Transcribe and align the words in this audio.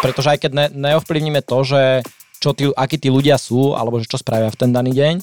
Pretože 0.00 0.28
aj 0.34 0.38
keď 0.46 0.52
ne, 0.54 0.66
neovplyvníme 0.72 1.42
to, 1.42 1.58
že 1.66 1.82
čo 2.38 2.54
tí, 2.54 2.70
akí 2.70 2.96
tí 2.98 3.10
ľudia 3.10 3.34
sú, 3.34 3.74
alebo 3.74 3.98
že 3.98 4.06
čo 4.06 4.18
spravia 4.18 4.50
v 4.50 4.58
ten 4.58 4.70
daný 4.70 4.94
deň, 4.94 5.14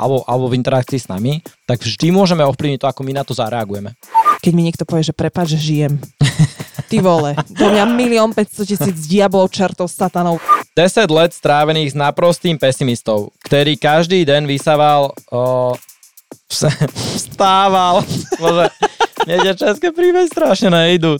alebo, 0.00 0.24
alebo 0.26 0.50
v 0.50 0.58
interakcii 0.58 0.98
s 0.98 1.10
nami, 1.12 1.44
tak 1.68 1.84
vždy 1.84 2.10
môžeme 2.10 2.42
ovplyvniť 2.42 2.80
to, 2.82 2.90
ako 2.90 3.00
my 3.04 3.12
na 3.14 3.22
to 3.22 3.36
zareagujeme. 3.36 3.94
Keď 4.42 4.52
mi 4.52 4.66
niekto 4.66 4.84
povie, 4.84 5.06
že 5.06 5.14
prepáč, 5.14 5.56
že 5.56 5.60
žijem. 5.60 5.94
Ty 6.90 7.00
vole, 7.00 7.32
do 7.54 7.66
mňa 7.70 7.84
milión 7.96 8.30
500 8.34 8.70
tisíc 8.70 8.96
diablov, 9.08 9.48
čertov, 9.48 9.88
satanov. 9.88 10.42
10 10.74 11.06
let 11.06 11.30
strávených 11.32 11.94
s 11.94 11.96
naprostým 11.96 12.58
pesimistou, 12.58 13.30
ktorý 13.46 13.78
každý 13.78 14.26
deň 14.26 14.42
vysával, 14.44 15.14
o, 15.30 15.72
vstával. 17.16 18.02
Bože, 18.36 18.68
mne 19.24 19.36
tie 19.48 19.54
české 19.54 19.88
príbehy 19.94 20.26
strašne 20.28 20.68
nejdú. 20.68 21.16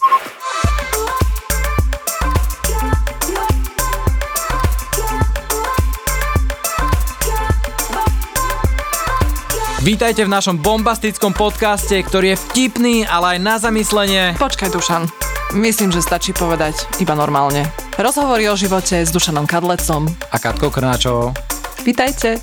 Vítajte 9.84 10.24
v 10.24 10.32
našom 10.32 10.64
bombastickom 10.64 11.36
podcaste, 11.36 12.00
ktorý 12.00 12.32
je 12.32 12.40
vtipný, 12.40 12.94
ale 13.04 13.36
aj 13.36 13.38
na 13.44 13.60
zamyslenie. 13.60 14.32
Počkaj, 14.40 14.72
Dušan. 14.72 15.04
Myslím, 15.52 15.92
že 15.92 16.00
stačí 16.00 16.32
povedať 16.32 16.88
iba 17.04 17.12
normálne. 17.12 17.68
Rozhovory 18.00 18.48
o 18.48 18.56
živote 18.56 19.04
s 19.04 19.12
Dušanom 19.12 19.44
Kadlecom. 19.44 20.08
A 20.32 20.40
Katkou 20.40 20.72
Krnáčovou. 20.72 21.36
Vítajte. 21.84 22.40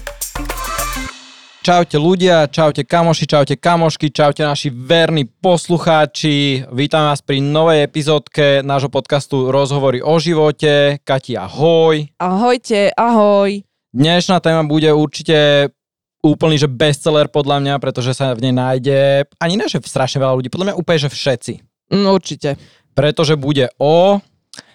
Čaute 1.66 1.98
ľudia, 1.98 2.46
čaute 2.46 2.86
kamoši, 2.86 3.26
čaute 3.26 3.58
kamošky, 3.58 4.14
čaute 4.14 4.46
naši 4.46 4.70
verní 4.70 5.26
poslucháči. 5.26 6.70
Vítam 6.70 7.10
vás 7.10 7.26
pri 7.26 7.42
novej 7.42 7.90
epizódke 7.90 8.62
nášho 8.62 8.94
podcastu 8.94 9.50
Rozhovory 9.50 9.98
o 10.06 10.14
živote. 10.22 11.02
Kati, 11.02 11.42
ahoj. 11.42 12.06
Ahojte, 12.22 12.94
ahoj. 12.94 13.66
Dnešná 13.98 14.38
téma 14.46 14.62
bude 14.62 14.94
určite 14.94 15.74
úplný, 16.22 16.56
že 16.62 16.70
bestseller 16.70 17.28
podľa 17.28 17.58
mňa, 17.60 17.76
pretože 17.82 18.14
sa 18.14 18.34
v 18.38 18.50
nej 18.50 18.54
nájde, 18.54 19.26
ani 19.42 19.58
ne, 19.58 19.66
že 19.66 19.82
strašne 19.82 20.22
veľa 20.22 20.38
ľudí, 20.38 20.50
podľa 20.54 20.72
mňa 20.72 20.80
úplne, 20.80 21.00
že 21.02 21.10
všetci. 21.10 21.54
No, 21.92 22.16
určite. 22.16 22.56
Pretože 22.96 23.36
bude 23.36 23.68
o... 23.82 24.22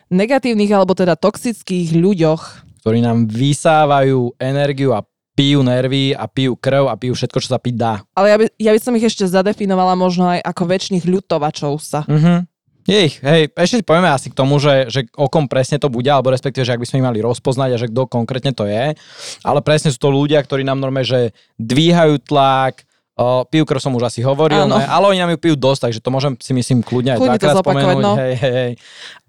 Negatívnych 0.07 0.71
alebo 0.71 0.95
teda 0.95 1.19
toxických 1.19 1.97
ľuďoch. 1.97 2.43
Ktorí 2.83 3.03
nám 3.03 3.27
vysávajú 3.27 4.39
energiu 4.39 4.95
a 4.95 5.03
pijú 5.37 5.61
nervy 5.61 6.17
a 6.17 6.25
pijú 6.31 6.55
krv 6.57 6.89
a 6.89 6.95
pijú 6.97 7.13
všetko, 7.13 7.39
čo 7.43 7.53
sa 7.53 7.61
piť 7.61 7.75
dá. 7.75 7.95
Ale 8.17 8.27
ja 8.33 8.37
by, 8.39 8.45
ja 8.57 8.71
by 8.73 8.81
som 8.81 8.97
ich 8.97 9.05
ešte 9.05 9.29
zadefinovala 9.29 9.99
možno 9.99 10.31
aj 10.33 10.41
ako 10.41 10.63
väčšných 10.65 11.05
ľutovačov 11.05 11.77
sa. 11.83 12.07
Mhm. 12.09 12.49
Je 12.87 12.99
ich, 13.11 13.19
hej, 13.19 13.51
ešte 13.53 13.83
si 13.83 13.85
povieme 13.85 14.07
asi 14.07 14.31
k 14.31 14.39
tomu, 14.39 14.63
že, 14.63 14.87
že 14.87 15.11
o 15.19 15.27
kom 15.27 15.51
presne 15.51 15.83
to 15.83 15.91
bude, 15.91 16.07
alebo 16.07 16.31
respektíve, 16.31 16.63
že 16.63 16.79
ak 16.79 16.83
by 16.83 16.87
sme 16.87 16.99
ich 17.03 17.09
mali 17.11 17.19
rozpoznať 17.19 17.71
a 17.75 17.81
že 17.83 17.91
kto 17.91 18.07
konkrétne 18.07 18.55
to 18.55 18.63
je. 18.67 18.95
Ale 19.43 19.59
presne 19.61 19.91
sú 19.91 19.99
to 19.99 20.15
ľudia, 20.15 20.39
ktorí 20.39 20.63
nám 20.63 20.79
normálne, 20.79 21.07
že 21.07 21.21
dvíhajú 21.59 22.23
tlak, 22.23 22.87
O, 23.17 23.49
pijú 23.49 23.65
krv 23.65 23.81
som 23.81 23.97
už 23.97 24.13
asi 24.13 24.21
hovoril, 24.21 24.69
ne, 24.69 24.85
ale 24.85 25.09
oni 25.09 25.25
nám 25.25 25.33
ju 25.33 25.41
pijú 25.41 25.57
dosť, 25.57 25.89
takže 25.89 26.05
to 26.05 26.13
môžem 26.13 26.37
si 26.37 26.53
myslím 26.53 26.85
kľudne 26.85 27.17
aj 27.17 27.19
Kľudne 27.25 27.41
dvakrát 27.41 27.57
spomenúť. 27.65 28.03
no. 28.05 28.13
Hej, 28.21 28.35
hej, 28.37 28.53
hej. 28.53 28.73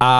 A 0.03 0.11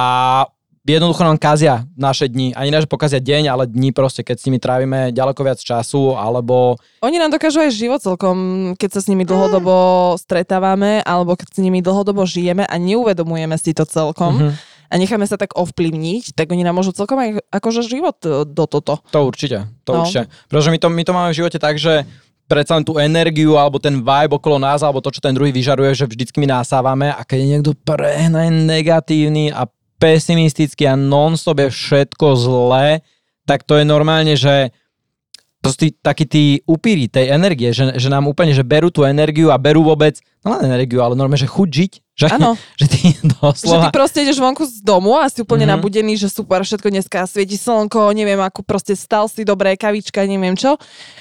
jednoducho 0.88 1.20
nám 1.20 1.36
kazia 1.36 1.84
naše 1.94 2.32
dni. 2.32 2.56
Ani 2.56 2.72
ne, 2.72 2.80
že 2.80 2.88
pokazia 2.88 3.20
deň, 3.20 3.44
ale 3.52 3.64
dni 3.68 3.92
proste, 3.92 4.24
keď 4.24 4.40
s 4.40 4.46
nimi 4.48 4.56
trávime 4.56 5.12
ďaleko 5.12 5.44
viac 5.44 5.60
času, 5.60 6.16
alebo 6.16 6.80
Oni 7.04 7.20
nám 7.20 7.36
dokážu 7.36 7.60
aj 7.60 7.76
život 7.76 8.00
celkom, 8.00 8.36
keď 8.80 8.90
sa 8.96 9.02
s 9.04 9.10
nimi 9.12 9.28
dlhodobo 9.28 9.74
stretávame, 10.16 11.04
alebo 11.04 11.36
keď 11.36 11.48
s 11.52 11.60
nimi 11.60 11.82
dlhodobo 11.82 12.24
žijeme 12.24 12.64
a 12.64 12.76
neuvedomujeme 12.78 13.58
si 13.58 13.74
to 13.74 13.84
celkom. 13.84 14.40
Mhm. 14.40 14.52
a 14.88 14.96
necháme 14.96 15.28
sa 15.28 15.36
tak 15.36 15.52
ovplyvniť, 15.52 16.32
tak 16.32 16.48
oni 16.48 16.64
nám 16.64 16.80
môžu 16.80 16.96
celkom 16.96 17.20
aj 17.20 17.44
akože 17.52 17.84
život 17.84 18.16
e, 18.24 18.48
do 18.48 18.64
toto. 18.72 19.04
To 19.12 19.28
určite, 19.28 19.68
to 19.84 19.92
No. 19.92 20.08
určite. 20.08 20.32
Pretože 20.48 20.72
my 20.72 20.80
to, 20.80 20.88
my 20.88 21.04
to 21.04 21.12
máme 21.12 21.30
v 21.36 21.40
živote 21.44 21.60
tak, 21.60 21.76
že 21.76 22.08
predsa 22.48 22.80
len 22.80 22.88
tú 22.88 22.96
energiu 22.96 23.60
alebo 23.60 23.84
ten 23.84 24.00
vibe 24.00 24.40
okolo 24.40 24.56
nás, 24.56 24.80
alebo 24.80 25.04
to, 25.04 25.12
čo 25.12 25.20
ten 25.20 25.36
druhý 25.36 25.52
vyžaruje, 25.52 25.92
že 25.92 26.08
vždycky 26.08 26.40
my 26.40 26.48
násávame 26.48 27.12
a 27.12 27.20
keď 27.28 27.36
je 27.38 27.48
niekto 27.52 27.72
prehnane 27.84 28.64
negatívny 28.64 29.52
a 29.52 29.68
pesimistický 29.98 30.86
a 30.86 30.96
non-stop 30.96 31.62
je 31.66 31.70
všetko 31.74 32.28
zlé, 32.38 33.02
tak 33.50 33.66
to 33.66 33.82
je 33.82 33.86
normálne, 33.86 34.34
že 34.38 34.70
to 35.62 35.74
sú 35.74 35.78
tí, 35.78 35.90
takí 35.92 36.26
tí 36.30 36.44
upíri 36.70 37.10
tej 37.10 37.34
energie, 37.34 37.74
že, 37.74 37.98
že 37.98 38.08
nám 38.08 38.30
úplne, 38.30 38.54
že 38.54 38.62
berú 38.62 38.94
tú 38.94 39.04
energiu 39.04 39.50
a 39.50 39.58
berú 39.58 39.82
vôbec, 39.84 40.22
len 40.48 40.62
energiu, 40.66 41.04
ale 41.04 41.14
normálne, 41.14 41.40
že 41.40 41.52
chuť 41.52 41.70
žiť. 41.70 41.94
Že, 42.18 42.28
Áno. 42.34 42.58
že 42.82 42.86
ty 42.90 43.00
Že 43.14 43.22
ty 43.22 43.28
doslova... 43.38 43.94
proste 43.94 44.26
ideš 44.26 44.42
vonku 44.42 44.66
z 44.66 44.82
domu 44.82 45.14
a 45.20 45.30
si 45.30 45.44
úplne 45.44 45.64
Mhm. 45.64 45.70
mm-hmm. 45.70 45.74
nabudený, 45.78 46.14
že 46.18 46.28
super, 46.32 46.66
všetko 46.66 46.90
dneska 46.90 47.28
svieti 47.30 47.54
slnko, 47.56 48.10
neviem, 48.18 48.42
ako 48.42 48.66
proste 48.66 48.98
stal 48.98 49.30
si 49.30 49.46
dobré, 49.46 49.78
kavička, 49.78 50.26
neviem 50.26 50.58
čo. 50.58 50.80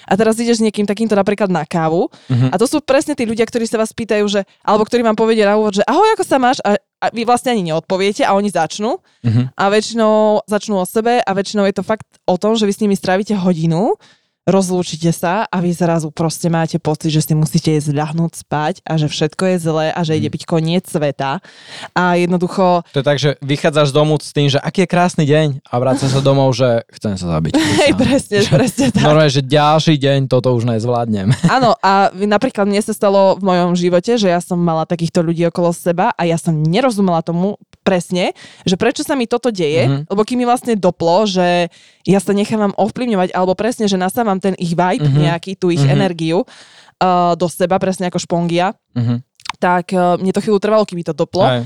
A 0.08 0.12
teraz 0.16 0.40
ideš 0.40 0.60
s 0.60 0.64
niekým 0.64 0.88
takýmto 0.88 1.12
napríklad 1.12 1.52
na 1.52 1.68
kávu. 1.68 2.08
Mhm. 2.32 2.48
A 2.48 2.56
to 2.56 2.64
sú 2.64 2.80
presne 2.80 3.12
tí 3.12 3.28
ľudia, 3.28 3.44
ktorí 3.44 3.68
sa 3.68 3.76
vás 3.76 3.92
pýtajú, 3.92 4.24
že, 4.30 4.40
alebo 4.64 4.88
ktorí 4.88 5.04
vám 5.04 5.18
povedia 5.18 5.44
na 5.44 5.60
úvod, 5.60 5.76
že 5.76 5.84
ahoj, 5.84 6.16
ako 6.16 6.24
sa 6.24 6.40
máš? 6.40 6.64
A, 6.64 6.80
a 6.96 7.06
vy 7.12 7.28
vlastne 7.28 7.52
ani 7.52 7.68
neodpoviete 7.68 8.24
a 8.24 8.32
oni 8.32 8.48
začnú. 8.48 8.96
Mhm. 9.20 9.52
A 9.52 9.62
väčšinou 9.68 10.46
začnú 10.48 10.80
o 10.80 10.86
sebe 10.88 11.20
a 11.20 11.30
väčšinou 11.36 11.68
je 11.68 11.76
to 11.76 11.84
fakt 11.84 12.08
o 12.24 12.40
tom, 12.40 12.56
že 12.56 12.64
vy 12.64 12.72
s 12.72 12.80
nimi 12.80 12.96
strávite 12.96 13.36
hodinu, 13.36 14.00
rozlúčite 14.46 15.10
sa 15.10 15.42
a 15.42 15.58
vy 15.58 15.74
zrazu 15.74 16.14
proste 16.14 16.46
máte 16.46 16.78
pocit, 16.78 17.10
že 17.10 17.18
si 17.20 17.34
musíte 17.34 17.66
ísť 17.66 17.90
ľahnúť 17.90 18.46
spať 18.46 18.74
a 18.86 18.94
že 18.94 19.10
všetko 19.10 19.42
je 19.42 19.56
zlé 19.58 19.86
a 19.90 20.00
že 20.06 20.14
ide 20.14 20.30
byť 20.30 20.42
koniec 20.46 20.86
sveta. 20.86 21.42
A 21.92 22.14
jednoducho, 22.14 22.86
To 22.94 23.02
je 23.02 23.06
tak, 23.06 23.18
že 23.18 23.34
vychádzaš 23.42 23.90
z 23.90 23.94
domu 23.98 24.14
s 24.16 24.30
tým, 24.30 24.46
že 24.46 24.62
aký 24.62 24.86
je 24.86 24.88
krásny 24.88 25.26
deň 25.26 25.66
a 25.66 25.74
vrácaš 25.82 26.14
sa 26.14 26.22
domov, 26.22 26.54
že 26.54 26.86
chcem 26.94 27.18
sa 27.18 27.26
zabiť. 27.36 27.58
hej, 27.82 27.92
presne, 27.98 28.38
presne 28.46 28.86
tak. 28.94 29.02
Normálne, 29.02 29.34
že 29.34 29.42
ďalší 29.42 29.98
deň 29.98 30.30
toto 30.30 30.54
už 30.54 30.62
nezvládnem. 30.70 31.34
Áno, 31.58 31.74
a 31.82 32.14
napríklad 32.14 32.70
mne 32.70 32.78
sa 32.86 32.94
stalo 32.94 33.34
v 33.36 33.42
mojom 33.42 33.74
živote, 33.74 34.14
že 34.14 34.30
ja 34.30 34.38
som 34.38 34.62
mala 34.62 34.86
takýchto 34.86 35.26
ľudí 35.26 35.42
okolo 35.50 35.74
seba 35.74 36.14
a 36.14 36.22
ja 36.22 36.38
som 36.38 36.54
nerozumela 36.54 37.18
tomu 37.18 37.58
presne, 37.82 38.30
že 38.62 38.78
prečo 38.78 39.02
sa 39.02 39.18
mi 39.18 39.26
toto 39.26 39.50
deje, 39.50 39.86
Mhm. 39.86 39.90
mm-hmm. 39.90 40.06
lebo 40.06 40.22
kým 40.22 40.38
mi 40.38 40.46
vlastne 40.46 40.74
doplo, 40.74 41.26
že 41.26 41.66
ja 42.06 42.22
sa 42.22 42.30
nechávam 42.30 42.70
ovplyvňovať, 42.78 43.34
alebo 43.34 43.58
presne, 43.58 43.90
že 43.90 43.98
nasávam 43.98 44.35
ten 44.38 44.54
ich 44.56 44.72
vibe, 44.72 45.02
Mhm. 45.02 45.08
mm-hmm. 45.08 45.24
nejaký, 45.26 45.52
tú 45.54 45.68
ich 45.68 45.76
Mhm. 45.76 45.84
mm-hmm. 45.84 45.96
energiu 45.96 46.38
uh, 46.96 47.34
do 47.34 47.46
seba, 47.46 47.76
presne 47.76 48.06
ako 48.06 48.18
špongia, 48.18 48.72
Mhm. 48.96 49.20
tak 49.58 49.92
uh, 49.92 50.16
mne 50.16 50.32
to 50.32 50.40
chvíľu 50.40 50.58
trvalo, 50.58 50.84
kým 50.84 50.96
mi 50.96 51.04
to 51.04 51.12
doplo. 51.12 51.44
Aj. 51.44 51.60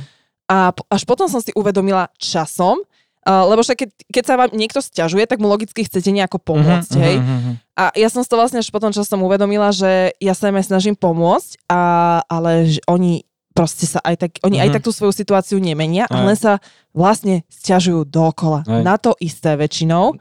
A 0.47 0.71
po- 0.71 0.83
až 0.87 1.03
potom 1.05 1.31
som 1.31 1.39
si 1.39 1.55
uvedomila 1.55 2.11
časom, 2.17 2.83
uh, 2.83 3.47
lebo 3.47 3.63
však 3.63 3.79
keď, 3.79 3.91
keď 4.11 4.25
sa 4.25 4.35
vám 4.35 4.51
niekto 4.51 4.79
sťažuje, 4.79 5.25
tak 5.25 5.39
mu 5.39 5.47
logicky 5.47 5.83
chcete 5.83 6.11
nejako 6.11 6.39
pomôcť, 6.39 6.91
Mhm, 6.91 7.01
hej. 7.01 7.17
mhm, 7.17 7.37
mhm. 7.37 7.53
A 7.79 7.85
ja 7.95 8.11
som 8.11 8.21
to 8.21 8.35
vlastne 8.35 8.59
až 8.59 8.69
potom 8.69 8.91
časom 8.91 9.23
uvedomila, 9.23 9.71
že 9.71 10.13
ja 10.19 10.35
sa 10.35 10.51
im 10.51 10.59
aj 10.59 10.67
snažím 10.67 10.93
pomôcť, 10.93 11.65
a, 11.65 11.81
ale 12.27 12.69
že 12.69 12.81
oni 12.85 13.23
proste 13.51 13.83
sa 13.85 13.99
aj 14.01 14.15
tak, 14.17 14.31
oni 14.43 14.59
mm-hmm. 14.59 14.63
aj 14.63 14.69
Mhm. 14.69 14.75
tak 14.75 14.83
tú 14.83 14.91
svoju 14.91 15.13
situáciu 15.13 15.59
nemenia, 15.59 16.05
Aj. 16.05 16.23
len 16.23 16.35
sa 16.35 16.59
vlastne 16.91 17.43
stiažujú 17.47 18.03
dookola. 18.05 18.63
Aj. 18.63 18.83
Na 18.83 18.95
to 18.95 19.15
isté 19.19 19.55
väčšinou. 19.55 20.19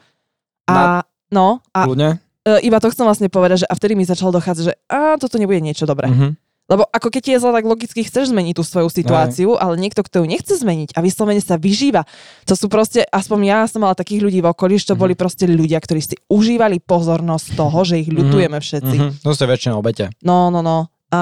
A 0.66 1.02
no, 1.30 1.62
a. 1.74 1.90
e, 2.46 2.64
iba 2.64 2.78
to 2.80 2.92
chcem 2.92 3.06
vlastne 3.06 3.28
povedať, 3.28 3.64
že 3.64 3.68
a 3.68 3.74
vtedy 3.74 3.96
mi 3.96 4.04
začalo 4.04 4.32
dochádzať, 4.32 4.64
že 4.64 4.74
a 4.88 5.18
toto 5.18 5.36
nebude 5.40 5.60
niečo 5.60 5.84
dobré. 5.84 6.08
Mhm. 6.12 6.30
Lebo 6.70 6.86
ako 6.86 7.10
keď 7.10 7.22
ti 7.26 7.32
je 7.34 7.42
zle, 7.42 7.50
tak 7.50 7.66
logicky 7.66 8.06
chceš 8.06 8.30
zmeniť 8.30 8.54
tú 8.54 8.62
svoju 8.62 8.94
situáciu, 8.94 9.58
ale 9.58 9.74
niekto, 9.74 10.06
kto 10.06 10.22
ju 10.22 10.26
nechce 10.30 10.54
zmeniť 10.54 10.94
a 10.94 11.02
vyslovene 11.02 11.42
sa 11.42 11.58
vyžíva. 11.58 12.06
To 12.46 12.54
sú 12.54 12.70
proste, 12.70 13.02
aspoň 13.10 13.38
ja 13.42 13.60
som 13.66 13.82
mala 13.82 13.98
takých 13.98 14.22
ľudí 14.22 14.38
v 14.38 14.54
okolí, 14.54 14.78
že 14.78 14.94
to 14.94 14.96
Mhm. 14.96 15.02
boli 15.02 15.14
proste 15.18 15.50
ľudia, 15.50 15.82
ktorí 15.82 15.98
si 15.98 16.14
užívali 16.30 16.78
pozornosť 16.78 17.58
toho, 17.58 17.80
že 17.82 17.98
ich 18.06 18.14
ľutujeme 18.14 18.62
všetci. 18.62 18.96
Mhm. 19.02 19.10
To 19.26 19.34
ste 19.34 19.50
väčšinou 19.50 19.82
obete. 19.82 20.14
No, 20.22 20.54
no, 20.54 20.62
no. 20.62 20.94
A 21.10 21.22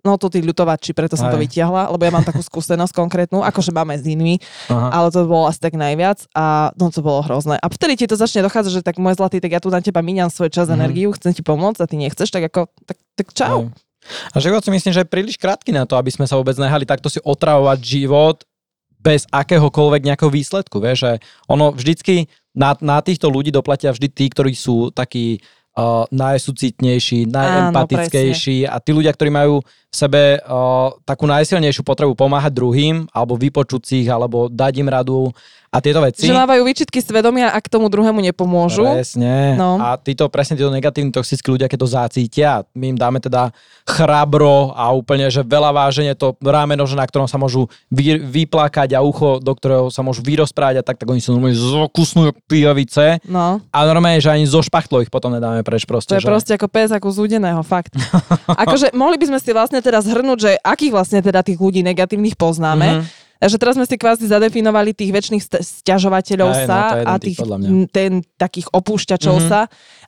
no 0.00 0.16
to 0.16 0.32
tí 0.32 0.40
ľutovači, 0.40 0.96
preto 0.96 1.20
som 1.20 1.28
to 1.28 1.36
Aj. 1.36 1.42
vytiahla, 1.44 1.92
lebo 1.92 2.00
ja 2.00 2.08
mám 2.08 2.24
takú 2.24 2.40
skúsenosť 2.48 2.96
konkrétnu, 2.96 3.44
akože 3.44 3.76
máme 3.76 3.92
s 4.00 4.08
inými, 4.08 4.40
Aha. 4.72 4.88
ale 4.88 5.12
to 5.12 5.28
bolo 5.28 5.44
asi 5.44 5.60
tak 5.60 5.76
najviac 5.76 6.24
a 6.32 6.72
no 6.80 6.88
to 6.88 7.04
bolo 7.04 7.20
hrozné. 7.20 7.60
A 7.60 7.66
vtedy 7.68 8.00
ti 8.00 8.06
to 8.08 8.16
začne 8.16 8.40
dochádzať, 8.40 8.80
že 8.80 8.86
tak 8.86 8.96
môj 8.96 9.20
zlatý, 9.20 9.36
tak 9.36 9.52
ja 9.52 9.60
tu 9.60 9.68
na 9.68 9.84
teba 9.84 10.00
míňam 10.00 10.32
svoj 10.32 10.48
čas, 10.48 10.72
Mhm. 10.72 10.76
energiu, 10.80 11.12
chcem 11.12 11.36
ti 11.36 11.44
pomôcť 11.44 11.80
a 11.84 11.86
ty 11.86 12.00
nechceš, 12.00 12.32
tak 12.32 12.48
ako, 12.48 12.72
tak, 12.88 12.96
tak 13.20 13.26
čau. 13.36 13.68
Aj. 13.68 13.86
A 14.32 14.40
život 14.40 14.64
si 14.64 14.72
myslím, 14.72 14.96
že 14.96 15.04
je 15.04 15.12
príliš 15.12 15.36
krátky 15.36 15.76
na 15.76 15.84
to, 15.84 16.00
aby 16.00 16.08
sme 16.08 16.24
sa 16.24 16.40
vôbec 16.40 16.56
nehali 16.56 16.88
takto 16.88 17.12
si 17.12 17.20
otravovať 17.20 17.78
život 17.84 18.48
bez 18.98 19.28
akéhokoľvek 19.28 20.08
nejakého 20.08 20.32
výsledku. 20.32 20.80
Vieš, 20.80 20.98
že 21.04 21.12
ono 21.44 21.70
vždycky 21.70 22.32
na, 22.56 22.72
na 22.80 22.98
týchto 23.04 23.28
ľudí 23.28 23.52
doplatia 23.52 23.92
vždy 23.92 24.08
tí, 24.08 24.26
ktorí 24.32 24.56
sú 24.56 24.88
takí 24.90 25.38
uh, 25.78 26.04
najsucitnejší, 26.10 27.30
najempatickejší 27.30 28.66
a 28.66 28.82
tí 28.82 28.90
ľudia, 28.90 29.14
ktorí 29.14 29.30
majú 29.30 29.62
v 29.62 29.94
sebe 29.94 30.42
uh, 30.42 30.92
takú 31.06 31.24
najsilnejšiu 31.24 31.86
potrebu 31.86 32.12
pomáhať 32.18 32.52
druhým, 32.52 33.06
alebo 33.14 33.38
vypočuť 33.38 33.82
si 33.86 33.94
ich, 34.04 34.10
alebo 34.10 34.50
dať 34.50 34.72
im 34.82 34.90
radu 34.90 35.32
a 35.68 35.84
tieto 35.84 36.00
veci. 36.00 36.24
Že 36.24 36.32
mávajú 36.32 36.64
výčitky 36.64 37.04
svedomia 37.04 37.52
a 37.52 37.58
k 37.60 37.68
tomu 37.68 37.92
druhému 37.92 38.24
nepomôžu. 38.24 38.88
Presne. 38.88 39.52
No. 39.60 39.76
A 39.76 40.00
títo, 40.00 40.24
presne 40.32 40.56
títo 40.56 40.72
negatívni 40.72 41.12
toxickí 41.12 41.52
ľudia, 41.52 41.68
keď 41.68 41.78
to 41.84 41.88
zacítia, 41.88 42.64
my 42.72 42.96
im 42.96 42.98
dáme 42.98 43.20
teda 43.20 43.52
chrabro 43.84 44.72
a 44.72 44.88
úplne, 44.96 45.28
že 45.28 45.44
veľa 45.44 45.76
váženie 45.76 46.16
to 46.16 46.32
rámeno, 46.40 46.88
že 46.88 46.96
na 46.96 47.04
ktorom 47.04 47.28
sa 47.28 47.36
môžu 47.36 47.68
vy, 47.92 48.16
vyplakať 48.16 48.96
a 48.96 49.04
ucho, 49.04 49.44
do 49.44 49.52
ktorého 49.52 49.92
sa 49.92 50.00
môžu 50.00 50.24
vyrozprávať 50.24 50.80
a 50.80 50.84
tak, 50.84 50.96
tak 50.96 51.08
oni 51.08 51.20
sú 51.20 51.36
normálne 51.36 51.60
zokusnú 51.60 52.32
pijavice. 52.48 53.20
No. 53.28 53.60
A 53.68 53.78
normálne, 53.84 54.24
že 54.24 54.32
ani 54.32 54.48
zo 54.48 54.64
špachtlo 54.64 55.04
ich 55.04 55.12
potom 55.12 55.36
nedáme 55.36 55.60
preč 55.68 55.84
proste. 55.84 56.16
To 56.16 56.16
je 56.16 56.24
že... 56.24 56.30
proste 56.32 56.52
ako 56.56 56.68
pes, 56.72 56.88
ako 56.88 57.12
zúdeného, 57.12 57.60
fakt. 57.60 57.92
akože 58.64 58.96
mohli 58.96 59.20
by 59.20 59.28
sme 59.28 59.38
si 59.38 59.52
vlastne 59.52 59.84
teraz 59.84 60.08
zhrnúť, 60.08 60.38
že 60.40 60.50
akých 60.64 60.92
vlastne 60.96 61.20
teda 61.20 61.44
tých 61.44 61.60
ľudí 61.60 61.84
negatívnych 61.84 62.40
poznáme. 62.40 62.88
Mm-hmm. 63.04 63.26
Takže 63.38 63.54
teraz 63.62 63.78
sme 63.78 63.86
si 63.86 63.94
kvázi 63.94 64.26
zadefinovali 64.26 64.90
tých 64.90 65.14
väčších 65.14 65.42
st- 65.46 65.62
stiažovateľov 65.62 66.50
Hej, 66.58 66.58
no, 66.58 66.66
sa 66.66 66.78
jeden 66.90 67.06
a 67.06 67.12
tých, 67.22 67.38
ten, 67.94 68.12
takých 68.34 68.66
opúšťačov 68.74 69.38
Mhm. 69.38 69.46
sa. 69.46 69.60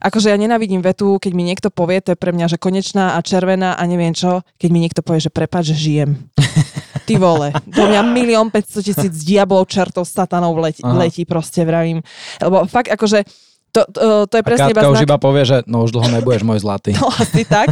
Akože 0.03 0.27
ja 0.27 0.35
nenávidím 0.35 0.83
vetu, 0.83 1.15
keď 1.15 1.31
mi 1.31 1.47
niekto 1.47 1.71
povie, 1.71 2.03
to 2.03 2.11
je 2.11 2.19
pre 2.19 2.35
mňa, 2.35 2.51
že 2.51 2.57
konečná 2.59 3.15
a 3.15 3.23
červená 3.23 3.79
a 3.79 3.83
neviem 3.87 4.11
čo, 4.11 4.43
keď 4.59 4.69
mi 4.75 4.83
niekto 4.83 4.99
povie, 4.99 5.23
že 5.23 5.31
prepáč, 5.31 5.71
že 5.71 5.77
žijem. 5.79 6.27
Ty 7.07 7.13
vole, 7.23 7.55
do 7.71 7.87
mňa 7.87 8.01
milión 8.11 8.51
500 8.51 8.83
tisíc 8.83 9.15
diablov, 9.23 9.63
čertov, 9.71 10.03
satanov 10.11 10.51
letí, 10.59 10.83
Aha. 10.83 11.07
letí 11.07 11.23
proste, 11.23 11.63
vravím. 11.63 12.03
Lebo 12.43 12.67
fakt 12.67 12.91
akože 12.91 13.23
to, 13.71 13.81
to, 13.87 13.99
to 14.25 14.33
je 14.33 14.41
A 14.41 14.45
presne 14.45 14.67
Katka 14.67 14.77
iba 14.77 14.89
už 14.89 14.97
znak... 14.97 15.07
iba 15.07 15.17
povie, 15.17 15.43
že 15.43 15.57
no 15.65 15.81
už 15.81 15.91
dlho 15.91 16.09
nebudeš 16.11 16.43
môj 16.43 16.59
zlatý. 16.59 16.91
No 16.97 17.07
asi 17.09 17.43
tak. 17.43 17.71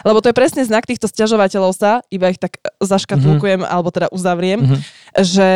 Lebo 0.00 0.18
to 0.18 0.28
je 0.28 0.34
presne 0.34 0.60
znak 0.60 0.84
týchto 0.84 1.04
stiažovateľov 1.04 1.72
sa, 1.72 2.04
iba 2.08 2.28
ich 2.28 2.36
tak 2.36 2.56
zaškatulkujem, 2.78 3.62
alebo 3.62 3.88
teda 3.88 4.08
uzavriem, 4.10 4.60
Mhm. 4.60 4.76
že 5.18 5.48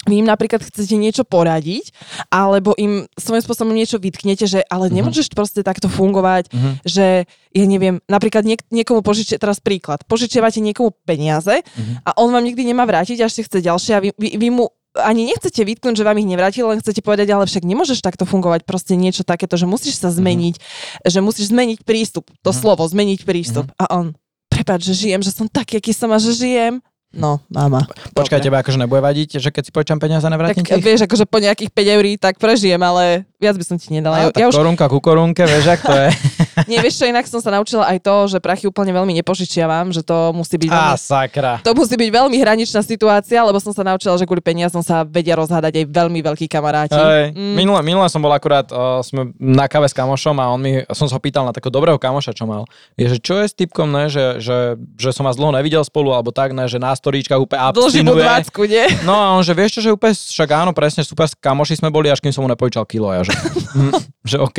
vy 0.00 0.14
im 0.16 0.26
napríklad 0.26 0.62
chcete 0.62 0.94
niečo 0.94 1.20
poradiť, 1.20 1.90
alebo 2.28 2.72
im 2.72 3.04
svojím 3.12 3.42
spôsobom 3.42 3.74
niečo 3.74 3.98
vytknete, 3.98 4.46
že 4.46 4.62
ale 4.64 4.88
nemôžeš 4.88 5.28
proste 5.30 5.60
takto 5.60 5.84
fungovať, 5.86 6.48
Mhm. 6.48 6.70
že 6.82 7.06
ja 7.50 7.64
neviem, 7.66 8.00
napríklad 8.06 8.40
niek- 8.42 8.64
niekomu 8.70 9.02
požičie, 9.02 9.36
teraz 9.36 9.58
príklad, 9.58 10.00
požičiavate 10.04 10.62
niekomu 10.62 10.94
peniaze 11.02 11.60
Mhm. 11.66 12.06
a 12.06 12.10
on 12.16 12.30
vám 12.30 12.40
nikdy 12.42 12.62
nemá 12.64 12.84
vrátiť, 12.84 13.20
až 13.20 13.32
si 13.32 13.42
chce 13.42 13.60
ďalšie 13.60 13.92
a 13.92 14.00
vy, 14.00 14.08
vy, 14.14 14.28
vy 14.38 14.48
mu 14.50 14.70
ani 14.96 15.28
nechcete 15.28 15.60
vytknúť, 15.60 16.00
že 16.00 16.06
vám 16.06 16.16
ich 16.18 16.28
nevrátil, 16.28 16.64
len 16.68 16.80
chcete 16.80 17.04
povedať, 17.04 17.28
ale 17.34 17.44
však 17.44 17.64
nemôžeš 17.66 18.00
takto 18.00 18.24
fungovať, 18.24 18.64
proste 18.64 18.96
niečo 18.96 19.22
takéto, 19.26 19.58
že 19.60 19.68
musíš 19.68 20.00
sa 20.00 20.08
zmeniť, 20.08 20.56
že 21.04 21.18
musíš 21.20 21.52
zmeniť 21.52 21.84
prístup, 21.84 22.30
to 22.40 22.50
Mhm. 22.50 22.58
slovo, 22.58 22.82
zmeniť 22.88 23.20
prístup. 23.28 23.68
A 23.78 23.84
on, 23.92 24.16
prepáč, 24.48 24.88
že 24.88 24.94
žijem, 24.96 25.20
že 25.20 25.30
som 25.30 25.46
taký, 25.46 25.78
aký 25.78 25.92
som 25.92 26.08
a 26.10 26.18
že 26.18 26.32
žijem. 26.34 26.80
No, 27.08 27.40
mama. 27.48 27.88
Počkaj, 28.12 28.36
Dobre. 28.36 28.44
tebe 28.44 28.56
akože 28.60 28.76
nebude 28.76 29.00
vadiť, 29.00 29.40
že 29.40 29.48
keď 29.48 29.62
si 29.64 29.72
počam 29.72 29.96
peniaze 29.96 30.20
Tak 30.20 30.28
nevrátim 30.28 30.60
ti 30.60 30.76
ich? 30.76 30.84
vieš, 30.84 31.08
akože 31.08 31.24
po 31.24 31.40
nejakých 31.40 31.72
5 31.72 31.94
eur 31.96 32.04
tak 32.20 32.36
prežijem, 32.36 32.76
ale 32.78 33.24
viac 33.40 33.56
by 33.56 33.64
som 33.64 33.80
ti 33.80 33.88
nedala. 33.88 34.14
No, 34.14 34.20
Ja, 34.20 34.28
tak 34.28 34.40
ja 34.44 34.46
už, 34.46 34.54
korunka 34.54 34.84
ku 34.86 35.00
korunke, 35.00 35.40
vieš, 35.40 35.72
ak 35.72 35.80
to 35.80 35.94
je. 35.96 36.08
nie, 36.68 36.76
vieš 36.76 37.00
čo, 37.00 37.08
inak 37.08 37.24
som 37.24 37.40
sa 37.40 37.48
naučila 37.48 37.88
aj 37.88 38.04
to, 38.04 38.14
že 38.28 38.44
prachy 38.44 38.68
úplne 38.68 38.92
veľmi 38.92 39.16
nepožičiavam, 39.16 39.88
že 39.88 40.04
to 40.04 40.36
musí 40.36 40.60
byť 40.60 40.68
veľmi 40.68 40.92
Á, 40.92 41.00
sakra. 41.00 41.54
To 41.64 41.72
musí 41.72 41.96
byť 41.96 42.10
veľmi 42.12 42.36
hraničná 42.36 42.84
situácia, 42.84 43.40
lebo 43.40 43.56
som 43.56 43.72
sa 43.72 43.80
naučila, 43.80 44.12
že 44.14 44.28
kvôli 44.28 44.44
peniazom 44.44 44.84
sa 44.84 45.00
vedia 45.00 45.32
rozhádať 45.32 45.80
aj 45.80 45.84
veľmi 45.88 46.20
veľkí 46.20 46.44
kamaráti. 46.44 46.92
Hej, 46.92 47.32
Mm. 47.32 47.54
minule, 47.56 47.80
minule 47.80 48.04
som 48.12 48.20
bol 48.20 48.30
akurát, 48.30 48.68
uh, 48.68 49.00
sme 49.00 49.32
na 49.38 49.64
kave 49.64 49.88
s 49.88 49.96
kamošom 49.96 50.36
a 50.36 50.52
on 50.52 50.60
mi, 50.60 50.72
som 50.92 51.08
sa 51.08 51.16
ho 51.16 51.22
pýtal 51.22 51.48
na 51.48 51.56
takého 51.56 51.72
dobrého 51.72 51.96
kamoša, 51.96 52.36
čo 52.36 52.44
mal. 52.44 52.68
Je, 53.00 53.08
že 53.08 53.16
čo 53.16 53.40
je 53.40 53.48
s 53.48 53.54
typkom, 53.56 53.88
ne, 53.88 54.12
že, 54.12 54.44
že, 54.44 54.76
že 55.00 55.08
som 55.16 55.24
vás 55.24 55.40
dlho 55.40 55.56
nevidel 55.56 55.80
spolu, 55.80 56.12
alebo 56.12 56.34
tak, 56.36 56.52
ne, 56.52 56.66
že 56.66 56.76
na 56.76 56.97
storíčkach 56.98 57.38
úplne 57.38 57.70
Dlží 57.70 58.02
mu 58.02 58.12
abstinuje. 58.12 58.22
dvácku, 58.22 58.60
nie? 58.64 58.84
No 59.02 59.12
a 59.12 59.26
on, 59.32 59.40
že 59.40 59.52
vieš 59.52 59.70
čo, 59.72 59.80
že 59.80 59.90
úplne, 59.90 60.12
však 60.12 60.48
áno, 60.50 60.70
presne, 60.70 61.00
super 61.00 61.30
kamoši 61.30 61.74
sme 61.76 61.88
boli, 61.88 62.06
až 62.06 62.18
kým 62.18 62.30
som 62.30 62.42
mu 62.42 62.48
nepožičal 62.48 62.82
kilo, 62.84 63.08
ja, 63.08 63.22
že, 63.22 63.32
hm, 63.32 63.92
že 64.30 64.36
OK. 64.36 64.58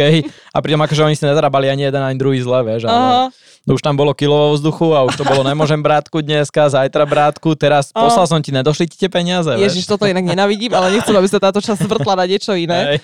A 0.49 0.57
pritom 0.57 0.79
akože 0.79 1.03
oni 1.03 1.13
si 1.13 1.23
nezarábali 1.23 1.67
ani 1.67 1.83
jeden, 1.83 1.99
ani 1.99 2.15
druhý 2.15 2.39
zle, 2.39 2.63
vieš, 2.63 2.87
ale 2.87 3.29
už 3.67 3.79
tam 3.79 3.93
bolo 3.93 4.11
kilo 4.11 4.33
vo 4.33 4.55
vzduchu 4.55 4.87
a 4.91 5.03
už 5.03 5.13
to 5.13 5.23
bolo 5.23 5.43
nemôžem 5.43 5.77
brátku 5.77 6.19
dneska, 6.19 6.65
zajtra 6.65 7.05
brátku, 7.05 7.53
teraz 7.53 7.91
Aha. 7.91 8.01
poslal 8.01 8.25
som 8.25 8.39
ti, 8.39 8.49
nedošli 8.49 8.87
ti 8.87 8.97
tie 8.97 9.07
peniaze, 9.07 9.45
vieš. 9.51 9.77
Ježiš, 9.77 9.85
toto 9.85 10.03
inak 10.03 10.23
nenavidím, 10.23 10.71
ale 10.71 10.89
nechcem, 10.91 11.13
aby 11.13 11.27
sa 11.27 11.37
táto 11.37 11.59
časť 11.59 11.77
vrtla 11.83 12.13
na 12.15 12.25
niečo 12.25 12.55
iné. 12.55 12.79
Hej. 12.87 12.97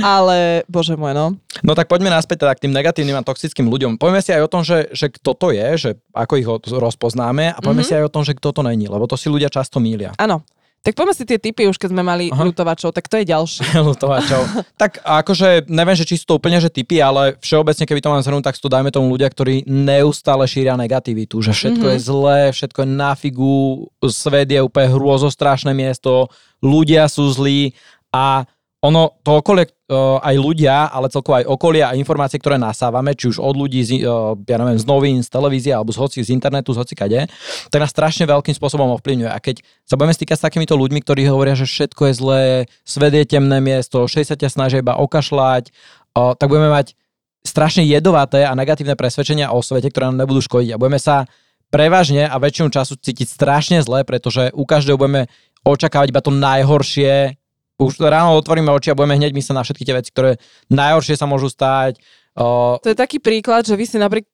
Ale, 0.00 0.36
bože 0.66 0.94
môj, 0.94 1.12
no. 1.12 1.26
No 1.60 1.72
tak 1.72 1.86
poďme 1.86 2.08
naspäť 2.08 2.42
teda 2.42 2.52
k 2.52 2.62
tým 2.64 2.72
negatívnym 2.72 3.14
a 3.14 3.22
toxickým 3.22 3.66
ľuďom. 3.66 3.96
Poďme 3.96 4.18
si 4.18 4.30
aj 4.30 4.42
o 4.42 4.48
tom, 4.48 4.62
že, 4.62 4.90
že 4.90 5.10
kto 5.10 5.30
to 5.32 5.48
je, 5.50 5.68
že 5.76 5.90
ako 6.10 6.32
ich 6.36 6.46
ho- 6.48 6.58
rozpoznáme 6.58 7.52
a 7.52 7.58
poďme 7.60 7.82
Mhm. 7.82 7.86
si 7.86 7.92
aj 7.92 8.04
o 8.04 8.10
tom, 8.10 8.22
že 8.22 8.32
kto 8.32 8.50
to 8.50 8.62
není, 8.70 8.86
lebo 8.86 9.04
to 9.04 9.18
si 9.18 9.26
ľudia 9.26 9.50
často 9.50 9.76
mília. 9.78 10.14
Áno. 10.16 10.46
Tak 10.80 10.96
poďme 10.96 11.12
si 11.12 11.28
tie 11.28 11.36
typy, 11.36 11.68
už 11.68 11.76
keď 11.76 11.92
sme 11.92 12.00
mali 12.00 12.32
Aha. 12.32 12.40
ľutovačov, 12.40 12.96
tak 12.96 13.04
to 13.04 13.20
je 13.20 13.28
ďalší. 13.28 13.60
Lutovačov. 13.84 14.64
tak 14.80 15.04
akože, 15.04 15.68
neviem, 15.68 15.92
že 15.92 16.08
či 16.08 16.16
sú 16.16 16.24
to 16.24 16.40
úplne, 16.40 16.56
že 16.56 16.72
typy, 16.72 17.04
ale 17.04 17.36
všeobecne, 17.36 17.84
keby 17.84 18.00
to 18.00 18.08
mám 18.08 18.24
zhrnúť, 18.24 18.48
tak 18.48 18.56
sú 18.56 18.64
to 18.64 18.72
dajme 18.72 18.88
tomu 18.88 19.12
ľudia, 19.12 19.28
ktorí 19.28 19.68
neustále 19.68 20.48
šíria 20.48 20.80
negativitu, 20.80 21.36
že 21.44 21.52
všetko 21.52 21.84
Mhm. 21.84 21.92
je 21.92 21.98
zlé, 22.00 22.40
všetko 22.48 22.78
je 22.80 22.88
na 22.88 23.12
figu, 23.12 23.60
svet 24.08 24.48
je 24.48 24.64
úplne 24.64 24.88
hrôzostrašné 24.88 25.76
miesto, 25.76 26.32
ľudia 26.64 27.12
sú 27.12 27.28
zlí 27.28 27.76
a 28.08 28.48
ono, 28.80 29.12
to 29.20 29.36
okolie, 29.36 29.68
aj 29.98 30.34
ľudia, 30.38 30.86
ale 30.86 31.10
celkovo 31.10 31.42
aj 31.42 31.50
okolia 31.50 31.90
a 31.90 31.98
informácie, 31.98 32.38
ktoré 32.38 32.56
nasávame, 32.56 33.18
či 33.18 33.34
už 33.34 33.42
od 33.42 33.58
ľudí, 33.58 33.82
z, 33.82 34.06
ja 34.46 34.56
neviem, 34.62 34.78
z 34.78 34.86
novín, 34.86 35.18
z 35.18 35.28
televízie, 35.28 35.74
alebo 35.74 35.90
z 35.90 35.98
hoci, 35.98 36.18
z 36.22 36.30
internetu, 36.30 36.70
z 36.70 36.78
hoci 36.78 36.94
kade, 36.94 37.26
tak 37.68 37.78
nás 37.82 37.90
strašne 37.90 38.30
veľkým 38.30 38.54
spôsobom 38.54 38.94
ovplyvňuje. 39.02 39.30
A 39.30 39.38
keď 39.42 39.66
sa 39.82 39.98
budeme 39.98 40.14
stýkať 40.14 40.38
s 40.38 40.46
takýmito 40.46 40.78
ľuďmi, 40.78 41.02
ktorí 41.02 41.26
hovoria, 41.26 41.58
že 41.58 41.66
všetko 41.66 42.02
je 42.06 42.14
zlé, 42.14 42.42
svet 42.86 43.12
je 43.12 43.26
temné 43.26 43.58
miesto, 43.58 44.06
všetci 44.06 44.28
sa 44.30 44.36
ťa 44.38 44.48
snažia 44.54 44.78
iba 44.80 44.94
okašľať, 44.94 45.74
tak 46.14 46.46
budeme 46.46 46.70
mať 46.70 46.94
strašne 47.42 47.82
jedovaté 47.82 48.44
a 48.44 48.52
negatívne 48.54 48.94
presvedčenia 48.94 49.50
o 49.50 49.64
svete, 49.64 49.88
ktoré 49.88 50.12
nám 50.12 50.22
nebudú 50.22 50.44
škodiť. 50.44 50.76
A 50.76 50.80
budeme 50.80 51.00
sa 51.00 51.24
prevažne 51.72 52.28
a 52.28 52.36
väčšinu 52.36 52.68
času 52.68 53.00
cítiť 53.00 53.26
strašne 53.30 53.78
zle, 53.80 54.04
pretože 54.04 54.52
u 54.52 54.68
každého 54.68 55.00
budeme 55.00 55.30
očakávať 55.64 56.12
iba 56.12 56.20
to 56.20 56.34
najhoršie. 56.34 57.39
Už 57.80 57.96
ráno 58.04 58.36
otvoríme 58.36 58.68
oči 58.68 58.92
a 58.92 58.98
budeme 58.98 59.16
hneď 59.16 59.32
myslieť 59.32 59.56
na 59.56 59.64
všetky 59.64 59.88
tie 59.88 59.96
veci, 59.96 60.12
ktoré 60.12 60.36
najhoršie 60.68 61.16
sa 61.16 61.24
môžu 61.24 61.48
stať. 61.48 61.96
Uh, 62.36 62.76
To 62.84 62.92
je 62.92 62.98
taký 62.98 63.16
príklad, 63.18 63.64
že 63.64 63.72
vy 63.72 63.88
si 63.88 63.96
napríklad 63.96 64.28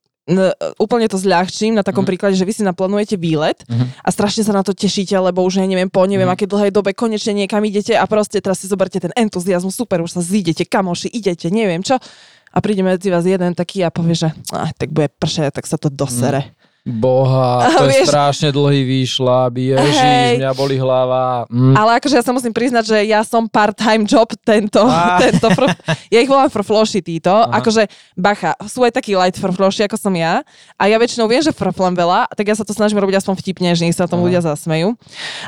úplne 0.83 1.07
to 1.07 1.15
zľahčím 1.15 1.79
na 1.79 1.87
takom 1.87 2.03
Mhm. 2.03 2.11
príklade, 2.11 2.35
že 2.35 2.43
vy 2.43 2.51
si 2.51 2.67
naplánujete 2.67 3.15
výlet 3.15 3.63
Mhm. 3.71 4.03
a 4.03 4.09
strašne 4.11 4.43
sa 4.43 4.51
na 4.51 4.67
to 4.67 4.75
tešíte, 4.75 5.15
lebo 5.15 5.47
už 5.47 5.63
ja 5.63 5.67
neviem, 5.71 5.87
po 5.87 6.03
neviem 6.03 6.27
Mhm. 6.27 6.35
aké 6.35 6.45
dlhej 6.51 6.75
dobe 6.75 6.91
konečne 6.99 7.31
niekam 7.31 7.63
idete 7.63 7.95
a 7.95 8.03
proste 8.11 8.43
teraz 8.43 8.59
si 8.59 8.67
zoberte 8.67 8.99
ten 8.99 9.15
entuziasmus, 9.15 9.79
super, 9.79 10.03
už 10.03 10.19
sa 10.19 10.23
zídete, 10.27 10.67
kamoši, 10.67 11.15
idete, 11.15 11.47
neviem 11.47 11.79
čo. 11.79 12.03
A 12.51 12.59
príde 12.59 12.83
medzi 12.83 13.07
vás 13.07 13.23
jeden 13.23 13.55
taký 13.55 13.87
a 13.87 13.95
povie, 13.95 14.19
že 14.19 14.35
ah, 14.51 14.67
tak 14.75 14.91
bude 14.91 15.07
pršať, 15.15 15.55
tak 15.55 15.71
sa 15.71 15.79
to 15.79 15.95
dosere. 15.95 16.59
Boha, 16.87 17.67
to 17.77 17.85
je 17.85 17.99
Vieš- 17.99 18.09
strašne 18.09 18.49
dlhý 18.49 18.81
výšlap, 18.81 19.53
ježiš, 19.53 19.97
Hej. 19.99 20.39
mňa 20.39 20.51
boli 20.55 20.77
hlava. 20.77 21.45
Mm. 21.47 21.75
Ale 21.75 21.99
akože 21.99 22.15
ja 22.15 22.23
sa 22.23 22.31
musím 22.31 22.51
priznať, 22.51 22.85
že 22.87 22.99
ja 23.05 23.21
som 23.21 23.45
part-time 23.45 24.07
job 24.07 24.31
tento, 24.41 24.81
Á. 24.81 25.19
tento 25.27 25.51
fr- 25.51 25.75
ja 26.07 26.19
ich 26.19 26.27
volám 26.27 26.47
frfloši 26.47 27.03
títo, 27.03 27.35
Aha. 27.35 27.59
akože 27.59 27.85
bacha, 28.15 28.55
sú 28.65 28.81
aj 28.81 28.95
takí 28.95 29.13
light 29.13 29.35
frfloši, 29.35 29.85
ako 29.85 29.97
som 29.97 30.13
ja 30.13 30.47
a 30.73 30.83
ja 30.85 30.95
väčšinou 30.95 31.27
viem, 31.27 31.41
že 31.41 31.51
frflem 31.51 31.93
veľa, 31.93 32.31
tak 32.31 32.47
ja 32.47 32.55
sa 32.55 32.63
to 32.63 32.71
snažím 32.71 32.97
robiť 32.97 33.19
aspoň 33.19 33.35
vtipne, 33.37 33.71
že 33.73 33.83
nech 33.83 33.93
sa 33.93 34.07
tomu 34.07 34.25
ľudia 34.25 34.39
zasmejú, 34.41 34.95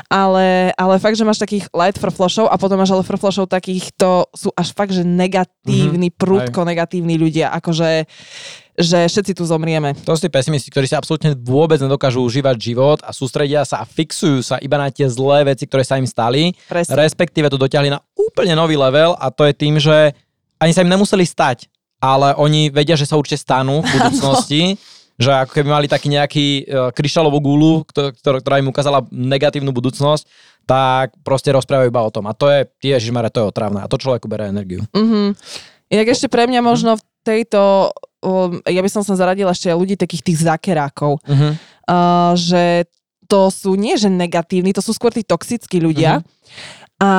ale, 0.05 0.75
ale 0.75 0.93
fakt, 0.97 1.15
že 1.15 1.23
máš 1.23 1.39
takých 1.39 1.71
light 1.71 1.95
frflošov 1.95 2.45
a 2.45 2.55
potom 2.55 2.75
máš 2.75 2.91
ale 2.91 3.01
frflošov 3.01 3.47
takých, 3.47 3.93
to 3.93 4.27
sú 4.33 4.51
až 4.51 4.71
fakt, 4.71 4.91
že 4.91 5.01
negatívni, 5.01 6.09
Mhm. 6.09 6.17
prúdko 6.17 6.61
negatívni 6.61 7.15
ľudia, 7.15 7.47
akože 7.53 8.09
že 8.79 9.11
všetci 9.11 9.35
tu 9.35 9.43
zomrieme. 9.43 9.91
To 10.07 10.15
sú 10.15 10.23
tí 10.25 10.31
pesimisti, 10.31 10.71
ktorí 10.71 10.87
si 10.87 10.95
absolútne 10.95 11.35
vôbec 11.35 11.83
nedokážu 11.83 12.23
užívať 12.23 12.55
život 12.55 13.03
a 13.03 13.11
sústredia 13.11 13.67
sa 13.67 13.83
a 13.83 13.85
fixujú 13.85 14.39
sa 14.39 14.55
iba 14.63 14.79
na 14.79 14.87
tie 14.87 15.11
zlé 15.11 15.43
veci, 15.51 15.67
ktoré 15.67 15.83
sa 15.83 15.99
im 15.99 16.07
stali, 16.07 16.55
Presne. 16.71 16.95
respektíve 16.95 17.51
to 17.51 17.59
dotiahli 17.59 17.91
na 17.91 17.99
úplne 18.15 18.55
nový 18.55 18.79
level 18.79 19.19
a 19.19 19.27
to 19.35 19.43
je 19.43 19.53
tým, 19.53 19.75
že 19.75 20.15
ani 20.63 20.71
sa 20.71 20.87
im 20.87 20.91
nemuseli 20.91 21.27
stať, 21.27 21.67
ale 21.99 22.31
oni 22.39 22.71
vedia, 22.71 22.95
že 22.95 23.03
sa 23.03 23.19
určite 23.19 23.43
stanú 23.43 23.83
v 23.83 23.91
budúcnosti, 23.99 24.79
že 25.19 25.31
ako 25.35 25.51
keby 25.51 25.67
mali 25.67 25.87
taký 25.91 26.07
nejaký 26.07 26.47
uh, 26.63 26.95
kryštálovú 26.95 27.43
gulu, 27.43 27.83
ktor- 27.91 28.15
ktor- 28.15 28.39
ktorá 28.39 28.63
im 28.63 28.71
ukázala 28.71 29.03
negatívnu 29.11 29.75
budúcnosť, 29.75 30.23
tak 30.63 31.19
proste 31.27 31.51
rozprávajú 31.51 31.91
iba 31.91 31.99
o 31.99 32.13
tom. 32.13 32.29
A 32.31 32.37
to 32.37 32.47
je, 32.47 32.63
ježišmare, 32.79 33.27
to 33.27 33.43
je 33.43 33.49
otrávne. 33.51 33.83
A 33.83 33.91
to 33.91 33.99
človeku 33.99 34.31
bere 34.31 34.47
energiu. 34.47 34.87
Mhm. 34.95 35.35
Inak 35.89 36.07
ešte 36.13 36.29
pre 36.29 36.45
mňa 36.45 36.61
možno 36.61 36.95
v 36.95 37.03
tejto, 37.25 37.89
um, 38.21 38.59
ja 38.63 38.81
by 38.81 38.89
som 38.89 39.03
sa 39.03 39.15
zaradila 39.15 39.51
ešte 39.51 39.71
aj 39.71 39.77
ľudí 39.77 39.95
takých 39.95 40.23
tých 40.23 40.39
zakerákov, 40.43 41.19
Uh-huh. 41.23 41.53
uh, 41.87 42.33
že 42.35 42.87
to 43.29 43.53
sú 43.53 43.77
nie, 43.77 43.93
že 43.93 44.09
negatívni, 44.09 44.73
to 44.73 44.81
sú 44.81 44.89
skôr 44.89 45.13
tí 45.13 45.21
toxickí 45.21 45.77
ľudia. 45.77 46.25
A 46.99 47.11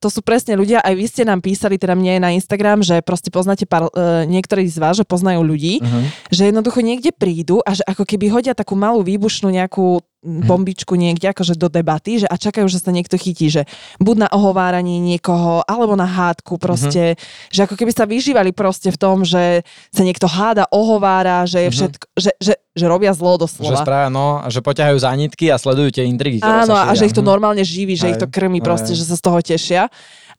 to 0.00 0.08
sú 0.08 0.24
presne 0.24 0.56
ľudia, 0.56 0.80
aj 0.80 0.94
vy 0.96 1.04
ste 1.04 1.20
nám 1.20 1.44
písali, 1.44 1.76
teda 1.76 1.92
mne 1.92 2.16
na 2.16 2.32
Instagram, 2.32 2.80
že 2.80 3.04
proste 3.04 3.28
poznáte 3.28 3.68
pár, 3.68 3.92
e, 3.92 4.24
niektorí 4.24 4.64
z 4.64 4.80
vás, 4.80 4.96
že 4.96 5.04
poznajú 5.04 5.44
ľudí, 5.44 5.84
Mhm. 5.84 6.00
že 6.32 6.48
jednoducho 6.48 6.80
niekde 6.80 7.12
prídu 7.12 7.60
a 7.60 7.76
že 7.76 7.84
ako 7.84 8.08
keby 8.08 8.32
hodia 8.32 8.56
takú 8.56 8.72
malú 8.72 9.04
výbušnú 9.04 9.52
nejakú 9.52 10.00
Mhm. 10.00 10.17
Bombičku 10.20 10.92
niekde 10.92 11.30
akože 11.30 11.54
do 11.54 11.66
debaty, 11.66 12.18
že 12.18 12.26
a 12.26 12.34
čakajú, 12.34 12.66
že 12.66 12.82
sa 12.82 12.90
niekto 12.90 13.14
chytí, 13.14 13.46
že 13.48 13.62
buď 13.96 14.16
na 14.18 14.28
ohováranie 14.28 14.98
niekoho, 14.98 15.62
alebo 15.62 15.94
na 15.94 16.04
hádku 16.04 16.58
proste, 16.58 17.14
že 17.48 17.60
ako 17.62 17.74
keby 17.74 17.94
sa 17.94 18.02
vyžívali 18.02 18.50
proste 18.50 18.90
v 18.90 18.98
tom, 18.98 19.22
že 19.22 19.62
sa 19.88 20.02
niekto 20.02 20.26
háda, 20.26 20.66
ohovára, 20.68 21.46
že 21.46 21.58
je 21.60 21.70
Mhm. 21.70 21.76
všetko, 21.76 22.04
že, 22.16 22.30
že, 22.38 22.54
že 22.74 22.84
robia 22.84 23.14
zlo 23.14 23.34
Že 23.34 23.40
doslova. 23.40 23.78
správa, 23.78 24.08
no, 24.08 24.26
že 24.46 24.58
poťahajú 24.58 24.98
za 24.98 25.10
nitky 25.12 25.46
a 25.48 25.56
sledujú 25.56 25.94
tie 25.94 26.04
intrigy. 26.04 26.38
ktoré 26.38 26.66
Áno, 26.66 26.74
sa 26.74 26.90
a 26.90 26.92
že 26.92 27.06
ich 27.06 27.14
to 27.14 27.22
Mhm. 27.22 27.28
normálne 27.28 27.62
živí, 27.62 27.94
že 27.94 28.06
Aj, 28.06 28.12
ich 28.12 28.18
to 28.18 28.26
krmi 28.26 28.58
proste, 28.58 28.92
aj. 28.92 28.98
že 28.98 29.04
sa 29.06 29.14
z 29.14 29.22
toho 29.22 29.38
tešia. 29.38 29.86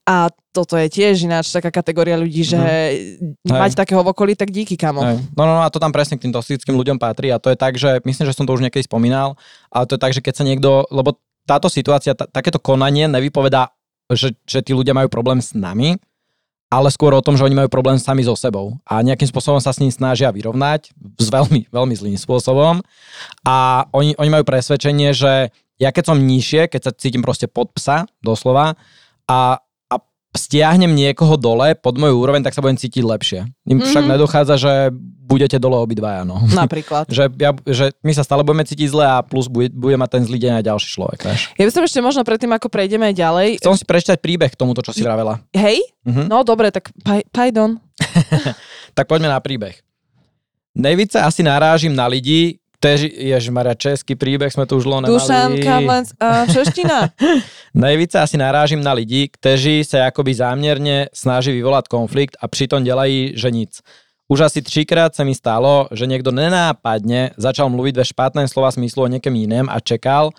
A 0.09 0.33
toto 0.49 0.73
je 0.73 0.89
tiež 0.89 1.29
ináč 1.29 1.53
taká 1.53 1.69
kategória 1.69 2.17
ľudí, 2.17 2.41
že 2.41 2.57
mať 3.45 3.77
takého 3.77 4.01
v 4.01 4.09
okolí, 4.09 4.33
tak 4.33 4.49
díky 4.49 4.73
kamo. 4.73 5.05
Hej. 5.05 5.21
No, 5.37 5.45
no, 5.45 5.61
no 5.61 5.61
a 5.61 5.69
to 5.69 5.77
tam 5.77 5.93
presne 5.93 6.17
k 6.17 6.25
tým 6.25 6.33
toxickým 6.33 6.73
ľuďom 6.73 6.97
patrí 6.97 7.29
a 7.29 7.37
to 7.37 7.53
je 7.53 7.57
tak, 7.57 7.77
že 7.77 8.01
myslím, 8.01 8.25
že 8.25 8.33
som 8.33 8.49
to 8.49 8.57
už 8.57 8.65
niekedy 8.65 8.81
spomínal, 8.89 9.37
ale 9.69 9.85
to 9.85 9.93
je 9.93 10.01
tak, 10.01 10.17
že 10.17 10.25
keď 10.25 10.33
sa 10.33 10.43
niekto, 10.49 10.89
lebo 10.89 11.21
táto 11.45 11.69
situácia, 11.69 12.17
t- 12.17 12.25
takéto 12.25 12.57
konanie 12.57 13.05
nevypovedá, 13.05 13.69
že, 14.09 14.33
že 14.49 14.65
tí 14.65 14.73
ľudia 14.73 14.97
majú 14.97 15.13
problém 15.13 15.45
s 15.45 15.53
nami, 15.53 16.01
ale 16.73 16.89
skôr 16.89 17.13
o 17.13 17.21
tom, 17.21 17.37
že 17.37 17.45
oni 17.45 17.53
majú 17.53 17.69
problém 17.69 18.01
sami 18.01 18.25
so 18.25 18.33
sebou 18.33 18.81
a 18.89 19.05
nejakým 19.05 19.29
spôsobom 19.29 19.61
sa 19.61 19.69
s 19.69 19.77
ním 19.77 19.93
snažia 19.93 20.33
vyrovnať, 20.33 20.89
s 21.21 21.29
veľmi, 21.29 21.69
veľmi 21.69 21.93
zlým 21.93 22.17
spôsobom 22.17 22.81
a 23.45 23.85
oni, 23.93 24.17
oni 24.17 24.29
majú 24.33 24.41
presvedčenie, 24.41 25.13
že 25.13 25.53
ja 25.77 25.89
keď 25.93 26.13
som 26.13 26.17
nižšie, 26.17 26.65
keď 26.65 26.81
sa 26.89 26.91
cítim 26.97 27.21
proste 27.21 27.45
pod 27.45 27.69
psa, 27.77 28.09
doslova, 28.25 28.73
a 29.29 29.61
stiahnem 30.31 30.89
niekoho 30.89 31.33
dole 31.33 31.73
pod 31.73 31.95
moju 31.95 32.15
úroveň, 32.15 32.41
tak 32.41 32.53
sa 32.53 32.59
budem 32.59 32.75
cítiť 32.75 33.01
lepšie. 33.01 33.39
Im 33.65 33.79
však 33.79 34.03
Mhm. 34.03 34.11
nedochádza, 34.11 34.55
že 34.55 34.73
budete 35.23 35.55
dole 35.55 35.75
obidvaja, 35.75 36.21
no. 36.21 36.37
Napríklad. 36.55 37.05
že, 37.07 37.29
ja, 37.31 37.51
že 37.63 37.93
my 37.99 38.11
sa 38.11 38.21
stále 38.21 38.41
budeme 38.41 38.61
cítiť 38.61 38.87
zle 38.87 39.03
a 39.03 39.19
plus 39.19 39.45
bude, 39.45 39.69
bude 39.69 39.93
mať 39.93 40.09
ten 40.11 40.23
zlý 40.23 40.37
deň 40.39 40.53
aj 40.55 40.65
ďalší 40.65 40.87
človek, 40.89 41.19
vieš. 41.23 41.41
Ja 41.53 41.63
by 41.63 41.71
som 41.71 41.83
ešte 41.83 41.99
možno 41.99 42.21
predtým, 42.21 42.49
ako 42.49 42.67
prejdeme 42.67 43.09
ďalej, 43.09 43.57
Chcem 43.57 43.73
si 43.75 43.85
prečítať 43.85 44.17
príbeh 44.17 44.47
k 44.47 44.55
tomuto, 44.55 44.79
čo 44.79 44.89
si 44.89 45.01
vravela. 45.01 45.41
hej, 45.51 45.81
Mhm. 46.03 46.25
no 46.25 46.41
dobre, 46.41 46.69
tak 46.69 46.89
pardon. 47.29 47.77
Tak 48.89 49.05
poďme 49.05 49.27
na 49.27 49.39
príbeh. 49.39 49.77
Nejvíce 50.71 51.17
asi 51.17 51.41
narážim 51.41 51.91
na 51.91 52.05
lidi, 52.05 52.57
kteří, 52.79 53.11
ježišmarja, 53.11 53.75
český 53.75 54.15
príbeh 54.15 54.47
sme 54.47 54.63
tu 54.63 54.79
už 54.79 54.87
lo 54.87 55.03
Dušan. 55.03 55.59
Kavlenc 55.59 56.15
a 56.15 56.47
čeština. 56.47 57.11
Nejvíce 57.75 58.19
asi 58.19 58.39
narážim 58.39 58.79
na 58.79 58.95
lidi, 58.95 59.27
kteří 59.27 59.83
se 59.83 59.97
jakoby 59.97 60.33
záměrně 60.33 61.11
snaží 61.13 61.51
vyvolat 61.51 61.87
konflikt 61.87 62.37
a 62.39 62.47
přitom 62.47 62.83
dělají, 62.83 63.35
že 63.35 63.51
nic. 63.51 63.83
Už 64.27 64.39
asi 64.39 64.61
třikrát 64.61 65.15
se 65.15 65.25
mi 65.25 65.35
stalo, 65.35 65.87
že 65.91 66.05
někdo 66.05 66.31
nenápadně 66.31 67.31
začal 67.37 67.69
mluvit 67.69 67.97
ve 67.97 68.05
špatném 68.05 68.47
slova 68.47 68.71
smyslu 68.71 69.03
o 69.03 69.07
někém 69.07 69.35
jiném 69.35 69.67
a 69.69 69.79
čekal, 69.79 70.29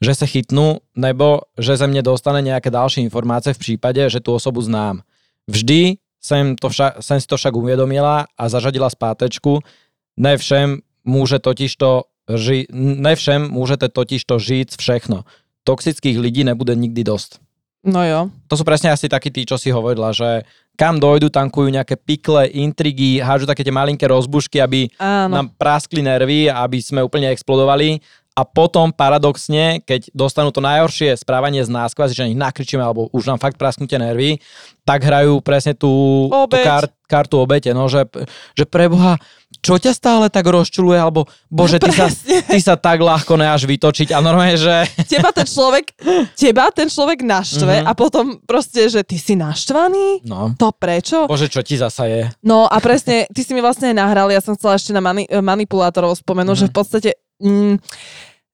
že 0.00 0.14
se 0.14 0.26
chytnu, 0.26 0.76
nebo 0.96 1.40
že 1.58 1.76
ze 1.76 1.86
mě 1.86 2.02
dostane 2.02 2.42
nějaké 2.42 2.70
další 2.70 3.00
informace 3.00 3.54
v 3.54 3.58
případě, 3.58 4.10
že 4.10 4.20
tu 4.20 4.34
osobu 4.34 4.62
znám. 4.62 5.00
Vždy 5.48 5.94
jsem, 6.22 6.56
to 6.56 6.68
však, 6.68 7.02
jsem 7.02 7.20
si 7.20 7.26
to 7.26 7.36
však 7.36 7.56
uvědomila 7.56 8.26
a 8.38 8.48
zařadila 8.48 8.90
zpátečku. 8.90 9.58
Ne 10.16 10.36
všem 10.36 10.78
může 11.08 11.38
totiž 11.40 11.76
to 11.80 12.04
ži- 12.28 12.68
ne 12.76 13.16
všem 13.16 13.48
můžete 13.48 13.88
totiž 13.88 14.24
to 14.28 14.38
říct 14.38 14.76
všechno. 14.76 15.24
Toxických 15.64 16.18
lidí 16.20 16.44
nebude 16.44 16.76
nikdy 16.76 17.04
dost. 17.04 17.40
No 17.84 18.04
jo. 18.04 18.28
To 18.50 18.54
sú 18.58 18.66
presne 18.66 18.90
asi 18.90 19.06
takí 19.08 19.30
tí, 19.30 19.46
čo 19.46 19.54
si 19.54 19.70
hovorila, 19.70 20.10
že 20.10 20.42
kam 20.74 20.98
dojdu, 20.98 21.30
tankujú 21.30 21.70
nejaké 21.70 21.94
pikle, 21.94 22.50
intrigy, 22.50 23.22
hážu 23.22 23.46
také 23.46 23.62
tie 23.62 23.70
malinké 23.70 24.02
rozbušky, 24.10 24.58
aby 24.58 24.90
Áno. 24.98 25.30
nám 25.38 25.46
praskli 25.54 26.02
nervy, 26.02 26.50
aby 26.50 26.82
sme 26.82 27.06
úplne 27.06 27.30
explodovali 27.30 28.02
a 28.38 28.46
potom 28.46 28.88
paradoxne, 28.88 29.82
keď 29.82 30.14
dostanú 30.14 30.48
to 30.48 30.60
najhoršie 30.60 31.10
správanie 31.16 31.58
z 31.60 31.68
nás, 31.68 31.90
kvázi, 31.90 32.14
že 32.14 32.22
na 32.22 32.30
nich 32.30 32.38
nakričíme 32.38 32.78
alebo 32.78 33.10
už 33.10 33.26
nám 33.26 33.36
fakt 33.36 33.56
prasknutie 33.56 33.96
nervy, 33.96 34.38
tak 34.84 35.02
hrajú 35.02 35.40
presne 35.40 35.74
tú, 35.74 35.90
tú 36.30 36.46
Obeť. 36.46 36.62
kar, 36.62 36.84
kartu 37.04 37.36
obete, 37.36 37.70
no, 37.70 37.84
že, 37.84 38.06
že 38.54 38.62
preboha, 38.64 39.18
čo 39.58 39.74
ťa 39.74 39.90
stále 39.90 40.26
tak 40.28 40.44
rozčuluje, 40.44 40.94
alebo 40.94 41.26
bože, 41.48 41.76
ty 41.76 41.90
sa, 41.90 42.06
ty 42.44 42.58
sa 42.58 42.74
tak 42.74 43.00
ľahko 43.00 43.34
neáš 43.34 43.64
vytočiť 43.64 44.12
a 44.12 44.18
normálne, 44.18 44.54
že 44.54 44.86
Teba 45.04 45.28
ten 45.30 45.44
človek, 45.44 45.98
teba 46.32 46.70
ten 46.70 46.86
človek 46.86 47.20
naštve 47.20 47.74
Mhm. 47.74 47.84
a 47.84 47.92
potom 47.92 48.24
proste, 48.40 48.86
že 48.86 49.02
ty 49.02 49.16
si 49.16 49.34
naštvaný? 49.34 50.22
no, 50.22 50.54
To 50.54 50.70
prečo? 50.70 51.26
bože, 51.26 51.48
čo 51.48 51.60
ti 51.60 51.74
zasa 51.74 52.06
je. 52.06 52.30
No 52.40 52.64
a 52.64 52.78
presne, 52.78 53.26
ty 53.26 53.40
si 53.40 53.50
mi 53.50 53.58
vlastne 53.58 53.90
aj 53.90 53.96
nahral, 53.98 54.28
ja 54.28 54.38
som 54.38 54.54
chcela 54.54 54.74
ešte 54.74 54.92
na 54.92 55.02
mani- 55.02 55.26
manipulátorov 55.28 56.14
spomenúť, 56.14 56.54
Mhm. 56.54 56.62
že 56.62 56.66
v 56.66 56.74
podstate... 56.74 57.10
Mm, 57.38 57.78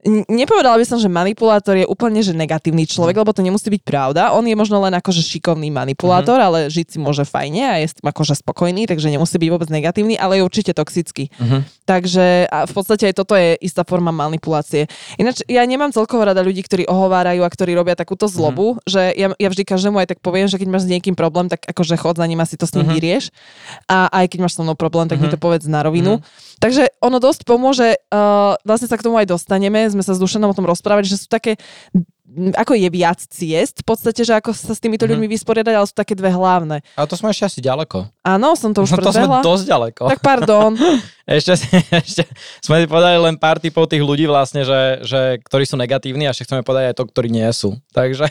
Nepovedala 0.05 0.77
by 0.77 0.85
som, 0.85 1.01
že 1.01 1.09
manipulátor 1.09 1.81
je 1.81 1.89
úplne 1.89 2.21
že 2.21 2.37
negatívny 2.37 2.85
Mhm. 2.85 2.93
človek, 2.93 3.17
lebo 3.17 3.33
to 3.33 3.41
nemusí 3.41 3.73
byť 3.73 3.83
pravda. 3.89 4.37
On 4.37 4.45
je 4.45 4.53
možno 4.53 4.77
len 4.85 4.93
akože 4.93 5.25
šikovný 5.25 5.73
manipulátor, 5.73 6.37
Mhm. 6.37 6.45
ale 6.45 6.59
žiť 6.69 6.87
si 6.93 6.99
môže 7.01 7.25
fajne 7.25 7.63
a 7.65 7.75
je 7.81 7.89
s 7.89 7.95
tým 7.97 8.13
akože 8.13 8.37
spokojný, 8.37 8.85
takže 8.85 9.09
nemusí 9.09 9.41
byť 9.41 9.49
vôbec 9.49 9.69
negatívny, 9.73 10.21
ale 10.21 10.39
je 10.39 10.43
určite 10.45 10.77
toxický. 10.77 11.33
Mhm. 11.41 11.65
Takže 11.89 12.49
a 12.53 12.69
v 12.69 12.73
podstate 12.73 13.09
aj 13.09 13.15
toto 13.17 13.33
je 13.33 13.57
istá 13.65 13.81
forma 13.85 14.13
manipulácie. 14.13 14.89
Ináč 15.17 15.41
ja 15.49 15.65
nemám 15.65 15.93
celkovo 15.93 16.25
rada 16.25 16.45
ľudí, 16.45 16.61
ktorí 16.65 16.85
ohovárajú 16.85 17.41
a 17.41 17.49
ktorí 17.49 17.73
robia 17.73 17.97
takúto 17.97 18.29
zlobu, 18.29 18.77
Mhm. 18.77 18.81
že 18.85 19.03
ja, 19.17 19.29
ja 19.37 19.49
vždy 19.49 19.63
každému 19.65 19.97
aj 20.05 20.17
tak 20.17 20.19
poviem, 20.21 20.49
že 20.49 20.61
keď 20.61 20.69
máš 20.69 20.85
s 20.85 20.93
niekým 20.93 21.17
problém, 21.17 21.49
tak 21.49 21.65
akože 21.65 21.97
chod 21.97 22.21
za 22.21 22.27
ním 22.29 22.41
si 22.45 22.61
to 22.61 22.69
s 22.69 22.77
ním 22.77 22.85
Mhm. 22.85 22.93
vyrieš. 22.93 23.25
A 23.89 24.13
aj 24.13 24.29
keď 24.29 24.39
máš 24.45 24.57
so 24.57 24.61
mnou 24.61 24.77
problém, 24.77 25.09
tak 25.09 25.17
mi 25.17 25.33
Mhm. 25.33 25.33
to 25.33 25.39
povedz 25.41 25.65
na 25.65 25.81
rovinu. 25.81 26.21
Takže 26.61 26.93
ono 27.01 27.21
dosť 27.21 27.45
pomôže, 27.49 27.97
uh, 28.13 28.53
vlastne 28.69 28.89
sa 28.89 28.97
k 29.01 29.05
tomu 29.05 29.17
aj 29.17 29.33
dostaneme, 29.33 29.89
sme 29.95 30.03
sa 30.03 30.11
s 30.11 30.19
Dušanom 30.19 30.51
o 30.51 30.57
tom 30.57 30.65
rozprávali, 30.65 31.05
že 31.05 31.17
sú 31.17 31.27
také 31.27 31.55
ako 32.35 32.75
je 32.75 32.91
viac 32.91 33.23
ciest, 33.23 33.79
v 33.79 33.87
podstate, 33.87 34.27
že 34.27 34.35
ako 34.35 34.51
sa 34.51 34.75
s 34.75 34.83
týmito 34.83 35.07
Mhm. 35.07 35.11
ľuďmi 35.15 35.29
vysporiadať, 35.31 35.71
ale 35.71 35.87
sú 35.87 35.95
také 35.95 36.13
dve 36.13 36.29
hlavné. 36.29 36.83
Ale 36.93 37.07
to 37.07 37.15
sme 37.15 37.31
ešte 37.31 37.47
asi 37.47 37.61
ďaleko. 37.63 38.11
Áno, 38.27 38.59
som 38.59 38.75
to 38.75 38.83
už 38.83 38.91
No 38.91 38.99
to 38.99 39.15
sme 39.15 39.23
predbehla. 39.23 39.39
dosť 39.41 39.65
ďaleko. 39.65 40.03
Tak 40.09 40.21
pardon. 40.21 40.75
Ešte, 41.25 41.57
ešte 41.89 42.29
sme 42.59 42.85
povedali 42.85 43.17
len 43.19 43.39
pár 43.39 43.57
typov 43.57 43.87
tých 43.87 44.03
ľudí 44.03 44.27
vlastne, 44.27 44.61
že, 44.61 45.01
že 45.01 45.41
ktorí 45.41 45.65
sú 45.65 45.79
negatívni 45.79 46.27
a 46.27 46.35
ešte 46.35 46.45
chceme 46.45 46.61
povedať 46.61 46.91
aj 46.91 46.97
to, 46.99 47.05
ktorí 47.07 47.31
nie 47.31 47.49
sú. 47.49 47.81
Takže 47.95 48.29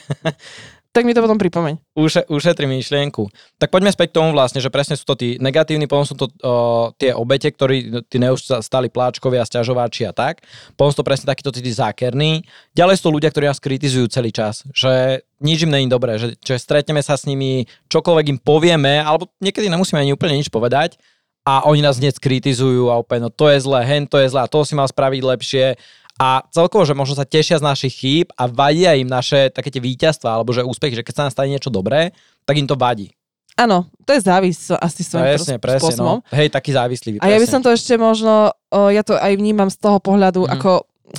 tak 0.94 1.10
mi 1.10 1.18
to 1.18 1.26
potom 1.26 1.42
pripomeň. 1.42 1.82
uše, 1.98 2.22
ušetri 2.30 2.70
myšlienku. 2.70 3.26
Tak 3.58 3.74
poďme 3.74 3.90
späť 3.90 4.14
k 4.14 4.18
tomu 4.22 4.30
vlastne, 4.30 4.62
že 4.62 4.70
presne 4.70 4.94
sú 4.94 5.10
to 5.10 5.18
tí 5.18 5.42
negatívni, 5.42 5.90
potom 5.90 6.06
sú 6.06 6.14
to 6.14 6.30
o, 6.46 6.94
tie 7.02 7.10
obete, 7.18 7.50
ktorí, 7.50 8.06
tí 8.06 8.22
neustáli 8.22 8.94
pláčkovia, 8.94 9.42
sťažováči 9.42 10.06
a 10.06 10.14
tak. 10.14 10.46
Potom 10.78 10.94
sú 10.94 11.02
to 11.02 11.08
presne 11.10 11.26
takíto 11.26 11.50
tí 11.50 11.66
zákerní. 11.66 12.46
Ďalej 12.78 13.02
sú 13.02 13.10
to 13.10 13.16
ľudia, 13.18 13.34
ktorí 13.34 13.50
nás 13.50 13.58
kritizujú 13.58 14.06
celý 14.14 14.30
čas, 14.30 14.62
že 14.70 15.26
nič 15.42 15.66
im 15.66 15.74
není 15.74 15.90
dobré, 15.90 16.22
že, 16.22 16.38
že 16.38 16.62
stretneme 16.62 17.02
sa 17.02 17.18
s 17.18 17.26
nimi, 17.26 17.66
čokoľvek 17.90 18.26
im 18.30 18.40
povieme, 18.40 19.02
alebo 19.02 19.34
niekedy 19.42 19.74
nemusíme 19.74 19.98
ani 19.98 20.14
úplne 20.14 20.38
nič 20.38 20.54
povedať, 20.54 21.02
a 21.44 21.68
oni 21.68 21.84
nás 21.84 22.00
hneď 22.00 22.24
kritizujú 22.24 22.88
a 22.88 22.96
úplne, 23.04 23.28
no 23.28 23.32
to 23.32 23.52
je 23.52 23.60
zlé, 23.60 23.84
hen 23.84 24.08
to 24.08 24.16
je 24.16 24.32
zlé, 24.32 24.48
a 24.48 24.52
to 24.52 24.64
si 24.64 24.80
mal 24.80 24.88
spraviť 24.88 25.22
lepšie. 25.28 25.66
A 26.15 26.46
celkovo, 26.48 26.86
že 26.86 26.93
možno 26.93 27.13
sa 27.13 27.25
tešia 27.25 27.58
z 27.58 27.65
našich 27.65 27.93
chýb 27.96 28.27
a 28.34 28.46
vadia 28.46 28.93
im 28.93 29.05
naše 29.05 29.50
také 29.50 29.67
tie 29.67 29.82
víťazstva, 29.82 30.29
alebo 30.32 30.53
že 30.53 30.62
úspechy, 30.62 30.93
že 30.93 31.01
keď 31.01 31.13
sa 31.13 31.24
nám 31.25 31.34
stane 31.34 31.50
niečo 31.50 31.70
dobré, 31.70 32.13
tak 32.43 32.55
im 32.55 32.65
to 32.65 32.75
vadí. 32.75 33.10
Áno, 33.53 33.86
to 34.01 34.13
je 34.13 34.22
závis 34.22 34.70
asi 34.72 35.01
svojím 35.01 35.25
Presne, 35.32 35.55
presne, 35.58 35.93
spôsobom. 35.93 36.22
no. 36.22 36.25
Hej, 36.29 36.50
taký 36.50 36.74
závislivý. 36.74 37.17
A 37.17 37.29
ja 37.29 37.38
by 37.38 37.46
som 37.46 37.62
to 37.62 37.70
ešte 37.70 37.93
možno, 37.96 38.50
o, 38.67 38.89
ja 38.89 39.01
to 39.01 39.13
aj 39.13 39.34
vnímam 39.34 39.70
z 39.70 39.77
toho 39.77 39.98
pohľadu 39.98 40.46
Mhm. 40.46 40.51
ako 40.51 40.72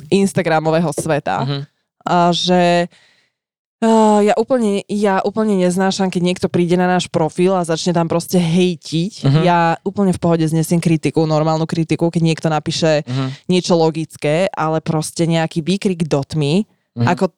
Instagramového 0.09 0.91
sveta. 0.91 1.43
Mhm. 1.43 1.59
A 2.03 2.15
že 2.29 2.91
Uh, 3.83 4.23
ja, 4.23 4.33
úplne, 4.39 4.87
ja 4.87 5.19
úplne 5.19 5.59
neznášam, 5.59 6.07
keď 6.07 6.21
niekto 6.23 6.47
príde 6.47 6.79
na 6.79 6.87
náš 6.87 7.11
profil 7.11 7.51
a 7.51 7.67
začne 7.67 7.91
tam 7.91 8.07
proste 8.07 8.39
hejtiť. 8.39 9.27
Mhm. 9.27 9.39
Ja 9.43 9.75
úplne 9.83 10.15
v 10.15 10.21
pohode 10.23 10.47
znesiem 10.47 10.79
kritiku, 10.79 11.27
normálnu 11.27 11.67
kritiku, 11.67 12.07
keď 12.07 12.21
niekto 12.23 12.47
napíše 12.47 13.03
Mhm. 13.03 13.51
niečo 13.51 13.75
logické, 13.75 14.47
ale 14.55 14.79
proste 14.79 15.27
nejaký 15.27 15.59
výkrik 15.59 16.07
do 16.07 16.23
tmy, 16.23 16.63
Mhm. 16.95 17.05
ako 17.05 17.35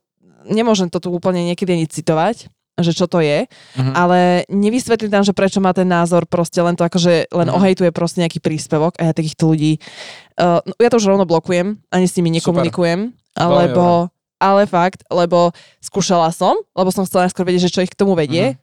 nemôžem 0.54 0.94
to 0.94 1.02
tu 1.02 1.10
úplne 1.10 1.42
niekedy 1.42 1.74
ani 1.74 1.90
citovať, 1.90 2.54
že 2.78 2.94
čo 2.94 3.10
to 3.10 3.18
je, 3.18 3.50
Mhm. 3.74 3.94
ale 3.98 4.46
nevysvetlím 4.48 5.10
tam, 5.10 5.26
že 5.26 5.34
prečo 5.34 5.58
má 5.58 5.74
ten 5.74 5.90
názor, 5.90 6.30
proste 6.30 6.62
len 6.62 6.78
to 6.78 6.86
akože 6.86 7.34
len 7.34 7.50
Mhm. 7.50 7.56
ohejtuje 7.58 7.90
proste 7.90 8.22
nejaký 8.22 8.38
príspevok 8.38 8.94
a 9.02 9.10
ja 9.10 9.14
takýchto 9.18 9.50
ľudí, 9.50 9.82
uh, 10.38 10.62
ja 10.62 10.90
to 10.94 11.02
už 11.02 11.10
rovno 11.10 11.26
blokujem, 11.26 11.82
ani 11.90 12.06
s 12.06 12.14
nimi 12.14 12.30
nekomunikujem, 12.38 13.10
alebo, 13.34 14.14
ale 14.38 14.66
fakt, 14.66 15.02
lebo 15.10 15.52
skúšala 15.82 16.30
som, 16.30 16.56
lebo 16.74 16.90
som 16.90 17.04
chcela 17.04 17.26
najskôr 17.26 17.44
vedieť, 17.44 17.68
že 17.68 17.74
čo 17.74 17.82
ich 17.82 17.92
k 17.92 17.98
tomu 17.98 18.14
vedie, 18.14 18.54
Mhm. 18.54 18.58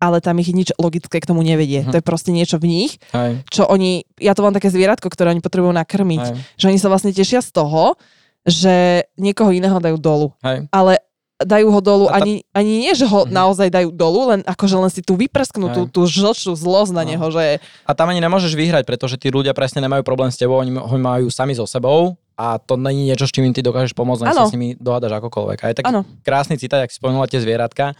ale 0.00 0.16
tam 0.18 0.36
ich 0.38 0.48
nič 0.48 0.72
logické 0.76 1.20
k 1.20 1.28
tomu 1.28 1.40
nevedie. 1.40 1.84
Mhm. 1.84 1.90
To 1.92 1.96
je 1.98 2.04
proste 2.04 2.30
niečo 2.30 2.56
v 2.56 2.66
nich, 2.66 2.96
Hej, 3.12 3.44
čo 3.48 3.64
oni, 3.64 4.02
ja 4.16 4.32
to 4.34 4.40
mám 4.40 4.52
také 4.52 4.68
zvieratko, 4.68 5.06
ktoré 5.06 5.30
oni 5.30 5.40
potrebujú 5.40 5.70
nakrmiť, 5.72 6.24
hej. 6.24 6.36
že 6.56 6.68
oni 6.68 6.78
sa 6.78 6.88
vlastne 6.88 7.12
tešia 7.12 7.40
z 7.40 7.50
toho, 7.52 7.94
že 8.42 9.04
niekoho 9.14 9.52
iného 9.52 9.76
dajú 9.76 10.00
dolu. 10.00 10.32
Hej. 10.40 10.66
Ale 10.72 11.04
dajú 11.40 11.72
ho 11.72 11.80
dolu, 11.80 12.04
tá- 12.04 12.20
ani, 12.20 12.44
ani 12.52 12.84
nie, 12.84 12.92
že 12.92 13.08
ho 13.08 13.24
Mhm. 13.24 13.32
naozaj 13.32 13.68
dajú 13.68 13.88
dolu, 13.92 14.28
len 14.28 14.40
akože 14.44 14.76
len 14.76 14.88
si 14.88 15.00
tu 15.00 15.16
vyprsknú 15.16 15.72
tú, 15.72 15.82
tú 15.88 16.00
žlčnú 16.04 16.52
zlosť 16.52 16.92
na 16.92 17.04
No. 17.04 17.08
neho, 17.08 17.26
že 17.32 17.60
A 17.88 17.92
tam 17.96 18.12
ani 18.12 18.20
nemôžeš 18.20 18.52
vyhrať, 18.52 18.84
pretože 18.84 19.16
tí 19.16 19.32
ľudia 19.32 19.56
presne 19.56 19.80
nemajú 19.80 20.04
problém 20.04 20.28
s 20.28 20.36
tebou, 20.36 20.60
oni 20.60 20.68
ho 20.72 20.96
majú 20.96 21.32
sami 21.32 21.56
so 21.56 21.64
sebou 21.64 22.16
a 22.40 22.56
to 22.56 22.80
není 22.80 23.04
niečo, 23.04 23.28
s 23.28 23.32
čím 23.32 23.52
ty 23.52 23.60
dokážeš 23.60 23.92
pomôcť, 23.92 24.24
len 24.24 24.32
sa 24.32 24.48
s 24.48 24.56
nimi 24.56 24.72
dohádaš 24.74 25.20
akokoľvek. 25.20 25.58
A 25.60 25.66
je 25.68 25.76
taký 25.76 25.92
Áno. 25.92 26.08
krásny 26.24 26.56
citát, 26.56 26.80
ak 26.80 26.88
si 26.88 26.96
spomenula 26.96 27.28
tie 27.28 27.36
zvieratka, 27.36 27.92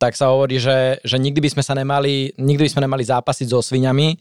tak 0.00 0.16
sa 0.16 0.32
hovorí, 0.32 0.56
že, 0.56 0.96
že 1.02 1.20
nikdy 1.20 1.44
by 1.44 1.50
sme 1.52 1.62
sa 1.62 1.76
nemali, 1.76 2.32
nikdy 2.40 2.64
by 2.64 2.70
sme 2.72 2.82
nemali 2.82 3.04
zápasiť 3.04 3.52
so 3.52 3.60
sviňami, 3.60 4.16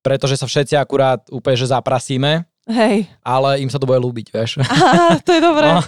pretože 0.00 0.40
sa 0.40 0.48
všetci 0.48 0.72
akurát 0.74 1.20
úplne, 1.28 1.52
že 1.54 1.68
zaprasíme, 1.68 2.48
hej, 2.66 3.04
ale 3.20 3.60
im 3.60 3.68
sa 3.68 3.76
to 3.76 3.84
bude 3.84 4.00
ľúbiť, 4.00 4.32
vieš. 4.32 4.64
aha, 4.64 5.20
to 5.20 5.36
je 5.36 5.40
dobré. 5.44 5.68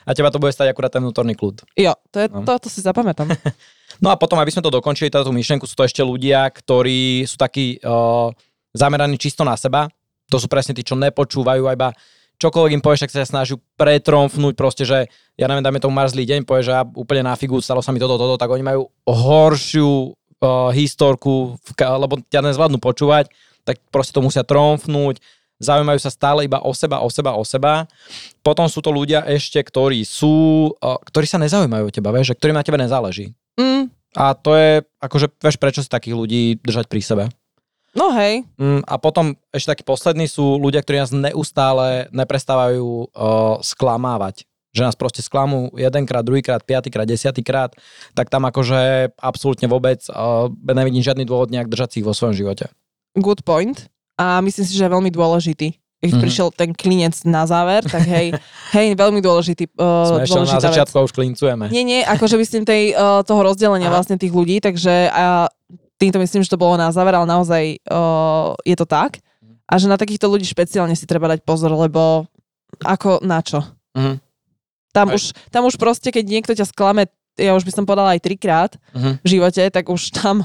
No, 0.00 0.08
a 0.08 0.16
teba 0.16 0.32
to 0.32 0.40
bude 0.40 0.50
stať 0.50 0.72
akurát 0.72 0.88
ten 0.88 1.04
vnútorný 1.04 1.36
kľud. 1.36 1.62
Jo, 1.76 1.92
to, 2.08 2.24
je, 2.24 2.26
No. 2.32 2.42
to, 2.42 2.56
to 2.56 2.68
si 2.72 2.80
zapamätám. 2.80 3.28
No 4.00 4.08
a 4.08 4.16
potom, 4.16 4.40
aby 4.40 4.48
sme 4.48 4.64
to 4.64 4.72
dokončili, 4.72 5.12
táto 5.12 5.28
myšlenku, 5.28 5.68
sú 5.68 5.76
to 5.76 5.84
ešte 5.84 6.00
ľudia, 6.00 6.48
ktorí 6.48 7.28
sú 7.28 7.36
takí 7.36 7.76
uh, 7.84 8.32
zameraní 8.72 9.20
čisto 9.20 9.44
na 9.44 9.52
seba. 9.60 9.92
To 10.32 10.40
sú 10.40 10.48
presne 10.48 10.72
tí, 10.72 10.80
čo 10.80 10.96
nepočúvajú 10.96 11.68
iba 11.68 11.92
čokoľvek 12.40 12.80
im 12.80 12.82
povieš, 12.82 13.04
tak 13.06 13.12
sa 13.12 13.28
snaží 13.28 13.54
pretromfnúť 13.76 14.56
proste, 14.56 14.88
že 14.88 15.12
ja 15.36 15.46
neviem, 15.46 15.62
dáme 15.62 15.78
tomu 15.78 15.92
marzlý 15.92 16.24
deň, 16.24 16.48
povie, 16.48 16.64
že 16.64 16.72
ja 16.72 16.82
úplne 16.82 17.28
na 17.28 17.36
figu, 17.36 17.60
stalo 17.60 17.84
sa 17.84 17.92
mi 17.92 18.00
toto, 18.00 18.16
toto, 18.16 18.40
tak 18.40 18.48
oni 18.48 18.64
majú 18.64 18.88
horšiu 19.04 20.16
uh, 20.40 20.72
historku, 20.72 21.60
v 21.60 21.70
lebo 21.76 22.18
ťa 22.32 22.40
nezvládnu 22.48 22.80
počúvať, 22.80 23.28
tak 23.68 23.76
proste 23.92 24.16
to 24.16 24.24
musia 24.24 24.40
tromfnúť, 24.40 25.20
zaujímajú 25.60 26.00
sa 26.00 26.08
stále 26.08 26.48
iba 26.48 26.64
o 26.64 26.72
seba, 26.72 27.04
o 27.04 27.08
seba, 27.12 27.36
o 27.36 27.44
seba. 27.44 27.84
Potom 28.40 28.64
sú 28.64 28.80
to 28.80 28.88
ľudia 28.88 29.20
ešte, 29.28 29.60
ktorí 29.60 30.02
sú, 30.08 30.72
uh, 30.80 30.96
ktorí 31.04 31.28
sa 31.28 31.36
nezaujímajú 31.36 31.84
o 31.84 31.94
teba, 31.94 32.08
vieš, 32.16 32.32
že 32.32 32.36
ktorým 32.40 32.56
na 32.56 32.64
tebe 32.64 32.80
nezáleží. 32.80 33.36
Mm, 33.60 33.92
A 34.16 34.32
to 34.32 34.56
je, 34.56 34.80
akože, 34.98 35.28
vieš, 35.38 35.56
prečo 35.60 35.80
si 35.84 35.92
takých 35.92 36.16
ľudí 36.16 36.42
držať 36.64 36.88
pri 36.88 37.00
sebe. 37.04 37.24
No 37.92 38.12
hej, 38.12 38.44
Mm, 38.54 38.82
a 38.82 38.94
potom 38.96 39.32
ešte 39.50 39.70
takí 39.70 39.82
poslední 39.82 40.24
sú 40.24 40.56
ľudia, 40.56 40.78
ktorí 40.78 40.96
nás 40.98 41.10
neustále 41.10 42.06
neprestávajú 42.10 42.84
uh, 43.06 43.08
sklamávať. 43.60 44.44
Že 44.70 44.82
nás 44.84 44.94
proste 44.94 45.18
sklamú 45.18 45.74
jedenkrát, 45.74 46.22
druhýkrát, 46.22 46.62
piatýkrát, 46.62 47.02
desiatýkrát, 47.04 47.74
tak 48.12 48.28
tam 48.28 48.44
akože 48.44 49.10
absolútne 49.16 49.66
vôbec 49.66 49.98
uh, 50.06 50.46
nevidím 50.64 51.02
žiadny 51.02 51.24
dôvod 51.24 51.50
nejak 51.50 51.66
držať 51.66 51.88
si 51.90 51.96
ich 51.98 52.06
vo 52.06 52.14
svojom 52.14 52.36
živote. 52.36 52.70
good 53.12 53.42
point. 53.42 53.90
A 54.14 54.38
myslím 54.38 54.62
si, 54.62 54.72
že 54.72 54.84
je 54.84 54.90
veľmi 54.90 55.10
dôležitý. 55.10 55.74
Keď 55.98 56.10
Mhm. 56.12 56.20
prišiel 56.22 56.48
ten 56.50 56.70
klinec 56.70 57.12
na 57.24 57.44
záver, 57.44 57.82
tak 57.82 58.06
hej, 58.06 58.32
hej, 58.76 58.94
veľmi 58.94 59.18
dôležitý. 59.18 59.68
Uh, 59.74 60.06
Sme 60.06 60.22
na 60.22 60.30
dôležitá 60.30 60.56
vec. 60.62 60.66
začiatku 60.70 60.94
a 60.94 61.04
už 61.04 61.12
klincujeme. 61.12 61.66
Nie, 61.68 61.82
nie, 61.82 62.00
akože 62.00 62.38
myslím 62.38 62.62
tej, 62.62 62.94
uh, 62.94 63.20
toho 63.20 63.42
rozdelenia 63.42 63.88
Aha. 63.88 63.96
vlastne 63.98 64.16
tých 64.16 64.30
ľudí, 64.30 64.60
takže 64.60 65.10
a 65.10 65.50
týmto 66.00 66.16
myslím, 66.16 66.40
že 66.40 66.48
to 66.48 66.56
bolo 66.56 66.74
na 66.74 66.88
záver, 66.88 67.12
ale 67.12 67.28
naozaj 67.28 67.76
uh, 67.84 68.56
je 68.64 68.72
to 68.74 68.88
tak. 68.88 69.20
A 69.68 69.76
že 69.76 69.86
na 69.86 69.94
takýchto 69.94 70.26
ľudí 70.26 70.42
špeciálne 70.42 70.96
si 70.96 71.04
treba 71.04 71.28
dať 71.28 71.44
pozor, 71.44 71.70
lebo 71.70 72.24
ako 72.80 73.20
na 73.22 73.38
čo? 73.38 73.60
Mhm. 73.94 74.18
Tam, 74.90 75.06
Aj. 75.06 75.14
už, 75.14 75.22
tam 75.54 75.62
už 75.68 75.78
proste, 75.78 76.10
keď 76.10 76.24
niekto 76.26 76.50
ťa 76.50 76.66
sklame, 76.66 77.06
ja 77.38 77.54
už 77.54 77.62
by 77.62 77.72
som 77.72 77.84
povedala 77.86 78.18
aj 78.18 78.26
trikrát 78.26 78.74
Mhm. 78.90 79.22
v 79.22 79.26
živote, 79.28 79.62
tak 79.70 79.86
už 79.86 80.10
tam 80.10 80.42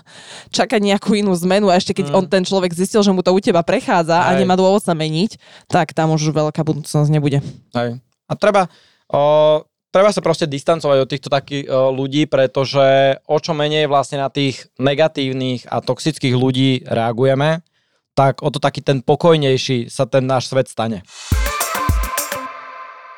čaká 0.53 0.77
nejakú 0.77 1.17
inú 1.17 1.33
zmenu 1.33 1.73
a 1.73 1.75
ešte 1.75 1.97
keď 1.97 2.13
Mm. 2.13 2.15
on 2.15 2.25
ten 2.29 2.43
človek 2.45 2.69
zistil, 2.71 3.01
že 3.01 3.09
mu 3.09 3.25
to 3.25 3.33
u 3.33 3.41
teba 3.41 3.65
prechádza 3.65 4.13
a 4.13 4.31
Aj. 4.31 4.37
nemá 4.37 4.53
dôvod 4.53 4.85
sa 4.85 4.93
meniť, 4.93 5.41
tak 5.65 5.97
tam 5.97 6.13
už 6.13 6.29
veľká 6.29 6.61
budúcnosť 6.61 7.09
nebude. 7.09 7.41
Hej. 7.73 7.97
A 8.29 8.33
treba, 8.37 8.69
o, 9.09 9.65
treba 9.95 10.11
sa 10.11 10.19
proste 10.19 10.43
distancovať 10.43 10.97
od 10.99 11.07
týchto 11.07 11.31
takých 11.31 11.71
o, 11.71 11.95
ľudí, 11.95 12.27
pretože 12.27 13.15
o 13.23 13.39
čo 13.39 13.55
menej 13.55 13.87
vlastne 13.87 14.19
na 14.19 14.27
tých 14.27 14.67
negatívnych 14.75 15.71
a 15.71 15.79
toxických 15.79 16.35
ľudí 16.35 16.83
reagujeme, 16.83 17.63
tak 18.11 18.43
o 18.43 18.51
to 18.51 18.59
taký 18.59 18.83
ten 18.83 18.99
pokojnejší 18.99 19.87
sa 19.87 20.03
ten 20.03 20.27
náš 20.27 20.51
svet 20.51 20.67
stane. 20.67 21.07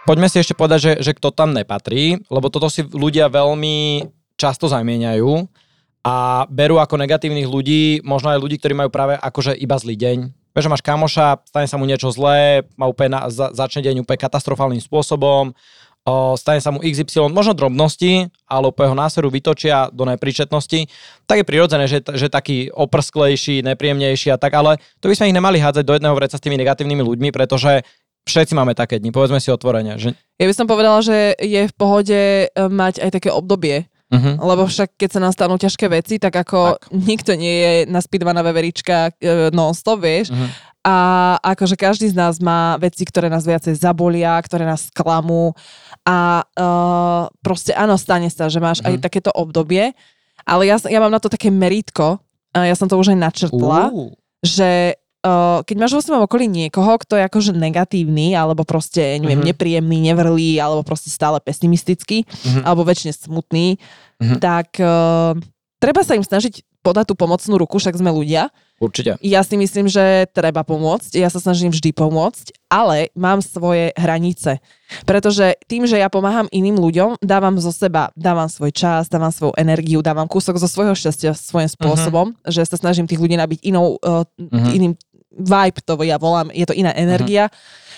Poďme 0.06 0.30
si 0.30 0.38
ešte 0.38 0.54
povedať, 0.54 0.80
že, 0.80 0.94
že 1.02 1.12
kto 1.18 1.34
tam 1.34 1.58
nepatrí, 1.58 2.22
lebo 2.30 2.48
toto 2.54 2.70
si 2.70 2.86
ľudia 2.86 3.28
veľmi 3.28 4.06
často 4.38 4.70
zamieňajú 4.70 5.50
a 6.06 6.46
berú 6.48 6.78
ako 6.78 6.96
negatívnych 7.02 7.50
ľudí, 7.50 8.06
možno 8.06 8.32
aj 8.32 8.40
ľudí, 8.40 8.62
ktorí 8.62 8.78
majú 8.78 8.94
práve 8.94 9.18
akože 9.18 9.58
iba 9.58 9.76
zlý 9.82 9.98
deň. 9.98 10.18
Vieš, 10.56 10.66
že 10.66 10.74
máš 10.74 10.86
kamoša, 10.86 11.42
stane 11.46 11.68
sa 11.70 11.78
mu 11.78 11.86
niečo 11.86 12.10
zlé, 12.14 12.66
má 12.80 12.88
úplne 12.88 13.18
na, 13.18 13.22
za, 13.30 13.52
začne 13.52 13.84
deň 13.84 14.02
úplne 14.02 14.18
katastrofálnym 14.18 14.82
spôsobom, 14.82 15.54
stane 16.40 16.64
sa 16.64 16.72
mu 16.72 16.80
XY, 16.80 17.28
možno 17.30 17.52
drobnosti, 17.52 18.32
ale 18.48 18.72
úplne 18.72 18.96
ho 18.96 18.98
náseru 18.98 19.28
vytočia 19.28 19.92
do 19.92 20.08
nepríčetnosti, 20.08 20.88
tak 21.28 21.44
je 21.44 21.46
prirodzené, 21.46 21.86
že, 21.86 22.00
že 22.00 22.32
taký 22.32 22.72
oprsklejší, 22.72 23.60
nepríjemnejší 23.68 24.32
a 24.32 24.40
tak, 24.40 24.56
ale 24.56 24.80
to 25.04 25.12
by 25.12 25.16
sme 25.20 25.30
ich 25.30 25.38
nemali 25.38 25.60
hádzať 25.60 25.84
do 25.84 25.96
jedného 25.96 26.16
vreca 26.16 26.40
s 26.40 26.44
tými 26.44 26.56
negatívnymi 26.56 27.04
ľuďmi, 27.04 27.30
pretože 27.36 27.84
všetci 28.28 28.54
máme 28.56 28.76
také 28.76 29.00
dni, 29.00 29.16
povedzme 29.16 29.40
si 29.40 29.52
otvorene, 29.52 29.96
že 29.96 30.16
Ja 30.40 30.46
by 30.48 30.54
som 30.56 30.68
povedala, 30.68 31.00
že 31.00 31.36
je 31.40 31.68
v 31.68 31.74
pohode 31.76 32.20
e, 32.20 32.48
mať 32.56 33.04
aj 33.04 33.10
také 33.16 33.32
obdobie, 33.32 33.88
uh-huh. 34.12 34.36
lebo 34.40 34.68
však 34.68 35.00
keď 35.00 35.10
sa 35.12 35.20
nám 35.24 35.32
stanú 35.32 35.56
ťažké 35.56 35.88
veci, 35.88 36.20
tak 36.20 36.36
ako 36.36 36.76
Tak. 36.76 36.92
nikto 36.92 37.32
nie 37.40 37.56
je 37.56 37.74
naspidovaná 37.88 38.44
veverička 38.44 39.16
e, 39.18 39.52
non-stop, 39.56 40.04
vieš. 40.04 40.32
Uh-huh. 40.32 40.48
A 40.86 40.96
akože 41.44 41.76
každý 41.76 42.08
z 42.08 42.16
nás 42.16 42.40
má 42.40 42.78
veci, 42.78 43.04
ktoré 43.04 43.28
nás 43.28 43.44
viacej 43.44 43.76
zabolia, 43.76 44.40
ktoré 44.40 44.64
nás 44.64 44.88
sklamú 44.88 45.52
a 46.08 46.44
uh, 46.48 47.28
proste 47.44 47.76
áno, 47.76 48.00
stane 48.00 48.32
sa, 48.32 48.48
že 48.48 48.62
máš 48.64 48.80
aj 48.86 48.96
Mhm. 48.96 49.02
takéto 49.04 49.32
obdobie, 49.36 49.92
ale 50.48 50.64
ja, 50.70 50.80
ja 50.80 51.00
mám 51.04 51.12
na 51.12 51.20
to 51.20 51.28
také 51.28 51.52
meritko, 51.52 52.24
a 52.56 52.64
ja 52.64 52.74
som 52.74 52.88
to 52.88 52.96
už 52.96 53.12
aj 53.12 53.20
načrtla, 53.20 53.92
Uh, 53.92 54.16
že 54.40 54.96
uh, 55.28 55.60
keď 55.68 55.76
máš 55.76 55.92
vo 55.98 56.02
svojom 56.02 56.24
okolí 56.24 56.48
niekoho, 56.48 56.96
kto 57.04 57.20
je 57.20 57.28
akože 57.28 57.52
negatívny, 57.52 58.32
alebo 58.32 58.64
proste, 58.64 59.20
neviem, 59.20 59.44
Mhm. 59.44 59.48
nepríjemný, 59.52 59.98
nevrlý, 60.08 60.56
alebo 60.62 60.88
proste 60.88 61.12
stále 61.12 61.44
pesimistický, 61.44 62.24
Mhm. 62.24 62.64
alebo 62.64 62.88
väčšine 62.88 63.12
smutný, 63.12 63.76
Mhm. 64.24 64.40
tak 64.40 64.80
uh, 64.80 65.36
treba 65.84 66.02
sa 66.08 66.16
im 66.16 66.24
snažiť 66.24 66.64
podať 66.88 67.12
tú 67.12 67.16
pomocnú 67.20 67.60
ruku, 67.60 67.76
však 67.76 68.00
sme 68.00 68.16
ľudia. 68.16 68.48
určite. 68.80 69.20
Ja 69.20 69.44
si 69.44 69.60
myslím, 69.60 69.92
že 69.92 70.32
treba 70.32 70.64
pomôcť, 70.64 71.20
ja 71.20 71.28
sa 71.28 71.44
snažím 71.44 71.76
vždy 71.76 71.92
pomôcť, 71.92 72.56
ale 72.72 73.12
mám 73.12 73.44
svoje 73.44 73.92
hranice. 74.00 74.64
Pretože 75.04 75.60
tým, 75.68 75.84
že 75.84 76.00
ja 76.00 76.08
pomáham 76.08 76.48
iným 76.48 76.80
ľuďom, 76.80 77.20
dávam 77.20 77.60
zo 77.60 77.76
seba, 77.76 78.16
dávam 78.16 78.48
svoj 78.48 78.72
čas, 78.72 79.12
dávam 79.12 79.34
svoju 79.36 79.52
energiu, 79.60 80.00
dávam 80.00 80.32
kúsok 80.32 80.56
zo 80.56 80.72
svojho 80.72 80.96
šťastia 80.96 81.36
svojím 81.36 81.68
spôsobom, 81.68 82.28
že 82.48 82.64
sa 82.64 82.80
snažím 82.80 83.04
tých 83.04 83.20
ľudí 83.20 83.36
nabiť 83.36 83.60
inou, 83.68 84.00
uh, 84.00 84.24
Mhm. 84.40 84.70
iným 84.72 84.94
vibe, 85.38 85.78
to 85.84 85.94
ja 86.08 86.18
volám, 86.18 86.50
je 86.56 86.66
to 86.66 86.74
iná 86.74 86.94
energia. 86.96 87.52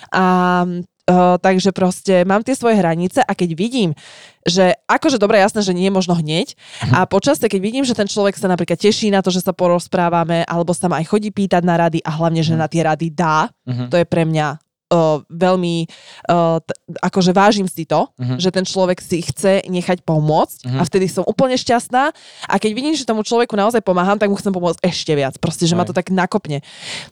A 0.09 0.63
uh, 1.09 1.41
takže 1.41 1.73
proste 1.73 2.21
mám 2.23 2.45
tie 2.45 2.53
svoje 2.53 2.77
hranice 2.77 3.25
a 3.25 3.31
keď 3.33 3.57
vidím, 3.57 3.97
že 4.45 4.77
akože 4.85 5.17
dobre, 5.17 5.41
jasné, 5.41 5.65
že 5.65 5.73
nie 5.73 5.89
je 5.89 5.97
možno 5.97 6.13
hneď 6.15 6.53
a 6.93 7.09
počasie, 7.09 7.49
keď 7.49 7.59
vidím, 7.59 7.83
že 7.83 7.97
ten 7.97 8.07
človek 8.07 8.37
sa 8.37 8.47
napríklad 8.47 8.77
teší 8.77 9.09
na 9.09 9.25
to, 9.25 9.33
že 9.33 9.43
sa 9.43 9.51
porozprávame, 9.51 10.45
alebo 10.45 10.71
sa 10.71 10.87
ma 10.87 11.01
aj 11.01 11.09
chodí 11.09 11.33
pýtať 11.33 11.65
na 11.65 11.75
rady 11.75 11.99
a 12.05 12.13
hlavne, 12.13 12.45
že 12.45 12.53
na 12.53 12.69
tie 12.69 12.85
rady 12.85 13.09
dá, 13.09 13.51
Uh-huh. 13.69 13.85
to 13.85 14.01
je 14.01 14.05
pre 14.07 14.25
mňa 14.25 14.57
uh, 14.89 15.21
veľmi, 15.25 15.85
uh, 16.27 16.57
t- 16.59 16.73
akože 16.99 17.31
vážim 17.31 17.65
si 17.65 17.83
to, 17.83 18.09
Mhm. 18.17 18.35
že 18.37 18.49
ten 18.49 18.63
človek 18.63 18.99
si 18.99 19.21
chce 19.21 19.65
nechať 19.65 20.01
pomôcť 20.01 20.65
Mhm. 20.65 20.77
a 20.77 20.83
vtedy 20.83 21.05
som 21.05 21.23
úplne 21.23 21.53
šťastná 21.53 22.03
a 22.43 22.55
keď 22.55 22.71
vidím, 22.71 22.93
že 22.93 23.03
tomu 23.03 23.21
človeku 23.21 23.53
naozaj 23.53 23.81
pomáham, 23.81 24.15
tak 24.15 24.27
mu 24.27 24.35
chcem 24.35 24.49
pomôcť 24.49 24.81
ešte 24.81 25.13
viac, 25.13 25.37
proste, 25.37 25.63
že 25.63 25.73
ma 25.73 25.83
Aj. 25.83 25.87
to 25.87 25.93
tak 25.93 26.09
nakopne. 26.09 26.61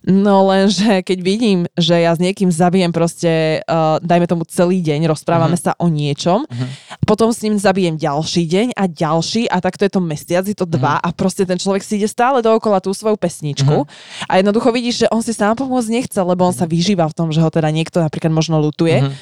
No 0.04 0.48
lenže 0.48 1.02
keď 1.02 1.20
vidím, 1.20 1.60
že 1.74 1.96
ja 1.96 2.12
s 2.12 2.20
niekým 2.20 2.50
zabijem 2.50 2.90
proste, 2.90 3.62
uh, 3.64 3.98
dajme 4.00 4.26
tomu 4.26 4.44
celý 4.44 4.82
deň, 4.82 5.06
rozprávame 5.08 5.54
Mhm. 5.54 5.62
sa 5.62 5.72
o 5.78 5.88
niečom, 5.88 6.44
Mhm. 6.46 6.66
potom 7.04 7.30
s 7.30 7.42
ním 7.42 7.56
zabijem 7.56 7.96
ďalší 7.96 8.44
deň 8.44 8.68
a 8.74 8.84
ďalší 8.86 9.46
a 9.46 9.60
takto 9.60 9.86
je 9.86 9.94
to 9.94 10.02
mesiac, 10.02 10.44
je 10.44 10.54
to 10.54 10.66
dva 10.66 10.98
a 10.98 11.10
proste 11.12 11.46
ten 11.46 11.56
človek 11.56 11.82
si 11.82 11.96
ide 11.96 12.08
stále 12.08 12.42
dookola 12.42 12.82
tú 12.82 12.92
svoju 12.92 13.16
pesničku 13.16 13.86
a 14.26 14.34
jednoducho 14.36 14.70
vidíš, 14.72 15.06
že 15.06 15.12
on 15.12 15.22
si 15.22 15.32
sám 15.32 15.54
pomôcť 15.56 15.90
nechce, 15.92 16.18
lebo 16.18 16.42
on 16.42 16.52
sa 16.52 16.66
vyžíva 16.66 17.06
v 17.06 17.14
tom, 17.14 17.30
že 17.30 17.38
ho 17.38 17.50
teda 17.50 17.67
niekto 17.72 18.00
napríklad 18.00 18.32
možno 18.32 18.60
lutuje. 18.60 19.02
Mhm. 19.04 19.14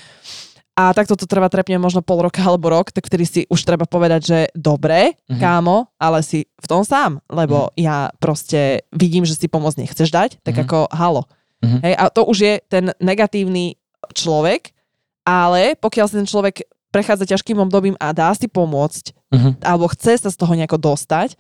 A 0.76 0.92
takto 0.92 1.16
to 1.16 1.24
trvá 1.24 1.48
trepne 1.48 1.80
možno 1.80 2.04
pol 2.04 2.20
roka 2.20 2.44
alebo 2.44 2.68
rok, 2.68 2.92
tak 2.92 3.08
vtedy 3.08 3.24
si 3.24 3.42
už 3.48 3.64
treba 3.64 3.88
povedať, 3.88 4.22
že 4.28 4.40
dobre, 4.52 5.16
Mhm. 5.32 5.40
kámo, 5.40 5.88
ale 5.96 6.20
si 6.20 6.44
v 6.60 6.68
tom 6.68 6.84
sám, 6.84 7.24
lebo 7.32 7.72
ja 7.80 8.12
proste 8.20 8.84
vidím, 8.92 9.24
že 9.24 9.40
si 9.40 9.48
pomôcť 9.48 9.88
nechceš 9.88 10.12
dať, 10.12 10.44
tak 10.44 10.60
Mhm. 10.60 10.62
ako 10.68 10.78
halo. 10.92 11.24
Mhm. 11.64 11.80
Hej, 11.80 11.94
a 11.96 12.04
to 12.12 12.22
už 12.28 12.38
je 12.44 12.54
ten 12.68 12.92
negatívny 13.00 13.80
človek, 14.12 14.76
ale 15.24 15.80
pokiaľ 15.80 16.06
si 16.12 16.20
ten 16.20 16.28
človek 16.28 16.68
prechádza 16.92 17.28
ťažkým 17.28 17.60
obdobím 17.60 17.96
a 18.00 18.12
dá 18.12 18.36
si 18.36 18.48
pomôcť, 18.48 19.16
Mhm. 19.32 19.50
alebo 19.64 19.88
chce 19.92 20.20
sa 20.20 20.30
z 20.32 20.38
toho 20.38 20.54
nejako 20.56 20.76
dostať, 20.76 21.40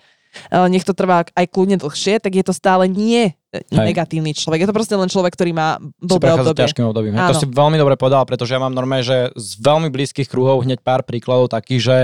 nech 0.67 0.81
to 0.81 0.91
trvá 0.91 1.23
aj 1.27 1.45
kľudne 1.47 1.77
dlhšie, 1.77 2.17
tak 2.17 2.31
je 2.31 2.43
to 2.43 2.51
stále 2.51 2.85
nie 2.85 3.29
e, 3.29 3.61
Hej. 3.65 3.85
negatívny 3.85 4.31
človek. 4.31 4.63
Je 4.63 4.69
to 4.69 4.75
proste 4.75 4.93
len 4.93 5.07
človek, 5.07 5.33
ktorý 5.33 5.51
má 5.51 5.77
blbé 5.97 6.33
obdobie. 6.33 6.63
ťažkým 6.63 6.85
obdobím. 6.85 7.13
hej. 7.13 7.29
To 7.29 7.35
Áno. 7.35 7.41
si 7.41 7.47
veľmi 7.47 7.75
dobre 7.75 7.95
povedala, 7.95 8.23
pretože 8.23 8.51
ja 8.51 8.59
mám 8.59 8.71
normálne, 8.71 9.03
že 9.03 9.31
z 9.33 9.49
veľmi 9.59 9.87
blízkych 9.87 10.27
kruhov 10.27 10.63
hneď 10.63 10.79
pár 10.79 11.01
príkladov 11.01 11.49
takých, 11.49 11.81
že 11.81 11.97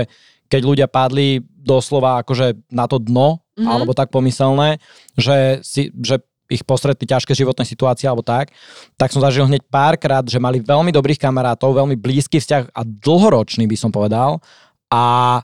keď 0.46 0.62
ľudia 0.62 0.86
padli 0.86 1.40
doslova 1.44 2.20
akože 2.20 2.68
na 2.68 2.84
to 2.84 2.96
dno, 2.96 3.40
Mhm. 3.52 3.68
alebo 3.68 3.92
tak 3.92 4.08
pomyselné, 4.08 4.80
že, 5.12 5.60
si, 5.60 5.92
že 5.94 6.24
ich 6.48 6.64
postretli 6.64 7.04
ťažké 7.04 7.32
životné 7.32 7.64
situácie 7.64 8.08
alebo 8.08 8.20
tak, 8.20 8.48
tak 8.96 9.08
som 9.08 9.20
zažil 9.20 9.44
hneď 9.44 9.60
párkrát, 9.68 10.24
že 10.24 10.36
mali 10.36 10.56
veľmi 10.56 10.88
dobrých 10.88 11.16
kamarátov, 11.16 11.72
veľmi 11.72 11.92
blízky 11.92 12.36
vzťah 12.36 12.72
a 12.72 12.80
dlhoročný 12.80 13.64
by 13.64 13.76
som 13.76 13.88
povedal 13.88 14.40
a 14.88 15.40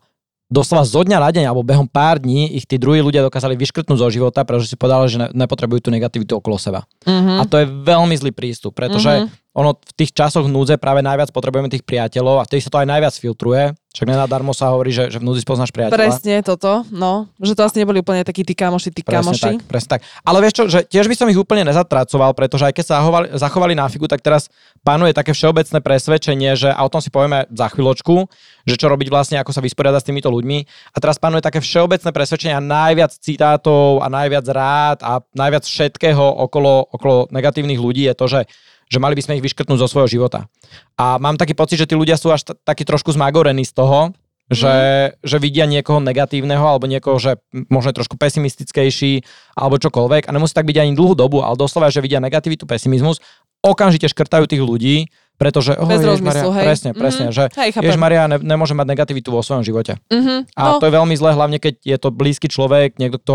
doslova 0.49 0.85
zo 0.85 1.05
dňa 1.05 1.21
na 1.21 1.29
deň 1.29 1.45
alebo 1.45 1.61
behom 1.61 1.85
pár 1.85 2.19
dní 2.21 2.57
ich 2.57 2.65
tí 2.65 2.81
druhí 2.81 3.05
ľudia 3.05 3.21
dokázali 3.21 3.55
vyškrtnúť 3.57 4.01
zo 4.01 4.09
života, 4.09 4.43
pretože 4.49 4.73
si 4.73 4.77
povedali, 4.81 5.13
že 5.13 5.19
ne, 5.21 5.29
nepotrebujú 5.33 5.89
tú 5.89 5.91
negativitu 5.93 6.41
okolo 6.41 6.57
seba. 6.57 6.89
Mhm. 7.05 7.33
A 7.41 7.43
to 7.45 7.61
je 7.61 7.67
veľmi 7.69 8.17
zlý 8.17 8.33
prístup, 8.33 8.73
pretože 8.73 9.29
Mhm. 9.29 9.29
Ono 9.59 9.75
v 9.75 9.92
tých 9.99 10.14
časoch 10.14 10.47
núdze 10.47 10.79
práve 10.79 11.03
najviac 11.03 11.35
potrebujeme 11.35 11.66
tých 11.66 11.83
priateľov 11.83 12.38
a 12.38 12.47
vtedy 12.47 12.62
sa 12.62 12.71
to 12.71 12.79
aj 12.79 12.87
najviac 12.87 13.14
filtruje. 13.18 13.75
Však 13.90 14.07
nenadarmo 14.07 14.55
sa 14.55 14.71
hovorí, 14.71 14.94
že, 14.94 15.11
že 15.11 15.18
v 15.18 15.27
núdzi 15.27 15.42
spoznáš 15.42 15.75
priateľa. 15.75 15.99
Presne 15.99 16.38
toto, 16.47 16.87
no. 16.94 17.27
Že 17.42 17.59
to 17.59 17.62
asi 17.66 17.77
neboli 17.83 17.99
úplne 17.99 18.23
takí 18.23 18.47
tí 18.47 18.55
kamoši, 18.55 18.94
tí 18.94 19.03
Presne 19.03 19.35
kamoši. 19.35 19.42
tak, 19.42 19.66
presne 19.66 19.90
tak. 19.99 20.01
Ale 20.23 20.38
vieš 20.38 20.55
čo, 20.55 20.64
že 20.71 20.87
tiež 20.87 21.11
by 21.11 21.16
som 21.18 21.27
ich 21.27 21.40
úplne 21.40 21.66
nezatracoval, 21.66 22.38
pretože 22.38 22.71
aj 22.71 22.75
keď 22.79 22.85
sa 22.87 22.94
zachovali, 23.03 23.27
zachovali 23.35 23.75
na 23.75 23.90
figu, 23.90 24.07
tak 24.07 24.23
teraz 24.23 24.47
panuje 24.87 25.11
také 25.11 25.35
všeobecné 25.35 25.83
presvedčenie, 25.83 26.55
že 26.55 26.71
a 26.71 26.79
o 26.87 26.92
tom 26.92 27.03
si 27.03 27.11
povieme 27.11 27.51
za 27.51 27.66
chvíľočku, 27.66 28.31
že 28.71 28.79
čo 28.79 28.87
robiť 28.87 29.11
vlastne, 29.11 29.42
ako 29.42 29.51
sa 29.51 29.59
vysporiadať 29.59 30.01
s 30.05 30.07
týmito 30.07 30.31
ľuďmi. 30.31 30.59
A 30.94 30.97
teraz 31.03 31.18
panuje 31.18 31.42
také 31.42 31.59
všeobecné 31.59 32.14
presvedčenie 32.14 32.55
a 32.55 32.62
najviac 32.62 33.11
citátov 33.18 33.99
a 34.05 34.07
najviac 34.07 34.47
rád 34.47 34.99
a 35.03 35.18
najviac 35.35 35.66
všetkého 35.66 36.23
okolo, 36.47 36.87
okolo 36.94 37.27
negatívnych 37.35 37.83
ľudí 37.83 38.07
je 38.07 38.14
to, 38.14 38.27
že 38.31 38.40
že 38.88 38.98
mali 38.98 39.12
by 39.12 39.22
sme 39.22 39.37
ich 39.37 39.44
vyškrtnúť 39.44 39.79
zo 39.79 39.88
svojho 39.88 40.09
života. 40.11 40.48
A 40.94 41.16
mám 41.16 41.37
taký 41.37 41.53
pocit, 41.53 41.77
že 41.77 41.87
tí 41.87 41.92
ľudia 41.92 42.16
sú 42.16 42.29
až 42.29 42.42
t- 42.42 42.57
takí 42.59 42.83
trošku 42.83 43.12
zmagorení 43.12 43.62
z 43.62 43.72
toho, 43.72 44.12
že, 44.48 44.72
že 45.20 45.37
vidia 45.37 45.68
niekoho 45.68 46.01
negatívneho 46.01 46.64
alebo 46.64 46.88
niekoho, 46.88 47.20
že 47.20 47.37
možno 47.68 47.92
je 47.92 47.98
trošku 47.98 48.16
pesimistickejší 48.16 49.20
alebo 49.53 49.77
čokoľvek 49.77 50.24
a 50.24 50.33
nemusí 50.33 50.53
tak 50.53 50.64
byť 50.64 50.77
ani 50.79 50.92
dlhú 50.92 51.12
dobu, 51.12 51.44
ale 51.44 51.53
doslova, 51.55 51.88
že 51.88 52.01
vidia 52.01 52.16
negativitu, 52.16 52.64
pesimizmus, 52.64 53.20
okamžite 53.61 54.09
škrtajú 54.09 54.48
tých 54.48 54.62
ľudí, 54.62 54.96
pretože 55.37 55.70
oh, 55.72 55.85
Bez 55.85 56.01
rozmyslu, 56.01 56.51
hej. 56.51 56.64
presne, 56.64 56.90
presne, 56.92 57.27
Mhm. 57.29 57.35
že 57.35 57.44
Hej. 57.53 57.70
Ježiš 57.77 58.01
Maria 58.01 58.24
ne, 58.24 58.38
nemôže 58.38 58.72
mať 58.72 58.87
negativitu 58.88 59.29
vo 59.29 59.44
svojom 59.44 59.62
živote. 59.62 60.01
Mhm. 60.09 60.48
A 60.51 60.62
no, 60.64 60.81
to 60.81 60.88
je 60.88 60.96
veľmi 60.96 61.14
zlé, 61.14 61.31
hlavne 61.31 61.59
keď 61.59 61.74
je 61.79 61.96
to 61.96 62.09
blízky 62.09 62.48
človek, 62.48 62.96
niekto, 62.96 63.20
kto, 63.20 63.35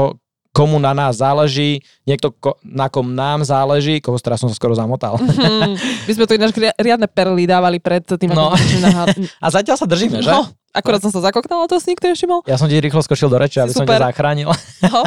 komu 0.53 0.77
na 0.77 0.93
nás 0.93 1.17
záleží, 1.17 1.81
niekto, 2.03 2.29
ko, 2.31 2.61
na 2.61 2.85
kom 2.85 3.09
nám 3.09 3.41
záleží, 3.41 3.97
koho 3.97 4.15
teraz 4.15 4.37
som 4.37 4.45
sa 4.45 4.53
skoro 4.53 4.71
zamotal. 4.71 5.17
Mhm. 5.17 5.73
My 6.05 6.11
sme 6.13 6.23
tu 6.23 6.33
ináč 6.33 6.53
ri- 6.53 6.77
riadne 6.77 7.09
perly 7.09 7.43
dávali 7.43 7.81
pred 7.81 8.05
tým, 8.05 8.29
No. 8.29 8.53
nahá- 8.79 9.09
A 9.39 9.47
zatiaľ 9.49 9.75
sa 9.75 9.83
držíme, 9.83 10.21
že? 10.21 10.29
No, 10.29 10.45
akorát 10.69 11.01
som 11.01 11.09
sa 11.09 11.19
zakoknala, 11.23 11.65
to 11.65 11.75
si 11.75 11.89
nikto 11.89 12.05
nevšimol. 12.05 12.45
Ja 12.45 12.55
som 12.55 12.69
ti 12.69 12.77
rýchlo 12.77 13.01
skočil 13.01 13.27
do 13.27 13.35
reči, 13.35 13.57
aby 13.57 13.71
som 13.71 13.81
Super. 13.81 13.97
ťa 13.97 14.13
zachránil. 14.13 14.53
No. 14.85 15.01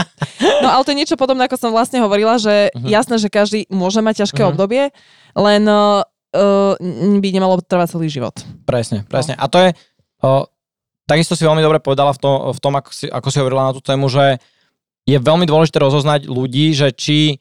no 0.60 0.68
ale 0.68 0.82
to 0.82 0.90
je 0.90 0.98
niečo 0.98 1.14
podobné, 1.14 1.44
ako 1.44 1.56
som 1.56 1.70
vlastne 1.70 1.98
hovorila, 1.98 2.36
že 2.36 2.74
Mhm. 2.74 2.88
jasné, 2.88 3.16
že 3.16 3.28
každý 3.28 3.64
môže 3.68 3.98
mať 3.98 4.26
ťažké 4.26 4.42
Mhm. 4.42 4.48
obdobie, 4.50 4.90
len 5.32 5.62
uh, 5.62 6.02
uh, 6.34 6.74
by 7.14 7.28
nemalo 7.30 7.62
trvať 7.62 7.94
celý 7.94 8.10
život. 8.10 8.34
Presne, 8.62 9.06
presne. 9.06 9.32
A 9.32 9.46
to 9.46 9.60
je, 9.60 9.70
o, 10.20 10.42
takisto 11.04 11.32
si 11.32 11.46
veľmi 11.46 11.60
dobre 11.60 11.78
povedala 11.78 12.10
v 12.10 12.18
tom, 12.18 12.50
v 12.50 12.58
tom 12.58 12.74
ako, 12.74 12.90
si, 12.90 13.06
ako 13.06 13.28
si 13.30 13.38
hovorila 13.38 13.70
na 13.70 13.72
tú 13.72 13.80
tému, 13.80 14.10
že 14.10 14.42
je 15.06 15.16
veľmi 15.16 15.46
dôležité 15.46 15.78
rozoznať 15.78 16.26
ľudí, 16.26 16.74
že 16.74 16.90
či 16.90 17.38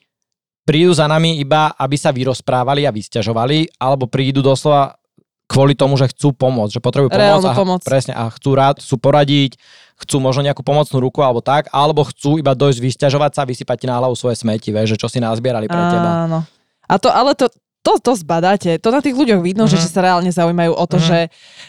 prídu 0.66 0.94
za 0.94 1.10
nami 1.10 1.42
iba, 1.42 1.74
aby 1.74 1.98
sa 1.98 2.14
vyrozprávali 2.14 2.86
a 2.86 2.94
vysťažovali, 2.94 3.82
alebo 3.82 4.06
prídu 4.06 4.46
doslova 4.46 4.98
kvôli 5.46 5.78
tomu, 5.78 5.94
že 5.98 6.10
chcú 6.10 6.34
pomôcť, 6.34 6.78
že 6.78 6.82
potrebujú. 6.82 7.14
Reálnu 7.14 7.50
a, 7.50 7.54
pomoc. 7.54 7.82
Presne, 7.86 8.18
a 8.18 8.30
chcú 8.34 8.58
rád, 8.58 8.82
chcú 8.82 8.98
poradiť, 8.98 9.58
chcú 10.02 10.18
možno 10.18 10.42
nejakú 10.42 10.66
pomocnú 10.66 10.98
ruku 10.98 11.22
alebo 11.22 11.46
tak, 11.46 11.70
alebo 11.70 12.02
chcú 12.06 12.42
iba 12.42 12.58
dojsť 12.58 12.80
vysťažovať 12.82 13.32
sa 13.38 13.42
a 13.46 13.50
vysypať 13.50 13.78
ti 13.78 13.86
na 13.86 14.02
hlavu 14.02 14.18
svoje 14.18 14.42
smeti, 14.42 14.74
vieš, 14.74 14.98
že 14.98 15.06
čo 15.06 15.08
si 15.10 15.22
nazbierali 15.22 15.70
pre 15.70 15.78
teba. 15.78 16.26
Áno. 16.26 16.40
A 16.86 16.94
to, 16.98 17.14
ale 17.14 17.38
to, 17.38 17.50
to, 17.86 18.02
to 18.02 18.18
zbadáte. 18.18 18.82
To 18.82 18.90
na 18.90 18.98
tých 18.98 19.14
ľuďoch 19.14 19.40
vidno, 19.40 19.64
Mhm. 19.64 19.72
že 19.72 19.78
či 19.78 19.88
sa 19.88 20.02
reálne 20.02 20.28
zaujímajú 20.28 20.74
o 20.74 20.86
to, 20.86 20.98
Mhm. 20.98 21.06
že... 21.06 21.20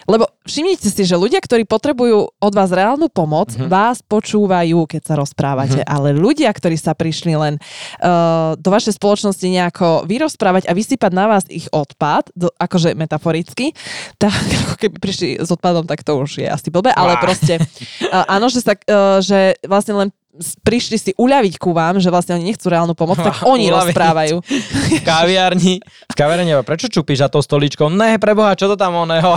Lebo 0.07 0.25
všimnite 0.43 0.89
si, 0.89 1.03
že 1.03 1.15
ľudia, 1.15 1.39
ktorí 1.39 1.63
potrebujú 1.63 2.33
od 2.33 2.53
vás 2.53 2.71
reálnu 2.71 3.07
pomoc, 3.07 3.53
Mhm. 3.53 3.69
vás 3.69 4.01
počúvajú, 4.01 4.87
keď 4.87 5.03
sa 5.05 5.15
rozprávate. 5.15 5.85
Mhm. 5.85 5.87
Ale 5.87 6.09
ľudia, 6.11 6.49
ktorí 6.49 6.75
sa 6.75 6.93
prišli 6.93 7.37
len 7.37 7.55
uh, 7.99 8.57
do 8.57 8.69
vašej 8.69 8.97
spoločnosti 8.97 9.45
nejako 9.45 9.87
vyrozprávať 10.05 10.65
a 10.65 10.73
vysypať 10.73 11.13
na 11.13 11.29
vás 11.29 11.45
ich 11.47 11.69
odpad, 11.69 12.33
do, 12.33 12.49
akože 12.57 12.97
metaforicky, 12.97 13.77
tak 14.17 14.33
keby 14.81 14.97
prišli 14.97 15.29
s 15.37 15.51
odpadom, 15.51 15.85
tak 15.85 16.01
to 16.01 16.17
už 16.17 16.41
je 16.41 16.49
asi 16.49 16.71
blbé, 16.71 16.91
ale 16.91 17.19
Á. 17.19 17.21
proste 17.21 17.59
uh, 17.59 18.25
áno, 18.27 18.49
že, 18.49 18.65
sa, 18.65 18.73
uh, 18.73 19.21
že 19.21 19.61
vlastne 19.63 19.93
len 19.93 20.09
prišli 20.59 20.97
si 20.97 21.11
uľaviť 21.13 21.55
ku 21.57 21.71
vám, 21.71 21.97
že 21.97 22.07
vlastne 22.07 22.35
oni 22.35 22.49
nechcú 22.49 22.67
reálnu 22.67 22.93
pomoc, 22.93 23.17
tak 23.17 23.41
oni 23.45 23.67
Uľaviť. 23.67 23.93
rozprávajú. 23.93 24.37
v 24.43 25.01
kaviarni, 25.03 25.75
v 25.83 26.15
kaviarni, 26.15 26.53
prečo 26.63 26.87
čupíš 26.87 27.21
za 27.21 27.29
tou 27.29 27.41
stoličkou? 27.41 27.89
Ne, 27.89 28.17
preboha, 28.17 28.53
čo 28.53 28.67
to 28.67 28.75
tam 28.75 28.95
oného? 28.99 29.35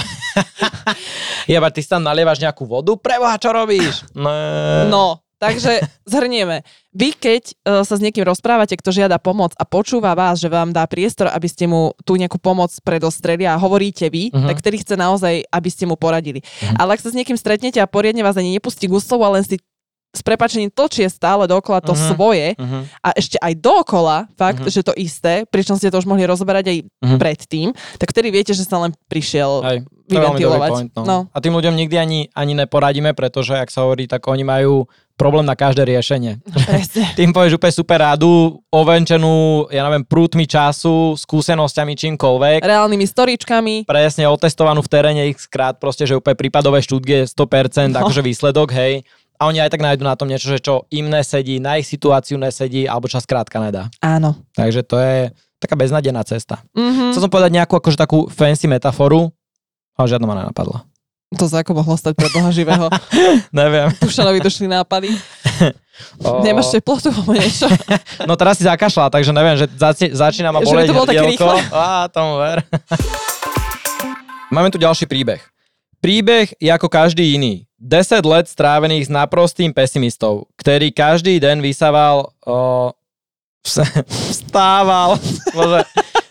Jeba, 1.47 1.69
ty 1.69 1.79
si 1.79 1.87
tam 1.87 2.01
nalievaš 2.01 2.39
nejakú 2.39 2.63
vodu? 2.63 2.93
Preboha, 2.95 3.35
čo 3.35 3.49
robíš? 3.49 4.05
Ne. 4.13 4.85
No, 4.85 5.17
takže 5.35 5.79
zhrnieme. 6.03 6.61
Vy, 6.89 7.13
keď 7.13 7.43
uh, 7.45 7.53
sa 7.81 7.93
s 7.93 8.01
niekým 8.01 8.21
rozprávate, 8.23 8.73
kto 8.73 8.89
žiada 8.89 9.17
pomoc 9.17 9.53
a 9.53 9.63
počúva 9.63 10.11
vás, 10.11 10.37
že 10.37 10.47
vám 10.47 10.69
dá 10.69 10.83
priestor, 10.83 11.29
aby 11.29 11.45
ste 11.45 11.63
mu 11.63 11.93
tú 12.01 12.17
nejakú 12.17 12.37
pomoc 12.37 12.73
predostreli 12.81 13.45
a 13.45 13.53
hovoríte 13.55 14.09
vy, 14.09 14.29
Mhm. 14.29 14.47
tak 14.47 14.57
vtedy 14.59 14.77
chce 14.79 14.95
naozaj, 14.95 15.45
aby 15.45 15.69
ste 15.69 15.85
mu 15.85 15.93
poradili. 15.93 16.41
Ale 16.75 16.93
ak 16.93 17.01
sa 17.01 17.09
s 17.09 17.17
niekým 17.17 17.37
stretnete 17.37 17.77
a 17.77 17.85
poriadne 17.85 18.19
vás 18.19 18.35
ani 18.35 18.51
nepustí 18.51 18.85
guslovo 18.85 19.21
a 19.23 19.37
len 19.37 19.45
si 19.45 19.61
s 20.09 20.21
prepačením 20.21 20.69
točie 20.69 21.05
stále 21.05 21.45
dokola 21.45 21.79
to 21.79 21.93
Mhm. 21.93 22.01
svoje 22.07 22.47
Mhm. 22.55 22.79
a 22.99 23.09
ešte 23.13 23.37
aj 23.37 23.53
dookola, 23.55 24.25
fakt, 24.33 24.61
Mhm. 24.61 24.69
že 24.69 24.81
to 24.81 24.93
isté, 24.95 25.45
pričom 25.45 25.75
ste 25.75 25.87
to 25.87 25.97
už 25.97 26.05
mohli 26.05 26.25
rozoberať 26.25 26.65
aj 26.65 26.77
Mhm. 26.99 27.17
predtým, 27.17 27.67
tak 27.95 28.09
vtedy 28.09 28.27
viete, 28.29 28.51
že 28.51 28.63
sa 28.63 28.77
len 28.79 28.91
prišiel 29.05 29.61
dobrý 29.61 29.85
vyventilovať. 30.09 30.69
point. 30.71 30.91
No. 30.95 31.03
No. 31.03 31.17
A 31.29 31.37
tým 31.37 31.53
ľuďom 31.53 31.75
nikdy 31.75 31.95
ani, 31.95 32.19
ani 32.31 32.53
neporadíme, 32.55 33.13
pretože, 33.13 33.53
ak 33.53 33.69
sa 33.69 33.85
hovorí, 33.85 34.05
tak 34.05 34.25
oni 34.25 34.41
majú 34.41 34.89
problém 35.13 35.43
na 35.43 35.53
každé 35.53 35.83
riešenie. 35.85 36.39
Tým 37.19 37.29
povieš 37.29 37.59
úplne 37.59 37.75
super 37.75 37.99
rádu, 37.99 38.55
ovenčenú, 38.71 39.67
ja 39.67 39.83
neviem, 39.83 40.01
prútmi 40.01 40.47
času, 40.47 41.13
skúsenosťami, 41.15 41.93
čímkoľvek. 41.93 42.63
Reálnymi 42.63 43.05
storičkami. 43.05 43.75
presne 43.83 44.25
otestovanú 44.25 44.79
v 44.79 44.89
teréne 44.89 45.23
x 45.29 45.45
krát, 45.45 45.75
proste, 45.75 46.03
že 46.03 46.15
úplne 46.15 46.33
prípadové 46.33 46.79
štúdie 46.79 47.27
100%, 47.27 47.93
No. 47.93 48.01
akože 48.01 48.23
výsledok, 48.23 48.71
hej. 48.71 49.03
A 49.39 49.47
oni 49.47 49.63
aj 49.63 49.71
tak 49.71 49.79
nájdu 49.79 50.03
na 50.03 50.19
tom 50.19 50.27
niečo, 50.27 50.51
že 50.51 50.59
čo 50.59 50.83
im 50.91 51.07
nesedí, 51.07 51.63
na 51.63 51.79
ich 51.79 51.87
situáciu 51.87 52.35
nesedí, 52.35 52.83
alebo 52.83 53.07
čas 53.07 53.23
krátka 53.23 53.63
nedá. 53.63 53.87
Áno. 54.03 54.35
Takže 54.51 54.83
to 54.83 54.99
je 54.99 55.31
taká 55.63 55.79
beznadená 55.79 56.19
cesta. 56.27 56.59
Mhm. 56.75 57.15
Chcel 57.15 57.23
som 57.23 57.31
povedať 57.31 57.55
nejakú 57.55 57.79
akože 57.79 57.95
takú 57.95 58.27
fancy 58.27 58.67
metaforu, 58.67 59.31
ale 59.95 60.05
žiadna 60.11 60.27
ma 60.27 60.35
nenapadla. 60.43 60.83
To 61.37 61.45
sa 61.45 61.61
ako 61.61 61.77
mohlo 61.77 61.93
stať 61.93 62.17
pre 62.17 62.25
Boha 62.33 62.49
živého. 62.49 62.89
Neviem. 63.55 63.93
Tušanovi 63.95 64.43
došli 64.43 64.67
nápady. 64.67 65.09
O, 66.23 66.39
Nemáš 66.39 66.71
teplotu 66.71 67.11
alebo 67.11 67.35
niečo? 67.35 67.67
No 68.29 68.39
teraz 68.39 68.55
si 68.55 68.63
zakašľa, 68.63 69.11
takže 69.11 69.35
neviem, 69.35 69.59
že 69.59 69.67
zaci- 69.67 70.15
začína 70.15 70.55
ma 70.55 70.63
Že 70.63 70.63
by 70.63 70.71
boleť 70.71 70.87
to 70.87 70.95
bolo 70.95 71.07
také 71.11 71.27
rýchle. 71.27 71.55
Á, 71.75 72.07
tomu 72.07 72.39
ver. 72.39 72.63
Máme 74.47 74.71
tu 74.71 74.79
ďalší 74.79 75.11
príbeh. 75.11 75.43
Príbeh 75.99 76.55
je 76.55 76.71
ako 76.71 76.87
každý 76.87 77.35
iný. 77.35 77.67
10 77.79 78.23
let 78.27 78.45
strávených 78.47 79.07
s 79.07 79.11
naprostým 79.11 79.71
pesimistov, 79.71 80.51
ktorý 80.59 80.91
každý 80.91 81.39
deň 81.39 81.63
vysával 81.63 82.31
o, 82.43 82.91
vs- 83.63 84.03
vstával. 84.35 85.15
Bože, 85.55 85.87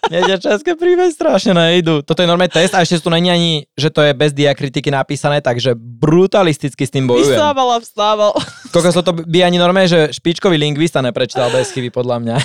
tie 0.09 0.37
české 0.40 0.72
príbehy 0.76 1.12
strašne 1.12 1.52
nejdu. 1.52 2.00
Toto 2.00 2.20
je 2.20 2.28
normálny 2.28 2.52
test 2.52 2.72
a 2.72 2.85
ešte 2.85 3.00
tu 3.00 3.09
není 3.12 3.28
ani, 3.28 3.52
že 3.76 3.92
to 3.92 4.00
je 4.04 4.12
bez 4.16 4.33
diakritiky 4.33 4.88
napísané, 4.88 5.40
takže 5.40 5.76
brutalisticky 5.76 6.85
s 6.85 6.92
tým 6.92 7.09
bojujem. 7.09 7.37
Vystával 7.37 7.68
a 7.76 7.78
vstával. 7.81 8.33
Koľko 8.72 9.00
to 9.04 9.12
by 9.24 9.38
ani 9.44 9.57
normálne, 9.61 9.88
že 9.88 10.12
špičkový 10.16 10.57
lingvista 10.57 11.04
neprečítal 11.04 11.52
bez 11.52 11.72
chyby, 11.72 11.92
podľa 11.92 12.16
mňa. 12.24 12.37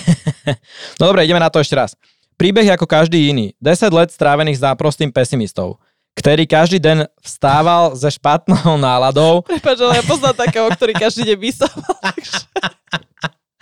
no 1.00 1.04
dobre, 1.12 1.24
ideme 1.28 1.44
na 1.44 1.52
to 1.52 1.64
ešte 1.64 1.76
raz. 1.76 1.96
Príbeh 2.36 2.66
je 2.68 2.76
ako 2.76 2.88
každý 2.90 3.32
iný. 3.32 3.56
10 3.64 3.92
let 3.94 4.10
strávených 4.12 4.60
s 4.60 4.66
náprostým 4.66 5.14
pesimistov, 5.14 5.80
ktorý 6.14 6.46
každý 6.46 6.78
deň 6.80 7.10
vstával 7.20 7.98
ze 7.98 8.10
špatnou 8.14 8.78
náladou. 8.78 9.42
Prepač, 9.50 9.78
ale 9.82 10.00
ja 10.00 10.04
poznám 10.06 10.36
takého, 10.38 10.70
ktorý 10.70 10.94
každý 10.96 11.34
deň 11.34 11.38
vystával. 11.38 11.94
takže- 12.00 12.48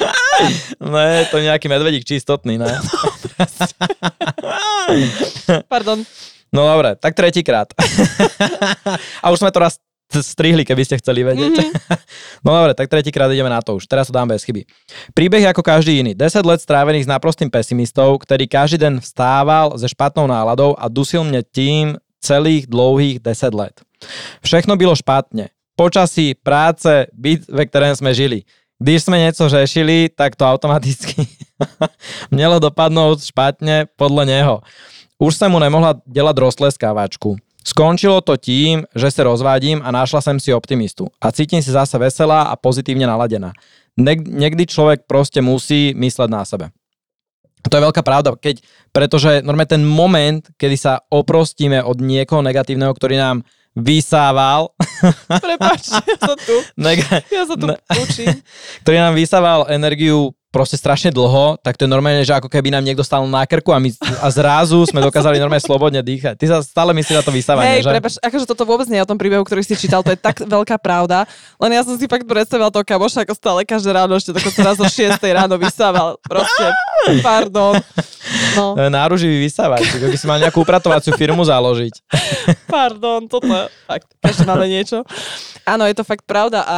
Ne, 0.82 1.30
to 1.30 1.38
nejaký 1.38 1.70
medvedík 1.70 2.02
čistotný, 2.02 2.58
ne? 2.58 2.66
Pardon. 5.72 6.02
No 6.50 6.66
dobre, 6.66 6.98
tak 6.98 7.14
tretíkrát. 7.14 7.70
A 9.22 9.30
už 9.30 9.46
sme 9.46 9.54
to 9.54 9.62
raz 9.62 9.78
strihli, 10.12 10.68
keby 10.68 10.84
ste 10.84 11.00
chceli 11.00 11.24
vedieť. 11.24 11.56
Mm-hmm. 11.56 12.44
no 12.44 12.50
dobre, 12.52 12.76
tak 12.76 12.92
tretíkrát 12.92 13.32
ideme 13.32 13.48
na 13.48 13.64
to 13.64 13.80
už. 13.80 13.88
Teraz 13.88 14.12
to 14.12 14.14
dám 14.18 14.28
bez 14.28 14.44
chyby. 14.44 14.68
Príbeh 15.16 15.48
ako 15.48 15.64
každý 15.64 16.04
iný. 16.04 16.12
10 16.12 16.44
let 16.44 16.60
strávených 16.60 17.08
s 17.08 17.12
naprostým 17.14 17.48
pesimistov, 17.48 18.20
ktorý 18.20 18.44
každý 18.50 18.84
den 18.84 19.00
vstával 19.00 19.72
se 19.80 19.88
špatnou 19.88 20.28
náladou 20.28 20.76
a 20.76 20.92
dusil 20.92 21.24
mne 21.24 21.40
tým 21.48 21.96
celých 22.22 22.70
dlouhých 22.70 23.20
10 23.20 23.54
let. 23.54 23.76
Všechno 24.46 24.78
bylo 24.78 24.96
špatne. 24.96 25.50
Počasí, 25.76 26.38
práce, 26.38 27.10
byt, 27.14 27.50
ve 27.50 27.66
kterém 27.66 27.96
sme 27.96 28.14
žili. 28.14 28.46
Když 28.82 29.06
sme 29.06 29.22
niečo 29.22 29.46
řešili, 29.46 30.10
tak 30.10 30.34
to 30.34 30.46
automaticky 30.46 31.26
mělo 32.34 32.58
dopadnúť 32.58 33.30
špatne 33.30 33.86
podľa 33.94 34.24
neho. 34.26 34.56
Už 35.22 35.38
som 35.38 35.54
mu 35.54 35.62
nemohla 35.62 36.02
delať 36.10 36.36
roztleskávačku. 36.42 37.38
Skončilo 37.62 38.26
to 38.26 38.42
tím, 38.42 38.90
že 38.98 39.14
sa 39.14 39.22
rozvádím 39.22 39.86
a 39.86 39.94
našla 39.94 40.26
som 40.26 40.42
si 40.42 40.50
optimistu. 40.50 41.14
A 41.22 41.30
cítim 41.30 41.62
sa 41.62 41.86
zase 41.86 42.02
veselá 42.02 42.50
a 42.50 42.58
pozitívne 42.58 43.06
naladená. 43.06 43.54
Niekdy 44.02 44.66
človek 44.66 45.06
proste 45.06 45.46
musí 45.46 45.94
mysleť 45.94 46.30
na 46.34 46.42
sebe. 46.42 46.74
To 47.62 47.74
je 47.78 47.86
veľká 47.86 48.02
pravda, 48.02 48.34
keď, 48.34 48.60
pretože 48.90 49.46
normálne 49.46 49.70
ten 49.70 49.84
moment, 49.86 50.42
kedy 50.58 50.76
sa 50.76 50.94
oprostíme 51.08 51.80
od 51.82 52.02
niekoho 52.02 52.42
negatívneho, 52.42 52.90
ktorý 52.92 53.16
nám 53.16 53.38
vysával. 53.72 54.76
Prepač, 55.30 55.88
ja 55.94 56.18
sa 56.20 56.36
tu, 56.36 56.56
Nega- 56.82 57.24
ja 57.32 57.44
sa 57.48 57.56
tu 57.56 57.66
ne- 57.72 57.80
učím. 58.02 58.28
Ktorý 58.84 58.98
nám 59.00 59.14
vysával 59.16 59.70
energiu 59.72 60.36
proste 60.52 60.76
strašne 60.76 61.16
dlho, 61.16 61.56
tak 61.64 61.80
to 61.80 61.88
je 61.88 61.90
normálne, 61.90 62.28
že 62.28 62.36
ako 62.36 62.52
keby 62.52 62.76
nám 62.76 62.84
niekto 62.84 63.08
stal 63.08 63.24
na 63.24 63.48
krku 63.48 63.72
a, 63.72 63.80
my, 63.80 63.88
a 64.20 64.28
zrazu 64.28 64.84
sme 64.84 65.00
dokázali 65.00 65.40
normálne 65.40 65.64
slobodne 65.64 66.04
dýchať. 66.04 66.36
Ty 66.36 66.46
sa 66.52 66.58
stále 66.60 66.92
myslíš 66.92 67.16
na 67.16 67.24
to 67.24 67.32
vysávanie, 67.32 67.80
Hej, 67.80 67.88
že? 67.88 67.92
prepač, 67.96 68.14
akože 68.20 68.46
toto 68.46 68.68
vôbec 68.68 68.86
nie 68.92 69.00
je 69.00 69.06
o 69.08 69.10
tom 69.10 69.16
príbehu, 69.16 69.48
ktorý 69.48 69.64
si 69.64 69.80
čítal, 69.80 70.04
to 70.04 70.12
je 70.12 70.20
tak 70.20 70.44
veľká 70.44 70.76
pravda, 70.78 71.24
len 71.56 71.72
ja 71.72 71.82
som 71.88 71.96
si 71.96 72.04
fakt 72.06 72.28
predstavila 72.28 72.68
toho 72.68 72.84
kamoša, 72.84 73.24
ako 73.24 73.34
stále 73.34 73.64
každé 73.64 73.96
ráno, 73.96 74.14
ešte 74.20 74.36
dokonca 74.36 74.60
raz 74.60 74.78
o 74.78 74.86
6 74.86 75.24
ráno 75.32 75.56
vysával. 75.56 76.20
Proste, 76.28 76.66
pardon. 77.24 77.80
No. 78.60 78.76
Náruživý 78.76 79.48
vysávač, 79.48 79.88
by 79.96 80.18
si 80.20 80.28
mal 80.28 80.38
nejakú 80.38 80.60
upratovaciu 80.62 81.16
firmu 81.16 81.48
založiť. 81.48 82.04
Pardon, 82.68 83.24
toto, 83.32 83.48
fakt, 83.88 84.12
každý 84.20 84.44
máme 84.44 84.68
niečo. 84.68 85.08
Áno, 85.64 85.88
je 85.88 85.96
to 85.96 86.04
fakt 86.04 86.28
pravda 86.28 86.68
a 86.68 86.78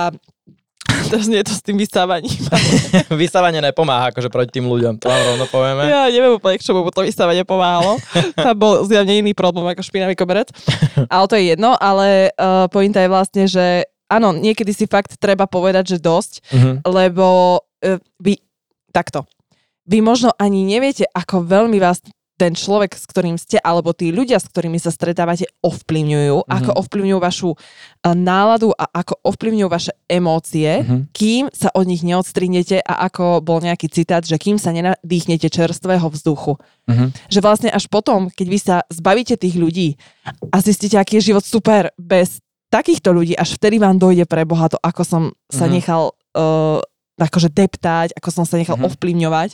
teraz 1.14 1.30
nie 1.30 1.38
je 1.46 1.48
to 1.48 1.54
s 1.54 1.62
tým 1.62 1.78
vysávaním. 1.78 2.34
Vysávanie 3.22 3.62
nepomáha 3.62 4.10
akože 4.10 4.34
proti 4.34 4.58
tým 4.58 4.66
ľuďom, 4.66 4.98
to 4.98 5.06
vám 5.06 5.22
rovno 5.30 5.46
povieme. 5.46 5.86
Ja 5.86 6.10
neviem 6.10 6.34
úplne, 6.34 6.58
k 6.58 6.66
čomu 6.66 6.90
to 6.90 7.06
vysávanie 7.06 7.46
pomáhalo. 7.46 8.02
Tam 8.34 8.58
bol 8.58 8.82
zjavne 8.90 9.22
iný 9.22 9.38
problém 9.38 9.70
ako 9.70 9.86
špinavý 9.86 10.18
koberec. 10.18 10.50
Ale 11.14 11.26
to 11.30 11.38
je 11.38 11.54
jedno, 11.54 11.78
ale 11.78 12.34
uh, 12.34 12.66
pointa 12.74 13.06
je 13.06 13.14
vlastne, 13.14 13.44
že 13.46 13.86
áno, 14.10 14.34
niekedy 14.34 14.74
si 14.74 14.90
fakt 14.90 15.22
treba 15.22 15.46
povedať, 15.46 15.98
že 15.98 15.98
dosť, 16.02 16.34
uh-huh. 16.50 16.76
lebo 16.90 17.26
uh, 17.62 18.02
vy, 18.18 18.42
takto, 18.90 19.30
vy 19.86 20.02
možno 20.02 20.34
ani 20.42 20.66
neviete, 20.66 21.06
ako 21.14 21.46
veľmi 21.46 21.78
vás 21.78 22.02
ten 22.34 22.58
človek, 22.58 22.98
s 22.98 23.06
ktorým 23.06 23.38
ste, 23.38 23.62
alebo 23.62 23.94
tí 23.94 24.10
ľudia, 24.10 24.42
s 24.42 24.50
ktorými 24.50 24.82
sa 24.82 24.90
stretávate, 24.90 25.46
ovplyvňujú, 25.62 26.38
mm-hmm. 26.44 26.58
ako 26.58 26.72
ovplyvňujú 26.82 27.20
vašu 27.22 27.50
náladu 28.04 28.74
a 28.74 28.90
ako 28.90 29.22
ovplyvňujú 29.22 29.70
vaše 29.70 29.94
emócie, 30.10 30.82
mm-hmm. 30.82 31.02
kým 31.14 31.54
sa 31.54 31.70
od 31.72 31.86
nich 31.86 32.02
neodstrinete 32.02 32.82
a 32.82 33.06
ako 33.06 33.46
bol 33.46 33.62
nejaký 33.62 33.86
citát, 33.88 34.26
že 34.26 34.42
kým 34.42 34.58
sa 34.58 34.74
nenadýchnete 34.74 35.46
čerstvého 35.48 36.10
vzduchu. 36.10 36.58
Mm-hmm. 36.90 37.10
Že 37.30 37.40
vlastne 37.40 37.70
až 37.70 37.86
potom, 37.86 38.34
keď 38.34 38.48
vy 38.50 38.60
sa 38.60 38.76
zbavíte 38.90 39.38
tých 39.38 39.56
ľudí 39.56 39.96
a 40.50 40.58
zistíte, 40.58 40.98
aký 40.98 41.22
je 41.22 41.34
život 41.34 41.46
super 41.46 41.94
bez 42.02 42.42
takýchto 42.74 43.14
ľudí, 43.14 43.38
až 43.38 43.62
vtedy 43.62 43.78
vám 43.78 44.02
dojde 44.02 44.26
pre 44.26 44.50
Boha 44.50 44.66
to, 44.66 44.82
ako 44.82 45.06
som 45.06 45.24
sa 45.54 45.70
mm-hmm. 45.70 45.74
nechal 45.78 46.04
uh, 46.34 46.82
akože 47.18 47.54
deptať, 47.54 48.18
ako 48.18 48.30
som 48.34 48.46
sa 48.46 48.58
nechal 48.58 48.78
mm-hmm. 48.78 48.90
ovplyvňovať. 48.94 49.50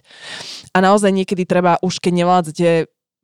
A 0.71 0.77
naozaj 0.79 1.11
niekedy 1.11 1.43
treba, 1.43 1.75
už 1.83 1.99
keď 1.99 2.13
nevládzete, 2.23 2.67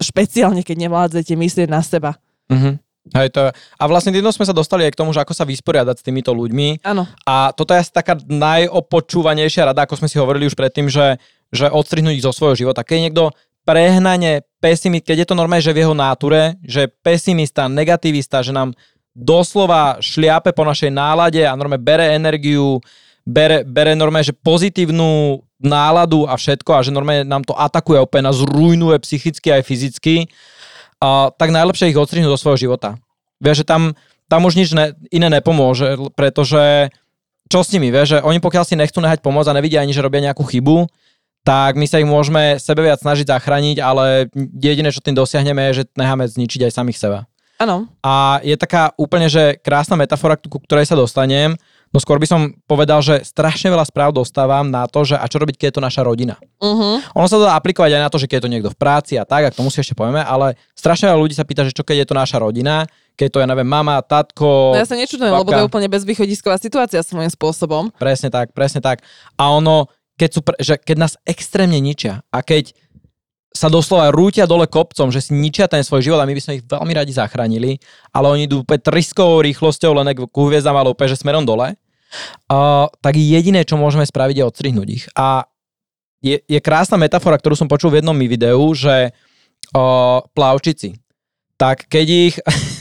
špeciálne 0.04 0.62
keď 0.64 0.88
nevládzete, 0.90 1.34
myslieť 1.40 1.68
na 1.72 1.80
seba. 1.80 2.20
Mm-hmm. 2.52 2.76
Hej, 3.06 3.38
to, 3.38 3.54
a 3.54 3.84
vlastne 3.86 4.10
týmto 4.10 4.34
sme 4.34 4.50
sa 4.50 4.56
dostali 4.56 4.82
aj 4.82 4.98
k 4.98 5.00
tomu, 5.06 5.14
že 5.14 5.22
ako 5.22 5.38
sa 5.38 5.46
vysporiadať 5.46 6.02
s 6.02 6.06
týmito 6.10 6.34
ľuďmi. 6.34 6.82
Áno. 6.82 7.06
A 7.30 7.54
toto 7.54 7.78
je 7.78 7.86
asi 7.86 7.94
taká 7.94 8.18
najopočúvanejšia 8.18 9.70
rada, 9.70 9.86
ako 9.86 10.02
sme 10.02 10.10
si 10.10 10.18
hovorili 10.18 10.50
už 10.50 10.58
predtým, 10.58 10.90
že, 10.90 11.22
že 11.54 11.70
odstrihnúť 11.70 12.18
ich 12.18 12.26
zo 12.26 12.34
svojho 12.34 12.66
života. 12.66 12.82
Keď 12.82 12.96
je 12.98 13.06
niekto 13.06 13.24
prehnane 13.62 14.42
pesimist, 14.58 15.06
keď 15.06 15.22
je 15.22 15.28
to 15.30 15.38
normálne, 15.38 15.62
že 15.62 15.74
v 15.74 15.86
jeho 15.86 15.94
náture, 15.94 16.58
že 16.66 16.90
pesimista, 16.90 17.70
negativista, 17.70 18.42
že 18.42 18.50
nám 18.50 18.74
doslova 19.14 20.02
šliape 20.02 20.50
po 20.58 20.66
našej 20.66 20.90
nálade 20.90 21.46
a 21.46 21.54
normálne 21.54 21.86
bere 21.86 22.18
energiu, 22.18 22.82
bere, 23.26 23.66
bere 23.66 23.98
normálne, 23.98 24.30
že 24.30 24.38
pozitívnu 24.38 25.42
náladu 25.60 26.30
a 26.30 26.38
všetko 26.38 26.72
a 26.78 26.84
že 26.86 26.94
normálne 26.94 27.26
nám 27.26 27.42
to 27.42 27.58
atakuje 27.58 27.98
úplne, 27.98 28.30
nás 28.30 28.40
rujnuje 28.40 29.02
psychicky 29.02 29.50
aj 29.50 29.66
fyzicky, 29.66 30.16
a, 31.02 31.34
tak 31.34 31.50
najlepšie 31.50 31.90
ich 31.92 31.98
odstrihnúť 31.98 32.32
do 32.32 32.40
svojho 32.40 32.70
života. 32.70 33.02
Vieš, 33.42 33.66
že 33.66 33.66
tam, 33.66 33.98
tam 34.30 34.46
už 34.46 34.56
nič 34.56 34.72
ne, 34.78 34.94
iné 35.10 35.28
nepomôže, 35.28 35.98
pretože 36.14 36.94
čo 37.50 37.62
s 37.62 37.72
nimi, 37.74 37.90
vieš, 37.94 38.18
že 38.18 38.20
oni 38.22 38.42
pokiaľ 38.42 38.64
si 38.66 38.78
nechcú 38.78 39.02
nehať 39.02 39.22
pomôcť 39.22 39.50
a 39.54 39.58
nevidia 39.58 39.82
ani, 39.82 39.94
že 39.94 40.06
robia 40.06 40.22
nejakú 40.22 40.46
chybu, 40.46 40.90
tak 41.46 41.78
my 41.78 41.86
sa 41.86 42.02
ich 42.02 42.10
môžeme 42.10 42.58
sebe 42.58 42.82
viac 42.82 42.98
snažiť 42.98 43.30
zachrániť, 43.30 43.78
ale 43.78 44.34
jediné, 44.58 44.90
čo 44.90 44.98
tým 45.06 45.14
dosiahneme, 45.14 45.70
je, 45.70 45.82
že 45.82 45.84
necháme 45.94 46.26
zničiť 46.26 46.66
aj 46.66 46.74
samých 46.74 46.98
seba. 46.98 47.20
Áno. 47.62 47.86
A 48.02 48.42
je 48.42 48.58
taká 48.58 48.92
úplne, 48.98 49.30
že 49.30 49.62
krásna 49.62 49.94
metafora, 49.96 50.42
ku 50.42 50.58
ktorej 50.58 50.90
sa 50.90 50.98
dostanem, 50.98 51.54
No 51.96 52.04
skôr 52.04 52.20
by 52.20 52.28
som 52.28 52.52
povedal, 52.68 53.00
že 53.00 53.24
strašne 53.24 53.72
veľa 53.72 53.88
správ 53.88 54.12
dostávam 54.12 54.68
na 54.68 54.84
to, 54.84 55.08
že 55.08 55.16
a 55.16 55.24
čo 55.32 55.40
robiť, 55.40 55.56
keď 55.56 55.68
je 55.72 55.76
to 55.80 55.88
naša 55.88 56.04
rodina. 56.04 56.36
Uh-huh. 56.60 57.00
Ono 57.00 57.28
sa 57.32 57.40
to 57.40 57.48
dá 57.48 57.56
aplikovať 57.56 57.96
aj 57.96 58.04
na 58.04 58.12
to, 58.12 58.20
že 58.20 58.28
keď 58.28 58.36
je 58.36 58.44
to 58.44 58.52
niekto 58.52 58.70
v 58.76 58.76
práci 58.76 59.16
a 59.16 59.24
tak, 59.24 59.48
ak 59.48 59.56
to 59.56 59.64
musí 59.64 59.80
ešte 59.80 59.96
povieme, 59.96 60.20
ale 60.20 60.60
strašne 60.76 61.08
veľa 61.08 61.24
ľudí 61.24 61.40
sa 61.40 61.48
pýta, 61.48 61.64
že 61.64 61.72
čo 61.72 61.88
keď 61.88 62.04
je 62.04 62.08
to 62.12 62.20
naša 62.20 62.44
rodina, 62.44 62.84
keď 63.16 63.28
to 63.32 63.38
je, 63.40 63.46
neviem, 63.48 63.64
mama, 63.64 64.04
tatko. 64.04 64.76
No 64.76 64.84
ja 64.84 64.84
sa 64.84 65.00
nečudujem, 65.00 65.32
lebo 65.32 65.48
to 65.48 65.64
je 65.64 65.70
úplne 65.72 65.88
bezvýchodisková 65.88 66.60
situácia 66.60 67.00
svojím 67.00 67.32
spôsobom. 67.32 67.96
Presne 67.96 68.28
tak, 68.28 68.52
presne 68.52 68.84
tak. 68.84 69.00
A 69.40 69.56
ono, 69.56 69.88
keď, 70.20 70.30
sú, 70.36 70.40
že 70.60 70.76
keď 70.76 70.98
nás 71.00 71.16
extrémne 71.24 71.80
ničia 71.80 72.28
a 72.28 72.44
keď 72.44 72.76
sa 73.56 73.72
doslova 73.72 74.12
rútia 74.12 74.44
dole 74.44 74.68
kopcom, 74.68 75.16
že 75.16 75.24
si 75.24 75.32
ničia 75.32 75.72
ten 75.72 75.80
svoj 75.80 76.04
život 76.04 76.20
a 76.20 76.28
my 76.28 76.36
by 76.36 76.44
sme 76.44 76.60
ich 76.60 76.64
veľmi 76.68 76.92
radi 76.92 77.16
zachránili, 77.16 77.80
ale 78.12 78.28
oni 78.28 78.52
idú 78.52 78.68
úplne 78.68 78.84
triskovou 78.84 79.40
rýchlosťou 79.40 79.96
len 79.96 80.12
ku 80.28 80.52
hviezdám, 80.52 80.76
ale 80.76 80.92
úplne, 80.92 81.16
že 81.16 81.24
smerom 81.24 81.48
dole 81.48 81.80
uh, 82.52 82.88
tak 83.02 83.16
jediné, 83.16 83.64
čo 83.64 83.80
môžeme 83.80 84.06
spraviť, 84.06 84.36
je 84.42 84.48
odstrihnúť 84.48 84.88
ich. 84.90 85.06
A 85.16 85.48
je, 86.26 86.42
je 86.46 86.60
krásna 86.64 86.98
metafora, 86.98 87.38
ktorú 87.38 87.54
som 87.54 87.70
počul 87.70 87.94
v 87.94 88.02
jednom 88.02 88.18
mi 88.18 88.26
videu, 88.26 88.62
že 88.74 89.14
uh, 89.76 90.20
plavčici, 90.34 90.98
tak 91.56 91.88
keď 91.88 92.08
ich, 92.08 92.36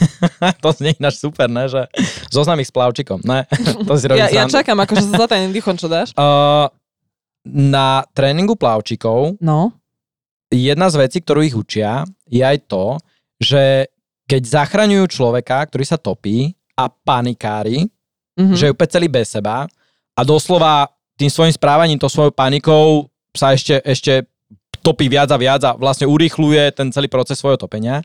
to 0.63 0.69
znie 0.75 0.97
ináč 0.97 1.21
super, 1.21 1.47
ne, 1.47 1.69
že 1.69 1.87
zoznam 2.33 2.59
ich 2.59 2.69
s 2.69 2.75
plavčikom, 2.75 3.23
ne, 3.23 3.47
to 3.87 3.93
si 3.95 4.09
ja, 4.11 4.33
ja 4.33 4.43
čakám, 4.49 4.81
akože 4.83 5.03
sa 5.13 5.25
za 5.25 5.27
ten 5.29 5.53
dýchom, 5.53 5.77
čo 5.77 5.87
dáš? 5.87 6.11
Uh, 6.19 6.71
na 7.45 8.01
tréningu 8.17 8.57
plavčikov 8.57 9.37
no. 9.37 9.69
jedna 10.49 10.89
z 10.89 10.97
vecí, 10.97 11.21
ktorú 11.21 11.45
ich 11.45 11.53
učia, 11.53 12.01
je 12.25 12.41
aj 12.41 12.65
to, 12.65 12.97
že 13.37 13.85
keď 14.25 14.41
zachraňujú 14.41 15.05
človeka, 15.13 15.61
ktorý 15.69 15.85
sa 15.85 16.01
topí 16.01 16.57
a 16.73 16.89
panikári, 16.89 17.85
mm-hmm. 18.35 18.55
že 18.55 18.63
je 18.69 18.73
úplne 18.75 18.91
celý 18.91 19.07
bez 19.07 19.31
seba 19.31 19.65
a 20.15 20.21
doslova 20.21 20.91
tým 21.15 21.31
svojim 21.31 21.55
správaním, 21.55 21.99
to 21.99 22.11
svojou 22.11 22.31
panikou 22.31 23.07
sa 23.35 23.55
ešte, 23.55 23.79
ešte 23.83 24.27
topí 24.83 25.09
viac 25.09 25.31
a 25.31 25.39
viac 25.39 25.61
a 25.65 25.73
vlastne 25.73 26.05
urýchluje 26.05 26.75
ten 26.75 26.91
celý 26.91 27.09
proces 27.09 27.39
svojho 27.39 27.57
topenia, 27.57 28.03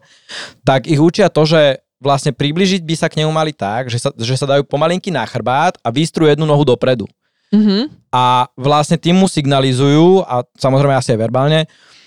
tak 0.65 0.87
ich 0.87 0.99
učia 0.99 1.29
to, 1.29 1.45
že 1.45 1.83
vlastne 2.01 2.33
približiť 2.33 2.81
by 2.81 2.95
sa 2.97 3.13
k 3.13 3.21
nemu 3.21 3.29
mali 3.29 3.53
tak, 3.53 3.93
že 3.93 4.01
sa, 4.01 4.11
že 4.17 4.35
sa 4.41 4.49
dajú 4.49 4.65
pomalinky 4.65 5.13
na 5.13 5.21
chrbát 5.29 5.77
a 5.85 5.93
vystrú 5.93 6.25
jednu 6.25 6.49
nohu 6.49 6.65
dopredu. 6.65 7.05
Mm-hmm. 7.53 7.93
A 8.15 8.49
vlastne 8.57 8.97
tým 8.97 9.21
mu 9.21 9.29
signalizujú, 9.29 10.25
a 10.25 10.47
samozrejme 10.57 10.97
asi 10.97 11.13
aj 11.13 11.21
verbálne, 11.21 11.61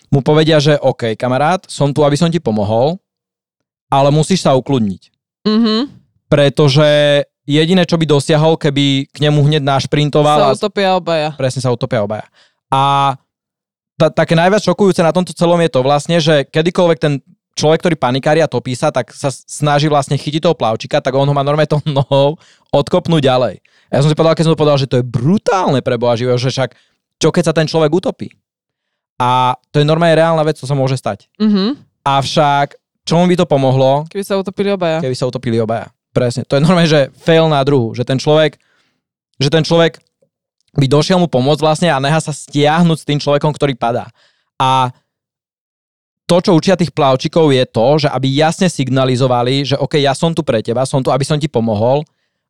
mu 0.10 0.26
povedia, 0.26 0.58
že 0.58 0.82
OK, 0.82 1.14
kamarát, 1.14 1.62
som 1.70 1.94
tu, 1.94 2.02
aby 2.02 2.18
som 2.18 2.32
ti 2.34 2.42
pomohol, 2.42 2.98
ale 3.94 4.10
musíš 4.10 4.42
sa 4.42 4.58
ukludniť. 4.58 5.14
Mm-hmm. 5.46 5.80
Pretože 6.32 6.90
jediné, 7.44 7.84
čo 7.84 8.00
by 8.00 8.06
dosiahol, 8.08 8.56
keby 8.56 9.08
k 9.12 9.18
nemu 9.20 9.40
hneď 9.44 9.64
našprintoval. 9.64 10.56
Sa 10.56 10.68
utopia 10.68 10.96
obaja. 10.96 11.30
Presne 11.36 11.62
sa 11.64 11.72
utopia 11.72 12.04
obaja. 12.04 12.26
A 12.72 13.16
ta, 14.00 14.08
také 14.10 14.34
najviac 14.34 14.64
šokujúce 14.64 15.04
na 15.06 15.14
tomto 15.14 15.36
celom 15.36 15.60
je 15.62 15.72
to 15.72 15.80
vlastne, 15.86 16.18
že 16.18 16.48
kedykoľvek 16.50 16.98
ten 16.98 17.14
človek, 17.54 17.86
ktorý 17.86 17.96
panikári 18.02 18.42
a 18.42 18.50
topí 18.50 18.74
sa, 18.74 18.90
tak 18.90 19.14
sa 19.14 19.30
snaží 19.30 19.86
vlastne 19.86 20.18
chytiť 20.18 20.42
toho 20.42 20.58
plavčika, 20.58 20.98
tak 21.00 21.14
on 21.14 21.30
ho 21.30 21.36
má 21.38 21.46
normálne 21.46 21.70
tou 21.70 21.82
nohou 21.86 22.42
odkopnúť 22.74 23.22
ďalej. 23.22 23.56
Ja 23.94 24.02
som 24.02 24.10
si 24.10 24.18
povedal, 24.18 24.34
keď 24.34 24.46
som 24.50 24.54
to 24.58 24.62
povedal, 24.62 24.82
že 24.82 24.90
to 24.90 24.98
je 24.98 25.06
brutálne 25.06 25.80
pre 25.86 26.02
Boha 26.02 26.18
živého, 26.18 26.42
že 26.42 26.50
však 26.50 26.74
čo 27.22 27.30
keď 27.30 27.44
sa 27.46 27.54
ten 27.54 27.70
človek 27.70 27.94
utopí? 27.94 28.34
A 29.22 29.54
to 29.70 29.78
je 29.78 29.86
normálne 29.86 30.18
reálna 30.18 30.42
vec, 30.42 30.58
co 30.58 30.66
sa 30.66 30.74
môže 30.74 30.98
stať. 30.98 31.30
Mm-hmm. 31.38 31.70
Avšak, 32.04 32.76
čomu 33.06 33.30
by 33.30 33.36
to 33.38 33.46
pomohlo? 33.46 34.10
Keby 34.10 34.26
sa 34.26 34.42
utopili 34.42 34.74
obaja. 34.74 35.00
Keby 35.00 35.14
sa 35.14 35.30
utopili 35.30 35.62
obaja. 35.62 35.94
Presne. 36.13 36.45
To 36.45 36.56
je 36.56 36.63
normálne, 36.63 36.88
že 36.88 37.10
fail 37.17 37.49
na 37.49 37.60
druhu. 37.65 37.97
Že 37.97 38.06
ten 38.06 38.17
človek, 38.21 38.62
že 39.41 39.49
ten 39.49 39.65
človek 39.65 39.97
by 40.78 40.86
došiel 40.86 41.17
mu 41.17 41.26
pomôcť 41.26 41.62
vlastne 41.62 41.89
a 41.89 42.02
nechá 42.02 42.21
sa 42.21 42.34
stiahnuť 42.34 42.97
s 43.02 43.08
tým 43.10 43.19
človekom, 43.21 43.49
ktorý 43.54 43.73
padá. 43.73 44.10
A 44.62 44.93
to, 46.30 46.39
čo 46.39 46.56
učia 46.56 46.80
tých 46.80 46.93
plavčikov 46.95 47.52
je 47.52 47.65
to, 47.67 47.88
že 48.06 48.08
aby 48.10 48.32
jasne 48.32 48.71
signalizovali, 48.71 49.67
že 49.67 49.76
OK, 49.78 49.99
ja 49.99 50.15
som 50.15 50.32
tu 50.32 50.41
pre 50.41 50.63
teba, 50.63 50.88
som 50.88 51.04
tu, 51.04 51.12
aby 51.12 51.26
som 51.28 51.38
ti 51.38 51.52
pomohol, 51.52 52.02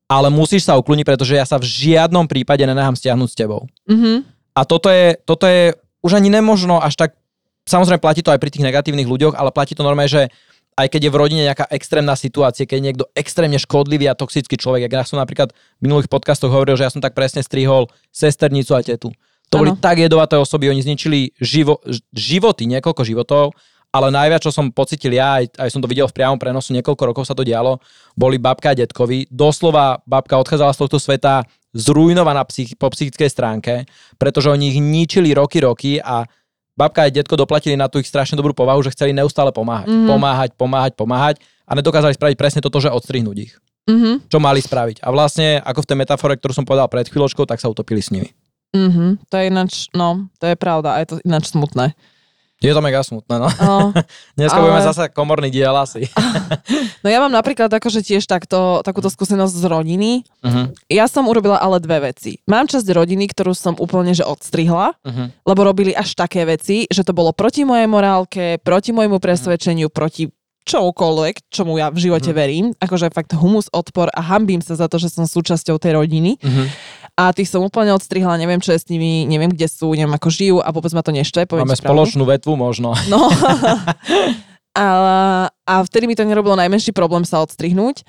ale 0.06 0.30
musíš 0.30 0.69
sa 0.69 0.78
ukloniť, 0.78 1.04
pretože 1.08 1.34
ja 1.34 1.43
sa 1.43 1.58
v 1.58 1.65
žiadnom 1.65 2.30
prípade 2.30 2.62
nenechám 2.63 2.93
stiahnuť 2.93 3.30
s 3.34 3.39
tebou. 3.39 3.65
Mm-hmm. 3.89 4.17
A 4.54 4.62
toto 4.63 4.88
je, 4.93 5.17
toto 5.26 5.49
je 5.49 5.73
už 6.06 6.12
ani 6.19 6.30
nemožno 6.30 6.78
až 6.78 6.95
tak, 6.95 7.17
samozrejme 7.65 7.97
platí 7.97 8.21
to 8.21 8.30
aj 8.30 8.38
pri 8.38 8.54
tých 8.54 8.63
negatívnych 8.63 9.10
ľuďoch, 9.10 9.34
ale 9.34 9.49
platí 9.49 9.73
to 9.73 9.82
normálne, 9.82 10.12
že 10.12 10.30
aj 10.74 10.88
keď 10.90 11.10
je 11.10 11.12
v 11.14 11.20
rodine 11.20 11.44
nejaká 11.46 11.70
extrémna 11.70 12.18
situácia, 12.18 12.66
keď 12.66 12.78
je 12.78 12.86
niekto 12.86 13.06
extrémne 13.14 13.58
škodlivý 13.62 14.10
a 14.10 14.18
toxický 14.18 14.58
človek, 14.58 14.90
ja 14.90 15.06
som 15.06 15.22
napríklad 15.22 15.54
v 15.54 15.82
minulých 15.82 16.10
podcastoch 16.10 16.50
hovoril, 16.50 16.78
že 16.78 16.86
ja 16.86 16.94
som 16.94 17.02
tak 17.02 17.14
presne 17.14 17.46
strihol 17.46 17.90
sesternicu 18.10 18.74
a 18.74 18.82
tetu. 18.82 19.14
To 19.54 19.62
ano. 19.62 19.62
boli 19.62 19.72
tak 19.78 20.02
jedovaté 20.02 20.34
osoby, 20.36 20.74
oni 20.74 20.82
zničili 20.82 21.34
živo, 21.38 21.78
životy, 22.10 22.66
niekoľko 22.66 23.06
životov, 23.06 23.54
ale 23.94 24.10
najviac, 24.10 24.42
čo 24.42 24.50
som 24.50 24.74
pocitil 24.74 25.14
ja, 25.14 25.38
aj, 25.38 25.54
aj 25.54 25.70
som 25.70 25.78
to 25.78 25.86
videl 25.86 26.10
v 26.10 26.18
priamom 26.18 26.42
prenosu, 26.42 26.74
niekoľko 26.74 27.14
rokov 27.14 27.24
sa 27.30 27.38
to 27.38 27.46
dialo, 27.46 27.78
boli 28.18 28.42
babka 28.42 28.74
a 28.74 28.78
detkovi. 28.78 29.30
Doslova 29.30 30.02
babka 30.10 30.42
odchádzala 30.42 30.74
z 30.74 30.82
tohto 30.82 30.98
sveta 30.98 31.46
zrujnovaná 31.78 32.42
psych, 32.50 32.74
po 32.78 32.90
psychickej 32.90 33.30
stránke, 33.30 33.74
pretože 34.18 34.50
oni 34.50 34.74
ich 34.74 34.80
ničili 34.82 35.34
roky, 35.38 35.62
roky 35.62 36.02
a 36.02 36.26
babka 36.74 37.06
aj 37.06 37.12
detko 37.14 37.38
doplatili 37.38 37.78
na 37.78 37.90
tú 37.90 38.02
ich 38.02 38.10
strašne 38.10 38.38
dobrú 38.38 38.54
povahu, 38.54 38.82
že 38.82 38.94
chceli 38.94 39.14
neustále 39.14 39.54
pomáhať. 39.54 39.90
Mm-hmm. 39.90 40.10
Pomáhať, 40.10 40.50
pomáhať, 40.58 40.94
pomáhať 40.98 41.36
a 41.66 41.72
nedokázali 41.78 42.14
spraviť 42.18 42.38
presne 42.38 42.62
toto, 42.62 42.82
že 42.82 42.92
odstrihnúť 42.92 43.38
ich. 43.38 43.54
Mm-hmm. 43.90 44.32
Čo 44.32 44.38
mali 44.40 44.64
spraviť. 44.64 45.04
A 45.04 45.12
vlastne, 45.12 45.60
ako 45.60 45.84
v 45.84 45.88
tej 45.92 45.98
metafore, 46.00 46.34
ktorú 46.40 46.54
som 46.56 46.66
povedal 46.66 46.88
pred 46.88 47.08
chvíľočkou, 47.08 47.44
tak 47.44 47.60
sa 47.60 47.68
utopili 47.68 48.00
s 48.00 48.10
nimi. 48.10 48.32
Mm-hmm. 48.74 49.10
To 49.30 49.36
je 49.38 49.44
ináč, 49.46 49.74
no, 49.94 50.32
to 50.42 50.50
je 50.50 50.56
pravda, 50.58 50.98
a 50.98 51.02
je 51.04 51.08
to 51.14 51.16
ináč 51.22 51.54
smutné. 51.54 51.94
Je 52.63 52.72
to 52.72 52.80
mega 52.80 53.04
smutné, 53.04 53.36
no. 53.44 53.50
no 53.50 53.92
Dneska 54.39 54.56
ale... 54.56 54.63
budeme 54.63 54.88
zase 54.88 55.04
komorný 55.12 55.52
diel 55.52 55.76
asi. 55.76 56.08
no 57.04 57.08
ja 57.12 57.20
mám 57.20 57.34
napríklad 57.34 57.68
akože 57.68 58.00
tiež 58.00 58.24
takto, 58.24 58.80
takúto 58.88 59.12
skúsenosť 59.12 59.52
z 59.52 59.66
rodiny. 59.68 60.12
Uh-huh. 60.39 60.72
Ja 60.88 61.12
som 61.12 61.28
urobila 61.28 61.60
ale 61.60 61.84
dve 61.84 62.13
veci. 62.13 62.39
Mám 62.48 62.72
časť 62.72 62.88
rodiny, 62.88 63.28
ktorú 63.32 63.52
som 63.52 63.76
úplne 63.76 64.16
že 64.16 64.24
odstrihla, 64.24 64.96
uh-huh. 64.96 65.28
lebo 65.44 65.60
robili 65.68 65.92
až 65.92 66.16
také 66.16 66.48
veci, 66.48 66.88
že 66.88 67.04
to 67.04 67.12
bolo 67.12 67.36
proti 67.36 67.68
mojej 67.68 67.89
morálke, 67.89 68.63
proti 68.63 68.96
môjmu 68.96 69.20
presvedčeniu, 69.20 69.92
uh-huh. 69.92 69.98
proti 70.00 70.24
čokoľvek, 70.63 71.52
čomu 71.52 71.80
ja 71.80 71.91
v 71.91 71.99
živote 71.99 72.32
uh-huh. 72.32 72.41
verím. 72.41 72.65
Akože 72.80 73.12
fakt 73.12 73.36
humus, 73.36 73.67
odpor 73.71 74.08
a 74.12 74.21
hambím 74.23 74.63
sa 74.63 74.80
za 74.80 74.88
to, 74.88 74.97
že 74.97 75.12
som 75.12 75.28
súčasťou 75.28 75.80
tej 75.80 75.99
rodiny. 75.99 76.39
Uh-huh 76.39 76.67
a 77.13 77.30
tých 77.30 77.49
som 77.49 77.62
úplne 77.62 77.93
odstrihla, 77.93 78.41
neviem, 78.41 78.58
čo 78.58 78.73
je 78.73 78.82
s 78.82 78.89
nimi, 78.89 79.30
neviem, 79.30 79.54
kde 79.54 79.69
sú, 79.69 79.93
neviem, 79.93 80.17
ako 80.17 80.34
žijú 80.34 80.58
a 80.65 80.73
vôbec 80.73 80.89
ma 80.97 81.06
to 81.06 81.13
neštve. 81.13 81.45
Máme 81.45 81.78
spoločnú 81.78 82.26
vetvu 82.26 82.58
možno. 82.58 82.97
No. 83.13 83.30
a, 84.73 84.88
a 85.45 85.73
vtedy 85.86 86.10
mi 86.10 86.17
to 86.17 86.26
nerobilo 86.26 86.58
najmenší 86.58 86.97
problém 86.97 87.21
sa 87.28 87.45
odstrihnúť. 87.45 88.02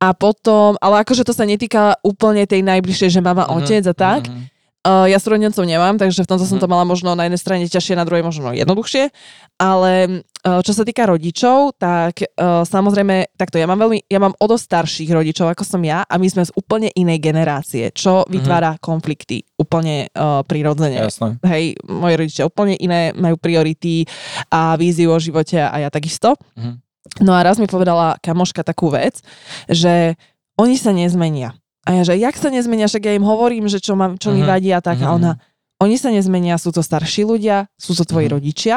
A 0.00 0.16
potom, 0.16 0.80
ale 0.80 1.04
akože 1.04 1.28
to 1.28 1.36
sa 1.36 1.44
netýka 1.44 2.00
úplne 2.00 2.48
tej 2.48 2.64
najbližšej, 2.64 3.10
že 3.12 3.20
mama, 3.20 3.44
uh-huh, 3.44 3.60
otec 3.60 3.84
a 3.84 3.94
tak. 3.96 4.22
Uh-huh. 4.24 4.48
Uh, 4.86 5.10
ja 5.10 5.18
súrodencov 5.18 5.66
nemám, 5.66 5.98
takže 5.98 6.22
v 6.22 6.30
tomto 6.30 6.46
som 6.46 6.62
to 6.62 6.70
mhm. 6.70 6.72
mala 6.78 6.84
možno 6.86 7.18
na 7.18 7.26
jednej 7.26 7.42
strane 7.42 7.66
ťažšie, 7.66 7.98
na 7.98 8.06
druhej 8.06 8.22
možno 8.22 8.54
jednoduchšie. 8.54 9.10
Ale 9.58 10.22
uh, 10.22 10.62
čo 10.62 10.70
sa 10.70 10.86
týka 10.86 11.10
rodičov, 11.10 11.74
tak 11.74 12.22
uh, 12.22 12.62
samozrejme, 12.62 13.34
takto 13.34 13.58
ja 13.58 13.66
mám 13.66 13.82
veľmi, 13.82 14.06
ja 14.06 14.22
mám 14.22 14.38
o 14.38 14.46
dosť 14.46 14.64
starších 14.70 15.10
rodičov 15.10 15.50
ako 15.50 15.66
som 15.66 15.82
ja 15.82 16.06
a 16.06 16.14
my 16.22 16.28
sme 16.30 16.46
z 16.46 16.54
úplne 16.54 16.94
inej 16.94 17.18
generácie, 17.18 17.90
čo 17.90 18.22
mhm. 18.22 18.30
vytvára 18.30 18.70
uh-huh. 18.78 18.84
konflikty 18.86 19.42
úplne 19.58 20.06
uh, 20.14 20.46
prirodzene. 20.46 21.02
Jasne. 21.02 21.42
Hej, 21.42 21.82
moji 21.90 22.14
rodičia 22.14 22.46
úplne 22.46 22.78
iné, 22.78 23.10
majú 23.10 23.42
priority 23.42 24.06
a 24.54 24.78
víziu 24.78 25.10
o 25.10 25.18
živote 25.18 25.58
a 25.58 25.82
ja 25.82 25.90
takisto. 25.90 26.38
Uh-huh. 26.54 26.78
No 27.26 27.34
a 27.34 27.42
raz 27.42 27.58
mi 27.58 27.66
povedala 27.66 28.22
kamoška 28.22 28.62
takú 28.62 28.94
vec, 28.94 29.18
že 29.66 30.14
oni 30.60 30.78
sa 30.78 30.94
nezmenia 30.94 31.58
a 31.86 31.88
ja, 31.94 32.02
že 32.02 32.18
jak 32.18 32.34
sa 32.34 32.50
nezmenia, 32.50 32.90
však 32.90 33.06
ja 33.06 33.14
im 33.14 33.22
hovorím, 33.22 33.70
že 33.70 33.78
čo, 33.78 33.94
mám, 33.94 34.18
čo 34.18 34.34
uh-huh. 34.34 34.36
mi 34.36 34.42
mhm. 34.42 34.50
vadí 34.50 34.70
a 34.74 34.82
tak. 34.82 34.98
Uh-huh. 34.98 35.14
A 35.14 35.16
ona, 35.16 35.32
oni 35.78 35.94
sa 35.94 36.10
nezmenia, 36.10 36.58
sú 36.58 36.74
to 36.74 36.82
starší 36.82 37.22
ľudia, 37.22 37.70
sú 37.78 37.94
to 37.94 38.02
tvoji 38.02 38.26
uh-huh. 38.26 38.42
rodičia, 38.42 38.76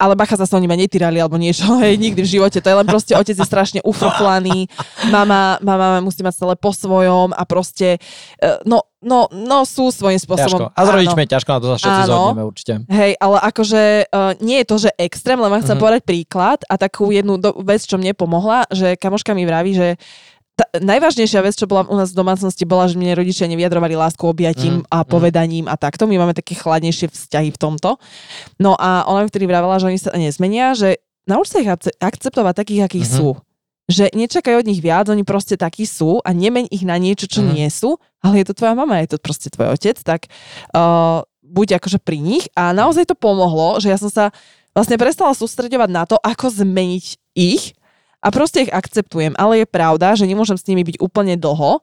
ale 0.00 0.18
bacha 0.18 0.34
sa 0.34 0.48
oni 0.56 0.66
ma 0.66 0.74
netýrali 0.74 1.20
alebo 1.20 1.36
niečo, 1.36 1.68
hej, 1.84 2.00
nikdy 2.00 2.24
v 2.24 2.32
živote. 2.40 2.64
To 2.64 2.68
je 2.72 2.78
len 2.80 2.88
proste, 2.88 3.12
otec 3.12 3.36
je 3.36 3.44
strašne 3.44 3.80
ufoflaný, 3.84 4.64
mama, 5.12 5.60
mama 5.60 6.00
musí 6.00 6.24
mať 6.24 6.40
celé 6.40 6.54
po 6.56 6.72
svojom 6.72 7.36
a 7.36 7.42
proste, 7.44 8.00
e, 8.40 8.48
no, 8.64 8.86
no, 9.04 9.28
no 9.28 9.68
sú 9.68 9.92
svojím 9.92 10.18
spôsobom. 10.18 10.72
Ťažko. 10.72 10.78
A 10.78 10.80
s 10.82 10.88
rodičmi 10.88 11.20
je 11.26 11.30
ťažko, 11.36 11.50
na 11.52 11.58
to 11.60 11.66
sa 11.68 11.76
všetci 11.76 12.00
áno. 12.00 12.08
zhodneme 12.10 12.44
určite. 12.48 12.72
Hej, 12.88 13.12
ale 13.20 13.36
akože 13.44 13.82
uh, 14.08 14.32
nie 14.40 14.56
je 14.64 14.66
to, 14.66 14.76
že 14.88 14.90
extrém, 14.96 15.38
len 15.38 15.50
vám 15.52 15.62
chcem 15.62 15.76
uh-huh. 15.76 15.84
povedať 15.84 16.02
príklad 16.08 16.58
a 16.64 16.74
takú 16.80 17.12
jednu 17.12 17.36
do, 17.36 17.52
vec, 17.60 17.84
čo 17.84 18.00
mne 18.00 18.16
pomohla, 18.16 18.66
že 18.72 18.96
kamoška 18.96 19.36
mi 19.36 19.44
vraví, 19.46 19.76
že 19.76 19.88
tá, 20.58 20.66
najvážnejšia 20.82 21.38
vec, 21.46 21.54
čo 21.54 21.70
bola 21.70 21.86
u 21.86 21.94
nás 21.94 22.10
v 22.10 22.18
domácnosti, 22.18 22.66
bola, 22.66 22.90
že 22.90 22.98
mne 22.98 23.14
rodičia 23.14 23.46
nevyjadrovali 23.46 23.94
lásku 23.94 24.26
objatím 24.26 24.82
mm, 24.82 24.90
a 24.90 24.98
mhm. 25.02 25.06
povedaním 25.06 25.64
mm. 25.70 25.72
a 25.72 25.74
takto. 25.78 26.10
My 26.10 26.18
máme 26.18 26.34
také 26.34 26.58
chladnejšie 26.58 27.14
vzťahy 27.14 27.54
v 27.54 27.58
tomto. 27.58 28.02
No 28.58 28.74
a 28.74 29.06
ona 29.06 29.22
mi 29.22 29.30
vtedy 29.30 29.46
vravela, 29.46 29.78
že 29.78 29.86
oni 29.86 29.98
sa 30.02 30.10
nezmenia, 30.18 30.74
že 30.74 30.98
nauč 31.30 31.54
sa 31.54 31.62
ich 31.62 31.70
akceptovať 32.02 32.54
takých, 32.58 32.82
akých 32.90 33.06
mm-hmm. 33.06 33.22
sú. 33.22 33.38
Že 33.88 34.04
nečakaj 34.12 34.60
od 34.60 34.68
nich 34.68 34.84
viac, 34.84 35.08
oni 35.08 35.24
proste 35.24 35.56
takí 35.56 35.88
sú 35.88 36.20
a 36.20 36.34
nemeň 36.34 36.68
ich 36.68 36.84
na 36.84 37.00
niečo, 37.00 37.24
čo 37.30 37.40
mm. 37.40 37.48
nie 37.54 37.68
sú, 37.72 37.96
ale 38.20 38.42
je 38.42 38.52
to 38.52 38.58
tvoja 38.58 38.74
mama, 38.76 39.00
je 39.00 39.16
to 39.16 39.18
proste 39.22 39.48
tvoj 39.48 39.78
otec, 39.78 39.96
tak 40.04 40.28
uh, 40.76 41.24
buď 41.40 41.80
akože 41.80 41.96
pri 42.02 42.20
nich 42.20 42.44
a 42.52 42.76
naozaj 42.76 43.08
to 43.08 43.16
pomohlo, 43.16 43.80
že 43.80 43.88
ja 43.88 43.96
som 43.96 44.12
sa 44.12 44.28
vlastne 44.76 45.00
prestala 45.00 45.32
sústredovať 45.32 45.88
na 45.88 46.04
to, 46.04 46.20
ako 46.20 46.52
zmeniť 46.52 47.06
ich, 47.32 47.77
a 48.18 48.28
proste 48.34 48.66
ich 48.66 48.72
akceptujem. 48.72 49.34
Ale 49.38 49.62
je 49.62 49.66
pravda, 49.66 50.18
že 50.18 50.26
nemôžem 50.26 50.58
s 50.58 50.66
nimi 50.66 50.82
byť 50.82 50.96
úplne 50.98 51.38
dlho. 51.38 51.82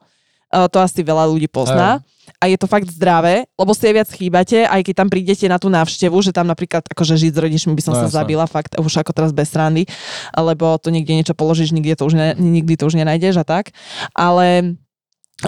Uh, 0.54 0.68
to 0.70 0.78
asi 0.80 1.02
veľa 1.02 1.26
ľudí 1.32 1.50
pozná. 1.50 2.00
Aj. 2.00 2.16
A 2.42 2.50
je 2.50 2.58
to 2.58 2.66
fakt 2.66 2.90
zdravé, 2.90 3.46
lebo 3.54 3.72
si 3.74 3.86
aj 3.86 3.94
viac 3.94 4.10
chýbate, 4.10 4.66
aj 4.66 4.82
keď 4.82 4.94
tam 4.98 5.10
prídete 5.14 5.46
na 5.46 5.62
tú 5.62 5.70
návštevu, 5.70 6.18
že 6.26 6.34
tam 6.34 6.50
napríklad 6.50 6.86
akože 6.90 7.22
žiť 7.22 7.34
s 7.38 7.40
rodičmi 7.42 7.74
by 7.78 7.84
som 7.86 7.94
no, 7.94 8.02
sa 8.02 8.10
jasne. 8.10 8.18
zabila 8.18 8.46
fakt 8.50 8.74
už 8.78 9.06
ako 9.06 9.14
teraz 9.14 9.30
bez 9.30 9.54
srandy, 9.54 9.86
lebo 10.34 10.78
to 10.82 10.90
niekde 10.90 11.14
niečo 11.14 11.38
položíš, 11.38 11.70
nikdy 11.70 11.94
to 11.94 12.06
už, 12.10 12.14
ne, 12.18 12.34
nikdy 12.38 12.74
to 12.78 12.90
už 12.90 12.98
nenájdeš 12.98 13.42
a 13.42 13.46
tak. 13.46 13.78
Ale 14.18 14.78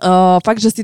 uh, 0.05 0.37
fakt, 0.45 0.61
že 0.61 0.69
si 0.69 0.81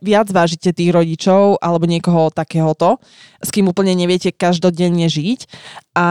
viac 0.00 0.30
vážite 0.30 0.70
tých 0.70 0.94
rodičov 0.94 1.58
alebo 1.58 1.84
niekoho 1.84 2.30
takéhoto, 2.30 3.02
s 3.42 3.50
kým 3.50 3.68
úplne 3.68 3.92
neviete 3.92 4.30
každodenne 4.30 5.10
žiť 5.10 5.50
a 5.98 6.08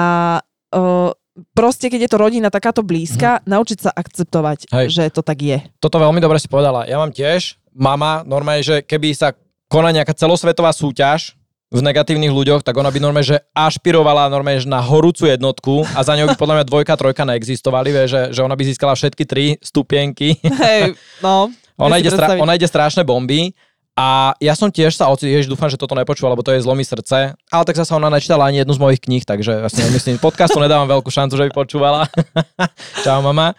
uh, 0.75 1.09
proste, 1.53 1.89
keď 1.89 2.07
je 2.07 2.11
to 2.11 2.17
rodina 2.17 2.49
takáto 2.49 2.81
blízka, 2.81 3.41
mm. 3.41 3.49
naučiť 3.49 3.77
sa 3.83 3.91
akceptovať, 3.93 4.69
Hej. 4.73 4.85
že 4.89 5.03
to 5.13 5.21
tak 5.21 5.39
je. 5.41 5.57
Toto 5.77 6.01
veľmi 6.01 6.21
dobre 6.21 6.41
si 6.41 6.49
povedala. 6.49 6.89
Ja 6.89 6.97
mám 6.97 7.13
tiež 7.13 7.57
mama, 7.77 8.25
normálne, 8.25 8.65
že 8.65 8.81
keby 8.81 9.13
sa 9.13 9.37
koná 9.69 9.93
nejaká 9.93 10.17
celosvetová 10.17 10.73
súťaž 10.73 11.37
v 11.67 11.83
negatívnych 11.83 12.31
ľuďoch, 12.31 12.63
tak 12.63 12.79
ona 12.79 12.87
by 12.87 12.99
normálne, 13.03 13.27
že 13.27 13.43
ašpirovala 13.51 14.31
normálne 14.31 14.63
že 14.63 14.71
na 14.71 14.79
horúcu 14.79 15.27
jednotku 15.27 15.83
a 15.93 15.99
za 15.99 16.15
ňou 16.15 16.31
by 16.31 16.39
podľa 16.39 16.55
mňa 16.63 16.65
dvojka, 16.65 16.95
trojka 16.95 17.27
neexistovali, 17.27 17.91
vie, 17.91 18.05
že, 18.07 18.21
že 18.31 18.39
ona 18.39 18.55
by 18.55 18.63
získala 18.63 18.95
všetky 18.95 19.23
tri 19.27 19.59
stupienky. 19.59 20.39
Hej, 20.39 20.95
no. 21.19 21.51
ona, 21.85 21.99
ide 21.99 22.07
stra- 22.07 22.39
ona 22.39 22.55
ide 22.55 22.65
strašné 22.71 23.03
bomby 23.03 23.51
a 23.97 24.37
ja 24.37 24.53
som 24.53 24.69
tiež 24.69 24.93
sa 24.93 25.09
ocit, 25.09 25.33
ježiš, 25.33 25.49
dúfam, 25.49 25.73
že 25.73 25.81
toto 25.81 25.97
nepočúval, 25.97 26.37
lebo 26.37 26.45
to 26.45 26.53
je 26.53 26.61
zlomý 26.61 26.85
srdce. 26.85 27.33
Ale 27.33 27.63
tak 27.65 27.81
zase 27.81 27.97
ona 27.97 28.13
nečítala 28.13 28.45
ani 28.45 28.61
jednu 28.61 28.77
z 28.77 28.83
mojich 28.85 29.01
kníh, 29.01 29.25
takže 29.25 29.65
ja 29.65 29.69
si 29.73 29.81
nemyslím, 29.81 30.21
podcastu 30.21 30.61
nedávam 30.61 30.85
veľkú 30.85 31.09
šancu, 31.09 31.33
že 31.33 31.49
by 31.49 31.51
počúvala. 31.57 32.05
Čau, 33.03 33.25
mama. 33.25 33.57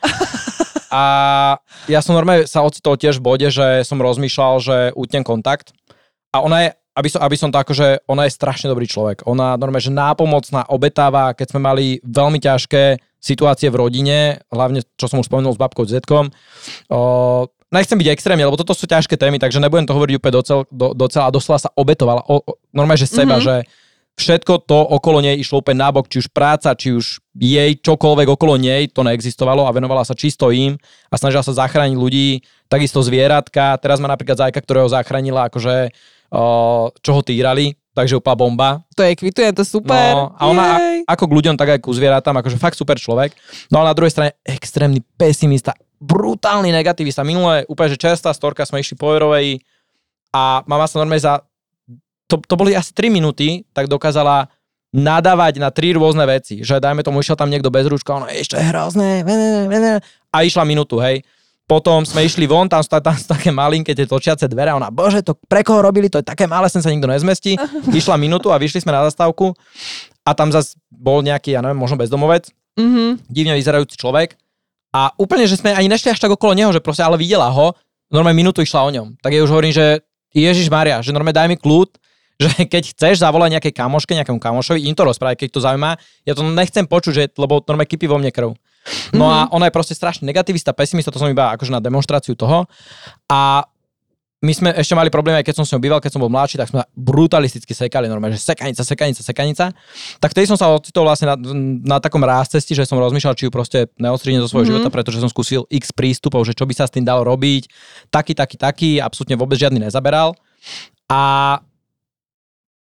A 0.95 1.03
ja 1.91 1.99
som 2.07 2.15
normálne 2.15 2.47
sa 2.47 2.63
ocitol 2.63 2.95
tiež 2.95 3.19
v 3.19 3.27
bode, 3.35 3.49
že 3.51 3.83
som 3.83 3.99
rozmýšľal, 3.99 4.55
že 4.63 4.77
utnem 4.95 5.27
kontakt. 5.27 5.75
A 6.31 6.39
ona 6.47 6.57
je, 6.63 6.69
aby 6.95 7.09
som, 7.11 7.21
aby 7.27 7.35
som 7.35 7.51
to 7.51 7.59
akože, 7.59 8.07
ona 8.07 8.31
je 8.31 8.37
strašne 8.39 8.71
dobrý 8.71 8.87
človek. 8.87 9.27
Ona 9.27 9.59
normálne, 9.59 9.83
že 9.83 9.91
nápomocná, 9.91 10.71
obetáva, 10.71 11.35
keď 11.35 11.47
sme 11.51 11.61
mali 11.67 11.99
veľmi 12.07 12.39
ťažké 12.39 13.03
situácie 13.19 13.75
v 13.75 13.81
rodine, 13.83 14.19
hlavne, 14.55 14.87
čo 14.95 15.11
som 15.11 15.19
už 15.19 15.27
spomenul 15.27 15.51
s 15.51 15.59
babkou, 15.59 15.83
s 15.83 15.99
nechcem 17.73 17.99
byť 18.01 18.09
extrémne, 18.13 18.45
lebo 18.45 18.57
toto 18.57 18.73
sú 18.73 18.89
ťažké 18.89 19.17
témy, 19.17 19.37
takže 19.37 19.61
nebudem 19.61 19.85
to 19.85 19.97
hovoriť 19.97 20.15
úplne 20.17 20.35
docela, 20.41 20.63
do, 20.73 20.87
docela 20.97 21.29
a 21.29 21.35
doslova 21.35 21.59
sa 21.61 21.71
obetovala. 21.77 22.25
O, 22.25 22.41
o, 22.41 22.53
normálne, 22.73 23.01
že 23.01 23.09
seba, 23.09 23.39
mm-hmm. 23.39 23.47
že 23.47 23.57
všetko 24.19 24.67
to 24.67 24.79
okolo 24.99 25.23
nej 25.23 25.39
išlo 25.39 25.63
úplne 25.63 25.79
nabok, 25.87 26.11
či 26.11 26.27
už 26.27 26.29
práca, 26.35 26.75
či 26.75 26.91
už 26.91 27.23
jej 27.39 27.71
čokoľvek 27.79 28.29
okolo 28.35 28.59
nej, 28.59 28.91
to 28.91 29.07
neexistovalo 29.07 29.63
a 29.69 29.71
venovala 29.71 30.03
sa 30.03 30.19
čisto 30.19 30.51
im 30.51 30.75
a 31.07 31.15
snažila 31.15 31.47
sa 31.47 31.55
zachrániť 31.55 31.95
ľudí, 31.95 32.43
takisto 32.67 32.99
zvieratka. 32.99 33.79
Teraz 33.79 34.03
má 34.03 34.11
napríklad 34.11 34.43
zajka, 34.43 34.59
ktorého 34.59 34.91
zachránila, 34.91 35.47
akože, 35.47 35.95
čo 36.99 37.11
ho 37.15 37.23
týrali, 37.23 37.79
takže 37.95 38.19
úplná 38.19 38.35
bomba. 38.35 38.69
To 38.99 39.07
je 39.07 39.15
kvituje, 39.15 39.55
to 39.55 39.63
super. 39.63 40.11
No, 40.19 40.35
a 40.35 40.43
ona 40.51 40.65
Jej. 40.83 41.07
ako 41.07 41.25
k 41.31 41.37
ľuďom, 41.39 41.55
tak 41.55 41.79
aj 41.79 41.81
ku 41.87 41.95
zvieratám, 41.95 42.35
akože 42.43 42.59
fakt 42.59 42.75
super 42.75 42.99
človek. 42.99 43.39
No 43.71 43.79
a 43.81 43.87
na 43.87 43.95
druhej 43.95 44.11
strane 44.11 44.35
extrémny 44.43 44.99
pesimista, 45.15 45.79
brutálny 45.99 46.71
negativista. 46.71 47.27
Minulé 47.27 47.67
úplne, 47.67 47.95
že 47.95 47.99
čerstvá 48.01 48.31
storka, 48.33 48.63
sme 48.65 48.83
išli 48.83 48.95
po 48.95 49.11
Eurovej 49.11 49.59
a 50.31 50.63
mama 50.67 50.87
sa 50.87 51.03
normálne 51.03 51.23
za, 51.23 51.43
to, 52.31 52.39
to 52.43 52.55
boli 52.55 52.75
asi 52.75 52.95
3 52.95 53.11
minúty, 53.11 53.67
tak 53.75 53.91
dokázala 53.91 54.47
nadávať 54.89 55.61
na 55.61 55.69
tri 55.69 55.93
rôzne 55.93 56.25
veci. 56.25 56.65
Že 56.65 56.81
dajme 56.81 57.03
tomu, 57.05 57.21
išiel 57.21 57.37
tam 57.37 57.53
niekto 57.53 57.69
bez 57.69 57.85
rúška, 57.85 58.17
ono, 58.17 58.27
ešte 58.31 58.57
je 58.57 58.65
hrozné, 58.73 59.21
a 60.33 60.37
išla 60.45 60.65
minútu, 60.65 60.97
hej. 61.01 61.21
Potom 61.69 62.01
sme 62.01 62.25
išli 62.25 62.49
von, 62.49 62.65
tam 62.65 62.81
sú, 62.81 62.89
tam 62.89 63.13
sú 63.13 63.29
také 63.29 63.53
malinké 63.53 63.93
tie 63.93 64.09
točiace 64.09 64.49
dvere 64.49 64.73
a 64.73 64.81
ona, 64.81 64.89
bože, 64.89 65.21
to 65.21 65.37
pre 65.37 65.61
koho 65.61 65.85
robili, 65.85 66.09
to 66.09 66.17
je 66.17 66.25
také 66.25 66.49
malé, 66.49 66.73
sem 66.73 66.81
sa 66.81 66.89
nikto 66.89 67.05
nezmestí. 67.05 67.61
Išla 68.01 68.17
minútu 68.17 68.49
a 68.49 68.57
vyšli 68.57 68.81
sme 68.81 68.97
na 68.97 69.05
zastávku 69.05 69.53
a 70.25 70.33
tam 70.33 70.49
zase 70.49 70.81
bol 70.89 71.21
nejaký, 71.21 71.53
ja 71.53 71.61
neviem, 71.61 71.77
možno 71.77 72.01
bezdomovec, 72.01 72.49
Mhm. 72.79 73.27
divne 73.27 73.59
vyzerajúci 73.59 73.99
človek 73.99 74.39
a 74.95 75.13
úplne, 75.21 75.45
že 75.45 75.61
sme 75.61 75.77
ani 75.77 75.89
nešli 75.89 76.13
až 76.13 76.21
tak 76.21 76.33
okolo 76.33 76.57
neho, 76.57 76.73
že 76.73 76.81
proste 76.81 77.05
ale 77.05 77.21
videla 77.21 77.53
ho, 77.53 77.77
normálne 78.09 78.41
minútu 78.41 78.65
išla 78.65 78.89
o 78.89 78.91
ňom. 78.91 79.07
Tak 79.21 79.37
ja 79.37 79.45
už 79.45 79.53
hovorím, 79.53 79.73
že 79.73 80.01
Ježiš 80.33 80.73
Maria, 80.73 81.01
že 81.05 81.13
normálne 81.13 81.37
daj 81.37 81.49
mi 81.49 81.57
kľud, 81.61 81.89
že 82.43 82.65
keď 82.71 82.95
chceš 82.95 83.21
zavolať 83.21 83.59
nejakej 83.59 83.75
kamoške, 83.75 84.15
nejakému 84.15 84.41
kamošovi, 84.41 84.87
im 84.87 84.95
to 84.95 85.05
rozprávať, 85.05 85.45
keď 85.45 85.49
to 85.53 85.61
zaujíma. 85.61 85.99
Ja 86.25 86.33
to 86.39 86.47
nechcem 86.47 86.87
počuť, 86.87 87.13
že, 87.13 87.25
lebo 87.37 87.61
normálne 87.67 87.91
kypí 87.91 88.07
vo 88.07 88.17
mne 88.17 88.31
krv. 88.33 88.55
No 89.13 89.29
a 89.29 89.51
ona 89.53 89.69
je 89.69 89.75
proste 89.75 89.93
strašne 89.93 90.25
negativista, 90.25 90.73
pesimista, 90.73 91.13
to 91.13 91.21
som 91.21 91.29
iba 91.29 91.53
akože 91.53 91.75
na 91.75 91.83
demonstráciu 91.83 92.33
toho. 92.39 92.65
A 93.29 93.69
my 94.39 94.53
sme 94.55 94.71
ešte 94.71 94.95
mali 94.95 95.11
problém, 95.11 95.35
aj 95.35 95.43
keď 95.43 95.55
som 95.59 95.67
s 95.67 95.75
ňou 95.75 95.83
býval, 95.83 95.99
keď 95.99 96.15
som 96.15 96.23
bol 96.23 96.31
mladší, 96.31 96.63
tak 96.63 96.71
sme 96.71 96.87
brutalisticky 96.95 97.75
sekali, 97.75 98.07
normálne, 98.07 98.39
že 98.39 98.47
sekanica, 98.47 98.87
sekanica, 98.87 99.19
sekanica. 99.27 99.65
Tak 100.23 100.31
vtedy 100.31 100.47
som 100.47 100.55
sa 100.55 100.71
ocitol 100.71 101.11
vlastne 101.11 101.35
na, 101.35 101.37
na 101.83 101.99
takom 101.99 102.23
rázcesti, 102.23 102.71
že 102.71 102.87
som 102.87 103.03
rozmýšľal, 103.03 103.35
či 103.35 103.47
ju 103.47 103.53
proste 103.53 103.91
neostrihnem 103.99 104.39
zo 104.39 104.47
svojho 104.47 104.71
Mhm. 104.71 104.73
života, 104.79 104.95
pretože 104.95 105.19
som 105.19 105.27
skúsil 105.27 105.67
x 105.67 105.91
prístupov, 105.91 106.47
že 106.47 106.55
čo 106.55 106.71
by 106.71 106.75
sa 106.77 106.87
s 106.87 106.95
tým 106.95 107.03
dalo 107.03 107.27
robiť, 107.27 107.67
taký, 108.15 108.39
taký, 108.39 108.55
taký, 108.55 108.91
absolútne 109.03 109.35
vôbec 109.35 109.59
žiadny 109.59 109.83
nezaberal. 109.83 110.39
A 111.11 111.59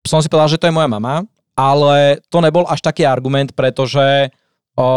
som 0.04 0.20
si 0.20 0.28
povedal, 0.28 0.52
že 0.52 0.60
to 0.60 0.68
je 0.68 0.76
moja 0.76 0.92
mama, 0.92 1.24
ale 1.56 2.20
to 2.28 2.44
nebol 2.44 2.68
až 2.68 2.84
taký 2.84 3.08
argument, 3.08 3.56
pretože 3.56 4.36
o, 4.76 4.88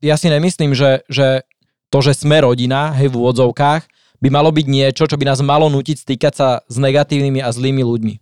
ja 0.00 0.16
si 0.16 0.32
nemyslím, 0.32 0.72
že, 0.72 1.04
že 1.08 1.44
to, 1.92 2.00
že 2.00 2.16
sme 2.16 2.40
rodina, 2.40 2.96
hej, 2.96 3.12
v 3.12 3.16
úvodzovkách, 3.20 3.84
by 4.22 4.28
malo 4.30 4.48
byť 4.48 4.66
niečo, 4.66 5.04
čo 5.04 5.18
by 5.18 5.26
nás 5.26 5.42
malo 5.42 5.66
nutiť 5.66 5.98
stýkať 5.98 6.32
sa 6.32 6.48
s 6.64 6.76
negatívnymi 6.78 7.42
a 7.42 7.50
zlými 7.50 7.82
ľuďmi. 7.82 8.14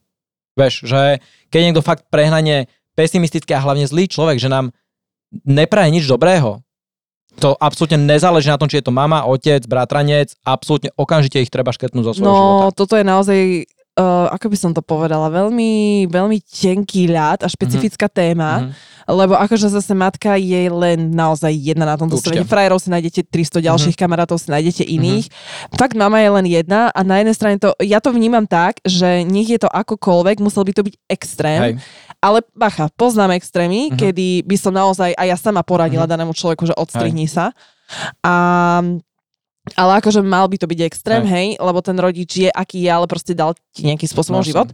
Vieš, 0.56 0.74
že 0.82 1.20
keď 1.48 1.60
niekto 1.62 1.84
fakt 1.84 2.08
prehnane 2.08 2.66
pesimistický 2.96 3.52
a 3.52 3.60
hlavne 3.60 3.84
zlý 3.84 4.08
človek, 4.08 4.36
že 4.36 4.48
nám 4.48 4.72
nepraje 5.44 5.92
nič 5.92 6.04
dobrého, 6.04 6.64
to 7.38 7.54
absolútne 7.54 8.00
nezáleží 8.00 8.50
na 8.50 8.58
tom, 8.58 8.66
či 8.66 8.80
je 8.80 8.86
to 8.88 8.90
mama, 8.90 9.22
otec, 9.22 9.62
bratranec, 9.62 10.34
absolútne 10.42 10.90
okamžite 10.96 11.38
ich 11.38 11.48
treba 11.48 11.70
škrtnúť 11.70 12.02
zo 12.02 12.12
svojho 12.18 12.26
No, 12.26 12.34
života. 12.34 12.74
toto 12.74 12.94
je 12.98 13.04
naozaj, 13.06 13.38
uh, 14.00 14.32
ako 14.32 14.48
by 14.48 14.56
som 14.56 14.72
to 14.72 14.80
povedala, 14.80 15.28
veľmi, 15.28 16.06
veľmi 16.08 16.40
tenký 16.40 17.04
ľad 17.06 17.44
a 17.44 17.48
špecifická 17.48 18.08
téma, 18.08 18.64
Mhm. 18.64 18.70
lebo 19.10 19.34
akože 19.34 19.68
zase 19.68 19.92
matka 19.92 20.34
je 20.34 20.66
len 20.66 21.10
naozaj 21.10 21.52
jedna 21.52 21.84
na 21.84 21.94
tomto 21.94 22.16
Určite. 22.16 22.40
svete. 22.40 22.48
Frajerov 22.48 22.78
si 22.78 22.88
nájdete 22.88 23.20
300 23.26 23.60
ďalších 23.60 23.94
kamarátov, 23.94 24.38
si 24.38 24.48
nájdete 24.48 24.82
iných. 24.82 25.28
Fakt 25.74 25.92
mama 25.92 26.16
je 26.18 26.30
len 26.30 26.46
jedna 26.46 26.88
a 26.88 27.00
na 27.02 27.20
jednej 27.20 27.34
strane 27.34 27.56
to, 27.58 27.76
ja 27.78 27.98
to 27.98 28.08
vnímam 28.08 28.46
tak, 28.46 28.80
že 28.80 29.20
nech 29.22 29.46
je 29.46 29.58
to 29.58 29.68
akokoľvek, 29.68 30.40
musel 30.40 30.64
by 30.64 30.72
to 30.72 30.82
byť 30.82 30.94
extrém. 31.06 31.60
Hej. 31.60 31.74
Ale 32.20 32.44
bacha, 32.52 32.88
poznám 32.94 33.34
extrémy, 33.34 33.90
Mhm. 33.90 33.96
kedy 33.98 34.28
by 34.44 34.56
som 34.56 34.72
naozaj, 34.72 35.12
a 35.12 35.22
ja 35.24 35.36
sama 35.36 35.60
poradila 35.60 36.04
Mhm. 36.04 36.10
danému 36.10 36.32
človeku, 36.32 36.64
že 36.64 36.74
odstrihni 36.74 37.26
sa. 37.26 37.52
A 38.22 38.34
ale 39.76 40.00
akože 40.00 40.22
mal 40.22 40.46
by 40.50 40.56
to 40.58 40.66
byť 40.66 40.80
extrém, 40.86 41.22
hej, 41.26 41.46
lebo 41.58 41.78
ten 41.82 41.94
rodič 41.98 42.46
je 42.46 42.50
aký 42.50 42.84
je, 42.84 42.90
ale 42.90 43.06
proste 43.06 43.34
dal 43.34 43.54
ti 43.70 43.86
nejakým 43.86 44.08
spôsobom 44.08 44.42
Vlastne. 44.42 44.66
život. 44.66 44.68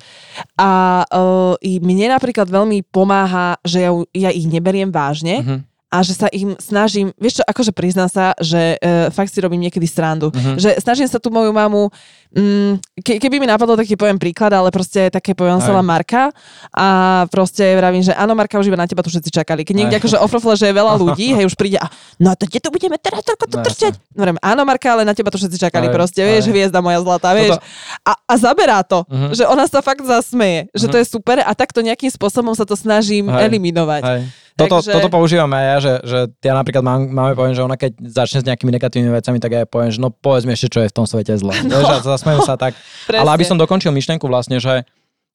A 0.57 1.03
uh, 1.09 1.55
mne 1.61 2.13
napríklad 2.13 2.49
veľmi 2.49 2.85
pomáha, 2.89 3.61
že 3.67 3.85
ja, 3.85 3.93
ja 4.13 4.31
ich 4.33 4.47
neberiem 4.49 4.89
vážne 4.89 5.43
Mhm. 5.43 5.76
A 5.89 6.01
že 6.01 6.13
sa 6.13 6.27
im 6.29 6.55
snažím, 6.57 7.15
vieš 7.15 7.39
čo, 7.39 7.45
akože 7.45 7.71
priznám 7.71 8.07
sa, 8.07 8.35
že 8.37 8.75
uh, 8.75 9.09
fakt 9.09 9.29
si 9.29 9.39
robím 9.39 9.61
niekedy 9.61 9.85
srandu. 9.85 10.29
Mhm. 10.29 10.57
Že 10.57 10.71
snažím 10.79 11.07
sa 11.07 11.17
tú 11.17 11.29
moju 11.29 11.51
mamu, 11.51 11.89
mm, 12.31 12.73
ke, 13.01 13.17
keby 13.17 13.37
mi 13.37 13.47
napadlo, 13.47 13.75
tak 13.75 13.87
ti 13.87 13.95
poviem 13.95 14.17
príklad, 14.17 14.51
ale 14.51 14.69
proste 14.69 15.09
také 15.09 15.33
poviem 15.33 15.57
sa 15.57 15.71
Aj. 15.73 15.81
Marka 15.81 16.35
a 16.71 16.87
proste 17.27 17.63
vravím, 17.73 18.01
že 18.01 18.13
áno 18.13 18.33
Marka, 18.33 18.57
už 18.57 18.67
iba 18.67 18.75
na 18.75 18.85
teba 18.85 19.01
tu 19.01 19.09
všetci 19.09 19.31
čakali. 19.33 19.63
Keď 19.63 19.75
niekde 19.75 19.97
Aj. 19.97 20.01
akože 20.01 20.19
ofrofle, 20.19 20.53
že 20.55 20.67
je 20.67 20.75
veľa 20.75 20.95
ľudí, 20.97 21.27
hej, 21.37 21.45
už 21.45 21.55
príde 21.55 21.79
a 21.79 21.87
no 22.17 22.35
to 22.35 22.45
kde 22.45 22.59
to 22.59 22.69
budeme 22.69 22.97
teraz 22.97 23.23
toľko 23.23 23.45
to 23.47 23.57
No, 23.57 23.65
trčať? 23.65 23.93
Hovorím, 24.13 24.39
áno 24.39 24.63
Marka, 24.63 24.91
ale 24.91 25.03
na 25.03 25.13
teba 25.13 25.31
tu 25.31 25.39
všetci 25.39 25.57
čakali 25.61 25.87
Aj, 25.87 25.95
proste, 25.95 26.21
vieš, 26.21 26.45
aj. 26.45 26.51
hviezda 26.51 26.79
moja 26.79 26.99
zlatá, 26.99 27.31
vieš. 27.33 27.57
A, 28.03 28.13
a 28.19 28.35
zaberá 28.35 28.83
to, 28.83 29.07
Mhm. 29.07 29.33
že 29.33 29.45
ona 29.45 29.65
sa 29.65 29.81
fakt 29.81 30.03
zasmeje, 30.03 30.67
že 30.73 30.87
to 30.87 30.97
je 30.97 31.07
super 31.07 31.39
a 31.39 31.53
takto 31.53 31.79
nejakým 31.79 32.11
spôsobom 32.11 32.53
sa 32.53 32.63
to 32.63 32.75
snažím 32.75 33.29
Aj. 33.29 33.47
eliminovať. 33.47 34.03
Hej. 34.03 34.23
Toto, 34.57 34.81
Takže- 34.81 34.93
toto 34.97 35.13
používam 35.13 35.53
aj 35.53 35.65
ja, 35.69 35.77
že, 35.85 35.93
že 36.01 36.19
ja 36.41 36.57
napríklad 36.57 36.81
mám, 36.81 37.05
máme 37.13 37.37
poviem, 37.37 37.53
že 37.53 37.61
ona 37.61 37.77
keď 37.77 38.01
začne 38.09 38.41
s 38.41 38.49
nejakými 38.49 38.73
negatívnymi 38.73 39.13
vecami, 39.13 39.37
tak 39.37 39.53
ja 39.53 39.61
jej 39.63 39.69
poviem, 39.69 39.93
že 39.93 40.01
no 40.01 40.09
povedz 40.09 40.49
mi 40.49 40.57
ešte, 40.57 40.73
čo 40.73 40.81
je 40.81 40.89
v 40.89 40.97
tom 40.97 41.05
svete 41.05 41.37
zle. 41.37 41.53
No. 41.67 41.83
Vieš, 41.83 41.93
a 41.93 41.99
zasmejem 42.01 42.41
sa 42.47 42.55
tak. 42.57 42.73
Presne. 43.05 43.21
Ale 43.21 43.31
aby 43.37 43.45
som 43.45 43.61
dokončil 43.61 43.93
myšlienku 43.93 44.25
vlastne, 44.25 44.57
že, 44.63 44.87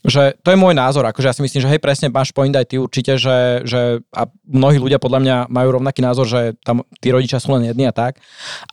že 0.01 0.33
to 0.41 0.49
je 0.49 0.57
môj 0.57 0.73
názor, 0.73 1.05
akože 1.05 1.27
ja 1.27 1.35
si 1.37 1.43
myslím, 1.45 1.61
že 1.61 1.69
hej, 1.69 1.81
presne 1.83 2.07
máš 2.09 2.33
point 2.33 2.49
aj 2.55 2.65
ty 2.65 2.81
určite, 2.81 3.19
že, 3.21 3.61
že 3.67 4.01
a 4.09 4.25
mnohí 4.47 4.81
ľudia 4.81 4.97
podľa 4.97 5.19
mňa 5.21 5.35
majú 5.53 5.77
rovnaký 5.77 6.01
názor, 6.01 6.25
že 6.25 6.57
tam 6.65 6.81
tí 6.97 7.13
rodičia 7.13 7.37
sú 7.37 7.53
len 7.53 7.69
jedni 7.69 7.85
a 7.85 7.93
tak. 7.93 8.17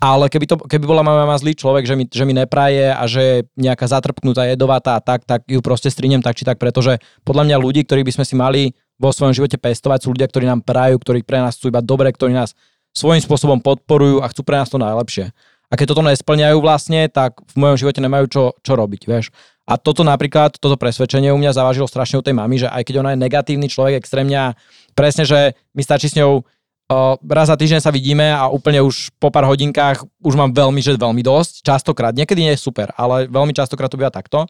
Ale 0.00 0.32
keby, 0.32 0.46
to, 0.48 0.56
keby 0.64 0.88
bola 0.88 1.04
moja 1.04 1.28
mama 1.28 1.36
zlý 1.36 1.52
človek, 1.52 1.84
že 1.84 1.94
mi, 1.98 2.08
že 2.08 2.24
mi 2.24 2.32
nepraje 2.32 2.88
a 2.88 3.04
že 3.04 3.20
je 3.20 3.36
nejaká 3.60 3.84
zatrpknutá, 3.84 4.48
jedovatá 4.48 4.96
a 4.96 5.04
tak, 5.04 5.28
tak 5.28 5.44
ju 5.44 5.60
proste 5.60 5.92
strinem 5.92 6.24
tak 6.24 6.40
či 6.40 6.48
tak, 6.48 6.56
pretože 6.56 6.96
podľa 7.28 7.44
mňa 7.52 7.56
ľudí, 7.60 7.84
ktorých 7.84 8.08
by 8.08 8.14
sme 8.16 8.24
si 8.24 8.34
mali 8.38 8.62
vo 8.98 9.10
svojom 9.14 9.34
živote 9.34 9.56
pestovať, 9.56 10.04
sú 10.04 10.12
ľudia, 10.12 10.26
ktorí 10.26 10.44
nám 10.44 10.66
prajú, 10.66 10.98
ktorí 10.98 11.22
pre 11.22 11.38
nás 11.38 11.54
chcú 11.54 11.70
iba 11.70 11.80
dobre, 11.80 12.10
ktorí 12.10 12.34
nás 12.34 12.58
svojím 12.92 13.22
spôsobom 13.22 13.62
podporujú 13.62 14.20
a 14.20 14.30
chcú 14.30 14.42
pre 14.42 14.58
nás 14.58 14.68
to 14.68 14.78
najlepšie. 14.78 15.30
A 15.68 15.76
keď 15.76 15.94
toto 15.94 16.02
nesplňajú 16.02 16.58
vlastne, 16.58 17.06
tak 17.12 17.38
v 17.44 17.56
mojom 17.60 17.76
živote 17.76 18.00
nemajú 18.00 18.24
čo, 18.26 18.44
čo 18.64 18.72
robiť, 18.74 19.06
vieš. 19.06 19.30
A 19.68 19.76
toto 19.76 20.00
napríklad, 20.00 20.56
toto 20.56 20.80
presvedčenie 20.80 21.28
u 21.28 21.36
mňa 21.36 21.52
zavážilo 21.52 21.84
strašne 21.84 22.18
u 22.18 22.24
tej 22.24 22.32
mamy, 22.32 22.56
že 22.56 22.72
aj 22.72 22.88
keď 22.88 22.94
ona 23.04 23.12
je 23.12 23.20
negatívny 23.20 23.68
človek, 23.68 24.00
extrémne 24.00 24.56
presne, 24.96 25.28
že 25.28 25.52
mi 25.76 25.84
stačí 25.84 26.08
s 26.08 26.16
ňou 26.16 26.40
raz 27.28 27.52
za 27.52 27.56
týždeň 27.60 27.84
sa 27.84 27.92
vidíme 27.92 28.32
a 28.32 28.48
úplne 28.48 28.80
už 28.80 29.12
po 29.20 29.28
pár 29.28 29.44
hodinkách 29.44 30.08
už 30.24 30.34
mám 30.40 30.56
veľmi, 30.56 30.80
že 30.80 30.96
veľmi 30.96 31.20
dosť, 31.20 31.60
častokrát, 31.60 32.16
niekedy 32.16 32.40
nie 32.40 32.52
je 32.56 32.64
super, 32.64 32.96
ale 32.96 33.28
veľmi 33.28 33.52
častokrát 33.52 33.92
to 33.92 34.00
býva 34.00 34.08
takto, 34.08 34.48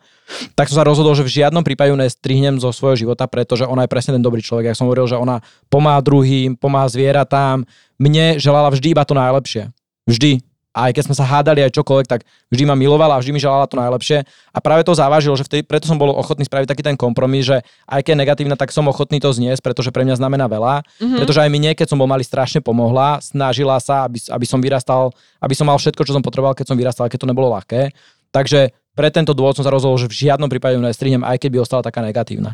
tak 0.55 0.71
som 0.71 0.79
sa 0.79 0.87
rozhodol, 0.87 1.19
že 1.19 1.27
v 1.27 1.43
žiadnom 1.43 1.67
prípade 1.67 1.91
nestrihnem 1.91 2.63
zo 2.63 2.71
svojho 2.71 2.95
života, 2.95 3.27
pretože 3.27 3.67
ona 3.67 3.85
je 3.85 3.91
presne 3.91 4.15
ten 4.15 4.23
dobrý 4.23 4.39
človek. 4.39 4.71
Ja 4.71 4.79
som 4.79 4.87
hovoril, 4.87 5.11
že 5.11 5.19
ona 5.19 5.43
pomáha 5.67 5.99
druhým, 5.99 6.55
pomáha 6.55 6.87
zvieratám, 6.87 7.67
mne 7.99 8.39
želala 8.39 8.71
vždy 8.71 8.95
iba 8.95 9.03
to 9.03 9.19
najlepšie. 9.19 9.75
Vždy. 10.07 10.48
A 10.77 10.89
aj 10.89 11.01
keď 11.01 11.05
sme 11.11 11.17
sa 11.17 11.25
hádali 11.25 11.65
aj 11.65 11.75
čokoľvek, 11.75 12.07
tak 12.07 12.29
vždy 12.53 12.65
ma 12.69 12.77
milovala 12.77 13.17
a 13.17 13.21
vždy 13.21 13.33
mi 13.35 13.41
želala 13.41 13.67
to 13.67 13.81
najlepšie. 13.81 14.23
A 14.53 14.59
práve 14.61 14.85
to 14.85 14.93
závažilo, 14.93 15.35
že 15.35 15.49
vtedy, 15.49 15.65
preto 15.65 15.89
som 15.89 15.97
bol 15.97 16.13
ochotný 16.13 16.45
spraviť 16.45 16.69
taký 16.69 16.83
ten 16.85 16.95
kompromis, 16.95 17.49
že 17.49 17.65
aj 17.89 18.05
keď 18.05 18.13
je 18.15 18.21
negatívna, 18.21 18.57
tak 18.57 18.71
som 18.71 18.85
ochotný 18.87 19.19
to 19.19 19.33
zniesť, 19.33 19.65
pretože 19.65 19.91
pre 19.91 20.05
mňa 20.05 20.21
znamená 20.21 20.47
veľa. 20.47 20.85
Mm-hmm. 20.85 21.19
Pretože 21.19 21.41
aj 21.43 21.51
mne, 21.51 21.71
keď 21.73 21.87
som 21.89 21.99
bol 21.99 22.07
malý, 22.07 22.23
strašne 22.23 22.61
pomohla, 22.61 23.19
snažila 23.25 23.81
sa, 23.81 24.07
aby, 24.07 24.21
aby 24.29 24.47
som 24.47 24.61
vyrastal, 24.61 25.11
aby 25.41 25.55
som 25.57 25.67
mal 25.67 25.81
všetko, 25.81 26.05
čo 26.05 26.13
som 26.15 26.23
potreboval, 26.23 26.55
keď 26.55 26.71
som 26.71 26.79
vyrastal, 26.79 27.09
keď 27.09 27.25
to 27.25 27.31
nebolo 27.33 27.49
ľahké. 27.57 27.91
Takže 28.29 28.77
pre 28.93 29.09
tento 29.15 29.31
dôvod 29.31 29.55
som 29.55 29.63
sa 29.63 29.71
rozhodol, 29.71 29.95
že 29.97 30.11
v 30.11 30.27
žiadnom 30.27 30.51
prípade 30.51 30.75
ju 30.75 30.83
nestrihnem, 30.83 31.23
aj 31.23 31.39
keď 31.39 31.51
by 31.55 31.59
ostala 31.63 31.87
taká 31.87 32.03
negatívna. 32.03 32.51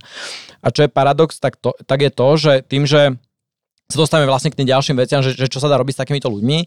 A 0.60 0.68
čo 0.68 0.84
je 0.84 0.92
paradox, 0.92 1.40
tak, 1.40 1.56
to, 1.56 1.72
tak 1.88 2.04
je 2.04 2.10
to, 2.12 2.28
že 2.36 2.52
tým, 2.68 2.84
že 2.84 3.16
sa 3.84 4.00
dostávame 4.00 4.24
vlastne 4.24 4.48
k 4.48 4.56
tým 4.56 4.68
ďalším 4.68 4.96
veciam, 4.96 5.20
že, 5.20 5.36
že 5.36 5.44
čo 5.44 5.60
sa 5.60 5.68
dá 5.68 5.76
robiť 5.76 5.94
s 5.96 6.00
takýmito 6.00 6.32
ľuďmi, 6.32 6.58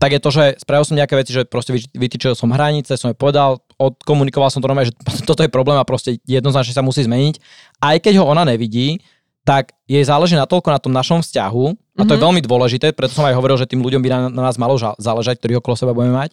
tak 0.00 0.16
je 0.16 0.20
to, 0.20 0.30
že 0.32 0.44
spravil 0.64 0.88
som 0.88 0.96
nejaké 0.96 1.12
veci, 1.12 1.36
že 1.36 1.44
proste 1.44 1.76
vyt- 1.76 1.92
vytýčil 1.92 2.32
som 2.32 2.48
hranice, 2.48 2.96
som 2.96 3.12
je 3.12 3.16
povedal, 3.16 3.60
odkomunikoval 3.76 4.48
som 4.48 4.64
to 4.64 4.68
normálne, 4.68 4.88
že 4.88 4.96
toto 5.28 5.44
je 5.44 5.52
problém 5.52 5.76
a 5.76 5.84
proste 5.84 6.16
jednoznačne 6.24 6.72
sa 6.72 6.80
musí 6.80 7.04
zmeniť. 7.04 7.36
Aj 7.84 7.96
keď 8.00 8.20
ho 8.20 8.24
ona 8.24 8.48
nevidí, 8.48 9.04
tak 9.44 9.76
jej 9.84 10.00
záleží 10.00 10.32
natoľko 10.40 10.72
na 10.72 10.80
tom 10.80 10.92
našom 10.96 11.20
vzťahu, 11.20 11.64
a 12.00 12.02
to 12.08 12.16
je 12.16 12.24
veľmi 12.24 12.40
dôležité, 12.40 12.96
preto 12.96 13.12
som 13.12 13.28
aj 13.28 13.36
hovoril, 13.36 13.60
že 13.60 13.68
tým 13.68 13.84
ľuďom 13.84 14.00
by 14.00 14.08
na, 14.08 14.18
na 14.32 14.42
nás 14.48 14.56
malo 14.56 14.80
ža- 14.80 14.96
záležať, 14.96 15.36
ktorých 15.38 15.60
okolo 15.60 15.76
seba 15.76 15.92
budeme 15.92 16.16
mať, 16.16 16.32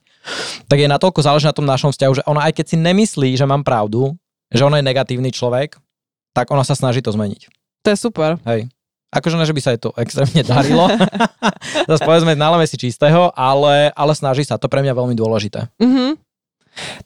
tak 0.66 0.80
je 0.80 0.88
natoľko 0.88 1.20
záleží 1.20 1.46
na 1.46 1.54
tom 1.54 1.68
našom 1.68 1.92
vzťahu, 1.92 2.14
že 2.18 2.24
ona 2.24 2.48
aj 2.48 2.56
keď 2.56 2.66
si 2.72 2.78
nemyslí, 2.80 3.30
že 3.36 3.44
mám 3.44 3.68
pravdu, 3.68 4.16
že 4.48 4.64
ona 4.64 4.80
je 4.80 4.88
negatívny 4.88 5.30
človek, 5.30 5.76
tak 6.32 6.48
ona 6.56 6.64
sa 6.64 6.72
snaží 6.74 7.04
to 7.04 7.12
zmeniť. 7.12 7.52
To 7.84 7.88
je 7.92 7.98
super. 8.00 8.40
Hej. 8.48 8.72
Akože 9.12 9.36
ne, 9.36 9.43
že 9.43 9.51
by 9.51 9.62
sa 9.62 9.76
jej 9.76 9.82
to 9.84 9.91
extrémne 9.99 10.39
darilo. 10.39 10.88
Zase 11.91 12.01
povedzme, 12.07 12.32
náleme 12.32 12.64
si 12.64 12.80
čistého, 12.80 13.28
ale, 13.36 13.91
ale 13.91 14.14
snaží 14.16 14.47
sa. 14.47 14.55
To 14.55 14.72
pre 14.72 14.80
mňa 14.80 14.95
veľmi 14.95 15.16
dôležité. 15.20 15.68
Mhm. 15.84 16.16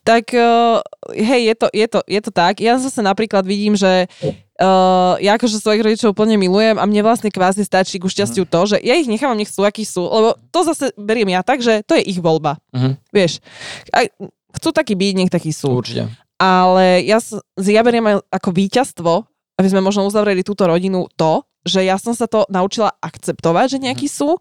Tak 0.06 0.30
uh, 0.38 0.78
hej, 1.18 1.49
je 1.49 1.56
to, 1.58 1.68
je, 1.74 1.88
to, 1.89 1.99
je 2.06 2.22
to 2.22 2.30
tak. 2.30 2.62
Ja 2.62 2.78
zase 2.78 3.01
napríklad 3.01 3.41
vidím, 3.49 3.74
že 3.74 4.06
uh, 4.22 5.18
ja 5.18 5.34
akože 5.34 5.58
svojich 5.58 5.82
rodičov 5.82 6.14
úplne 6.14 6.38
milujem 6.38 6.78
a 6.78 6.86
mne 6.86 7.01
vlastne 7.01 7.34
kvázi 7.34 7.66
stačí 7.66 7.97
ku 7.97 8.06
šťastiu 8.06 8.45
to, 8.45 8.62
že 8.70 8.78
ja 8.86 8.93
ich 8.93 9.10
nechávam, 9.10 9.34
nech 9.34 9.49
sú, 9.49 9.66
akí 9.66 9.82
sú, 9.82 10.06
lebo 10.06 10.38
to 10.53 10.60
zase 10.70 10.93
beriem 10.93 11.34
ja 11.34 11.41
tak, 11.41 11.66
že 11.66 11.82
to 11.82 11.97
je 11.97 12.06
ich 12.06 12.22
voľba. 12.22 12.62
Mhm. 12.78 13.01
Vieš, 13.10 13.41
aj, 13.89 14.14
chcú 14.62 14.70
takí 14.70 14.93
byť, 14.93 15.14
nech 15.18 15.34
takí 15.34 15.49
sú. 15.49 15.82
Určite. 15.82 16.14
Ale 16.38 17.01
ja, 17.01 17.18
ja 17.58 17.82
beriem 17.82 18.06
aj 18.06 18.16
ako 18.30 18.49
víťazstvo, 18.53 19.14
aby 19.56 19.68
sme 19.68 19.80
možno 19.80 20.03
uzavreli 20.03 20.43
túto 20.43 20.68
rodinu 20.68 21.08
to, 21.16 21.43
že 21.66 21.82
ja 21.82 21.97
som 21.97 22.14
sa 22.14 22.30
to 22.30 22.45
naučila 22.45 22.93
akceptovať, 23.01 23.66
že 23.74 23.78
nejakí 23.82 24.06
sú 24.06 24.38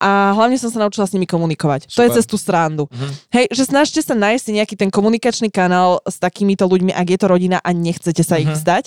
a 0.00 0.32
hlavne 0.32 0.56
som 0.56 0.72
sa 0.72 0.80
naučila 0.80 1.04
s 1.04 1.12
nimi 1.12 1.28
komunikovať. 1.28 1.92
To 1.92 2.00
je 2.00 2.08
Super. 2.08 2.16
cez 2.16 2.24
tú 2.24 2.40
srandu. 2.40 2.88
Mhm. 2.88 3.12
Hej, 3.28 3.44
že 3.52 3.62
snažte 3.68 4.00
sa 4.00 4.16
nájsť 4.16 4.56
nejaký 4.56 4.74
ten 4.80 4.88
komunikačný 4.88 5.52
kanál 5.52 6.00
s 6.08 6.16
takýmito 6.16 6.64
ľuďmi, 6.64 6.96
ak 6.96 7.06
je 7.12 7.18
to 7.20 7.26
rodina 7.28 7.60
a 7.60 7.70
nechcete 7.76 8.24
sa 8.24 8.40
ich 8.40 8.48
Mhm. 8.48 8.56
vzdať. 8.56 8.84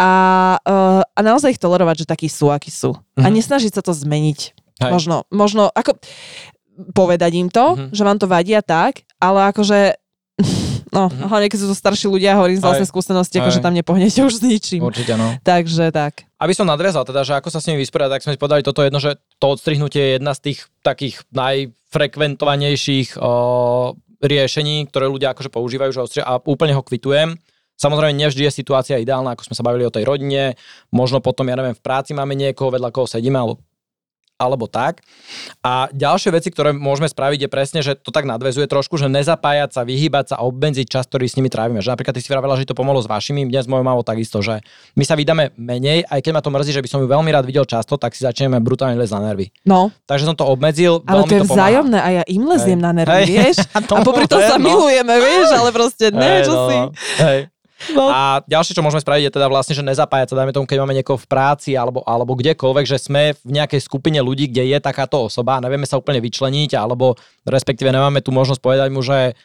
A, 0.00 0.10
uh, 0.64 1.02
a 1.04 1.20
naozaj 1.20 1.52
ich 1.52 1.60
tolerovať, 1.60 2.04
že 2.04 2.06
takí 2.08 2.32
sú, 2.32 2.48
akí 2.48 2.72
sú. 2.72 2.96
A 3.20 3.28
Mhm. 3.28 3.36
nesnažiť 3.36 3.72
sa 3.76 3.82
to 3.84 3.92
zmeniť. 3.92 4.40
Hej. 4.80 4.90
Možno, 4.90 5.28
možno, 5.28 5.68
ako 5.70 6.00
povedať 6.96 7.36
im 7.36 7.52
to, 7.52 7.76
Mhm. 7.76 7.92
že 7.92 8.02
vám 8.02 8.16
to 8.16 8.26
vadí 8.26 8.56
a 8.56 8.64
tak, 8.64 9.04
ale 9.20 9.52
akože 9.52 10.00
no, 10.90 11.08
Mhm. 11.08 11.24
hlavne 11.26 11.46
keď 11.46 11.58
sú 11.58 11.68
to 11.68 11.76
starší 11.76 12.06
ľudia, 12.06 12.34
hovorím 12.34 12.58
z 12.58 12.64
vlastnej 12.64 12.88
skúsenosti, 12.88 13.36
akože 13.38 13.60
tam 13.60 13.72
nepohnete 13.72 14.20
už 14.20 14.34
s 14.34 14.42
ničím. 14.42 14.82
Určite, 14.82 15.14
no. 15.14 15.38
Takže 15.40 15.88
tak. 15.88 16.26
Aby 16.36 16.52
som 16.52 16.64
nadviazal 16.64 17.04
teda, 17.04 17.22
že 17.22 17.32
ako 17.34 17.48
sa 17.48 17.58
s 17.58 17.66
nimi 17.66 17.80
vysporiadať, 17.80 18.12
tak 18.12 18.22
sme 18.22 18.32
si 18.32 18.38
povedali 18.38 18.60
toto 18.60 18.80
jedno, 18.80 18.98
že 18.98 19.16
to 19.38 19.46
odstrihnutie 19.50 20.02
je 20.02 20.12
jedna 20.16 20.32
z 20.32 20.40
tých 20.44 20.58
takých 20.80 21.24
najfrekventovanejších 21.32 23.16
o, 23.16 23.30
riešení, 24.20 24.88
ktoré 24.88 25.06
ľudia 25.06 25.30
akože 25.30 25.48
používajú, 25.48 25.90
že 25.90 26.00
odstri- 26.00 26.24
a 26.24 26.40
úplne 26.40 26.72
ho 26.72 26.80
kvitujem. 26.80 27.36
Samozrejme, 27.74 28.14
nevždy 28.14 28.46
je 28.46 28.52
situácia 28.54 28.96
ideálna, 28.96 29.34
ako 29.34 29.44
sme 29.44 29.56
sa 29.58 29.66
bavili 29.66 29.82
o 29.82 29.90
tej 29.90 30.06
rodine, 30.06 30.54
možno 30.88 31.18
potom, 31.18 31.44
ja 31.44 31.58
neviem, 31.58 31.74
v 31.74 31.82
práci 31.82 32.14
máme 32.14 32.32
niekoho, 32.32 32.70
vedľa 32.70 32.88
koho 32.88 33.04
sedíme, 33.04 33.34
alebo 33.34 33.58
alebo 34.38 34.66
tak. 34.66 35.02
A 35.62 35.86
ďalšie 35.94 36.34
veci, 36.34 36.50
ktoré 36.50 36.74
môžeme 36.74 37.06
spraviť, 37.06 37.46
je 37.46 37.50
presne, 37.50 37.80
že 37.80 37.94
to 37.94 38.10
tak 38.10 38.26
nadvezuje 38.26 38.66
trošku, 38.66 38.98
že 38.98 39.06
nezapájať 39.06 39.70
sa, 39.74 39.82
vyhýbať 39.86 40.34
sa, 40.34 40.36
obmedziť 40.42 40.86
čas, 40.90 41.06
ktorý 41.06 41.30
s 41.30 41.38
nimi 41.38 41.48
trávime. 41.48 41.80
Že 41.80 41.94
napríklad 41.94 42.14
ty 42.18 42.22
si 42.22 42.30
vravela, 42.30 42.58
že 42.58 42.66
to 42.66 42.74
pomohlo 42.74 42.98
s 42.98 43.08
vašimi, 43.08 43.46
dnes 43.46 43.70
mojou 43.70 43.86
mamou 43.86 44.02
takisto, 44.02 44.42
že 44.42 44.60
my 44.98 45.04
sa 45.06 45.14
vydáme 45.14 45.54
menej, 45.54 46.04
aj 46.10 46.20
keď 46.20 46.32
ma 46.34 46.42
to 46.42 46.50
mrzí, 46.50 46.70
že 46.74 46.82
by 46.82 46.88
som 46.90 47.00
ju 47.00 47.06
veľmi 47.06 47.30
rád 47.30 47.46
videl 47.46 47.64
často, 47.64 47.94
tak 47.94 48.12
si 48.12 48.26
začneme 48.26 48.58
brutálne 48.58 48.98
lesť 48.98 49.14
na 49.14 49.20
nervy. 49.32 49.54
No, 49.64 49.94
Takže 50.04 50.28
som 50.28 50.36
to 50.36 50.44
obmedzil, 50.44 51.00
ale 51.08 51.24
to 51.24 51.34
je 51.34 51.42
to 51.48 51.54
vzájomné 51.54 51.98
a 51.98 52.08
ja 52.20 52.22
im 52.28 52.44
leziem 52.44 52.76
Hej. 52.76 52.84
na 52.84 52.90
nervy, 52.92 53.22
Hej. 53.24 53.26
vieš? 53.30 53.56
A 53.76 53.78
A 53.80 54.00
popri 54.04 54.26
tom 54.28 54.42
sa 54.42 54.60
no. 54.60 54.66
milujeme, 54.68 55.14
vieš, 55.16 55.48
ale 55.54 55.70
proste 55.72 56.12
ne, 56.12 56.42
Hej, 56.42 56.50
čo 56.50 56.54
no, 56.54 56.64
si. 56.68 56.76
no. 56.76 56.88
Hej. 57.24 57.38
No, 57.92 58.08
A 58.08 58.40
ďalšie, 58.48 58.72
čo 58.72 58.80
môžeme 58.80 59.04
spraviť, 59.04 59.28
je 59.28 59.34
teda 59.36 59.52
vlastne, 59.52 59.76
že 59.76 59.84
nezapájať 59.84 60.32
sa, 60.32 60.38
dajme 60.40 60.56
tomu, 60.56 60.64
keď 60.64 60.78
máme 60.80 60.96
niekoho 60.96 61.20
v 61.20 61.28
práci 61.28 61.76
alebo, 61.76 62.00
alebo 62.08 62.32
kdekoľvek, 62.32 62.86
že 62.88 62.96
sme 62.96 63.36
v 63.44 63.50
nejakej 63.60 63.84
skupine 63.84 64.24
ľudí, 64.24 64.48
kde 64.48 64.72
je 64.72 64.78
takáto 64.80 65.28
osoba 65.28 65.60
a 65.60 65.64
nevieme 65.64 65.84
sa 65.84 66.00
úplne 66.00 66.24
vyčleniť, 66.24 66.78
alebo 66.80 67.18
respektíve 67.44 67.92
nemáme 67.92 68.24
tu 68.24 68.32
možnosť 68.32 68.60
povedať 68.64 68.88
mu, 68.88 69.04
že 69.04 69.36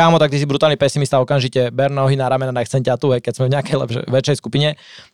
kámo, 0.00 0.16
tak 0.16 0.32
ty 0.32 0.40
si 0.40 0.48
brutálny 0.48 0.80
pesimista, 0.80 1.20
okamžite 1.20 1.68
ber 1.68 1.92
nohy 1.92 2.16
na 2.16 2.32
ramena, 2.32 2.56
nechcem 2.56 2.80
ťa 2.80 2.96
tu, 2.96 3.12
hej, 3.12 3.20
keď 3.20 3.32
sme 3.36 3.44
v 3.46 3.52
nejakej 3.52 3.76
lepšej, 3.76 4.04
väčšej 4.08 4.36
skupine, 4.40 4.68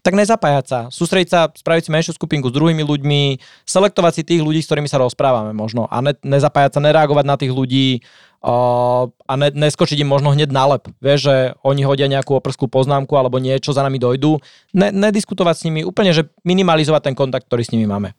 tak 0.07 0.15
nezapájať 0.15 0.65
sa, 0.71 0.81
sústrediť 0.95 1.29
sa, 1.29 1.51
spraviť 1.51 1.83
si 1.83 1.91
menšiu 1.91 2.13
skupinku 2.15 2.49
s 2.49 2.55
druhými 2.55 2.87
ľuďmi, 2.87 3.43
selektovať 3.67 4.13
si 4.15 4.23
tých 4.23 4.47
ľudí, 4.47 4.63
s 4.63 4.71
ktorými 4.71 4.87
sa 4.87 5.03
rozprávame 5.03 5.51
možno 5.51 5.91
a 5.91 5.99
ne, 5.99 6.15
nezapájať 6.23 6.79
sa, 6.79 6.81
nereagovať 6.87 7.25
na 7.27 7.35
tých 7.35 7.51
ľudí, 7.51 8.07
a 8.47 9.33
ne, 9.35 9.49
neskočiť 9.51 10.07
im 10.07 10.11
možno 10.13 10.31
hneď 10.31 10.55
na 10.55 10.71
lep. 10.71 10.87
Vieš, 11.03 11.19
že 11.27 11.37
oni 11.67 11.83
hodia 11.83 12.07
nejakú 12.07 12.31
oprskú 12.39 12.71
poznámku 12.71 13.11
alebo 13.19 13.43
niečo, 13.43 13.75
za 13.75 13.83
nami 13.83 13.99
dojdú. 13.99 14.39
Ne, 14.71 14.95
nediskutovať 14.95 15.55
s 15.59 15.63
nimi, 15.67 15.83
úplne, 15.83 16.15
že 16.15 16.31
minimalizovať 16.47 17.11
ten 17.11 17.15
kontakt, 17.19 17.51
ktorý 17.51 17.67
s 17.67 17.73
nimi 17.75 17.91
máme. 17.91 18.15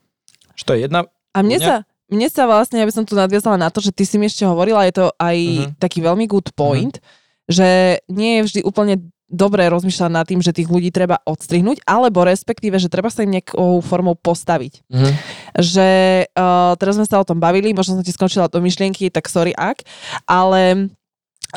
Že 0.60 0.64
to 0.68 0.72
je 0.76 0.80
jedna... 0.84 1.00
A 1.32 1.40
mne 1.46 1.58
sa, 1.64 1.76
mne 2.08 2.28
sa 2.32 2.48
vlastne, 2.48 2.80
aby 2.80 2.92
som 2.92 3.04
tu 3.04 3.14
nadviazala 3.14 3.60
na 3.60 3.68
to, 3.68 3.84
že 3.84 3.92
ty 3.92 4.08
si 4.08 4.16
mi 4.16 4.28
ešte 4.28 4.48
hovorila, 4.48 4.88
je 4.88 4.96
to 4.96 5.06
aj 5.20 5.38
Mhm. 5.38 5.70
taký 5.80 6.00
veľmi 6.00 6.26
good 6.28 6.50
point, 6.56 7.00
že 7.48 8.00
nie 8.08 8.40
je 8.40 8.46
vždy 8.48 8.60
úplne 8.64 8.96
dobré 9.28 9.68
rozmýšľať 9.68 10.12
nad 10.12 10.24
tým, 10.24 10.40
že 10.40 10.56
tých 10.56 10.72
ľudí 10.72 10.88
treba 10.88 11.20
odstrihnúť, 11.28 11.84
alebo 11.84 12.24
respektíve, 12.24 12.80
že 12.80 12.88
treba 12.88 13.12
sa 13.12 13.28
im 13.28 13.36
nejakou 13.36 13.84
formou 13.84 14.16
postaviť. 14.16 14.88
Mhm. 14.88 15.12
Že 15.60 15.88
uh, 16.32 16.74
teraz 16.80 16.96
sme 16.96 17.04
sa 17.04 17.20
o 17.20 17.28
tom 17.28 17.36
bavili, 17.44 17.76
možno 17.76 18.00
som 18.00 18.06
ti 18.08 18.16
skončila 18.16 18.48
do 18.48 18.64
myšlienky, 18.64 19.12
tak 19.12 19.28
sorry 19.28 19.52
ak, 19.52 19.84
ale 20.24 20.96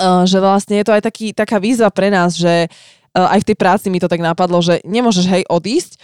uh, 0.03 0.27
že 0.27 0.43
vlastne 0.43 0.83
je 0.83 0.85
to 0.87 0.95
aj 0.99 1.03
taký, 1.07 1.31
taká 1.31 1.63
výzva 1.63 1.95
pre 1.95 2.11
nás, 2.11 2.35
že 2.35 2.67
uh, 2.67 3.31
aj 3.39 3.47
v 3.47 3.49
tej 3.55 3.57
práci 3.59 3.87
mi 3.87 4.03
to 4.03 4.11
tak 4.11 4.19
napadlo, 4.19 4.59
že 4.59 4.83
nemôžeš 4.83 5.31
hej 5.31 5.43
odísť, 5.47 5.95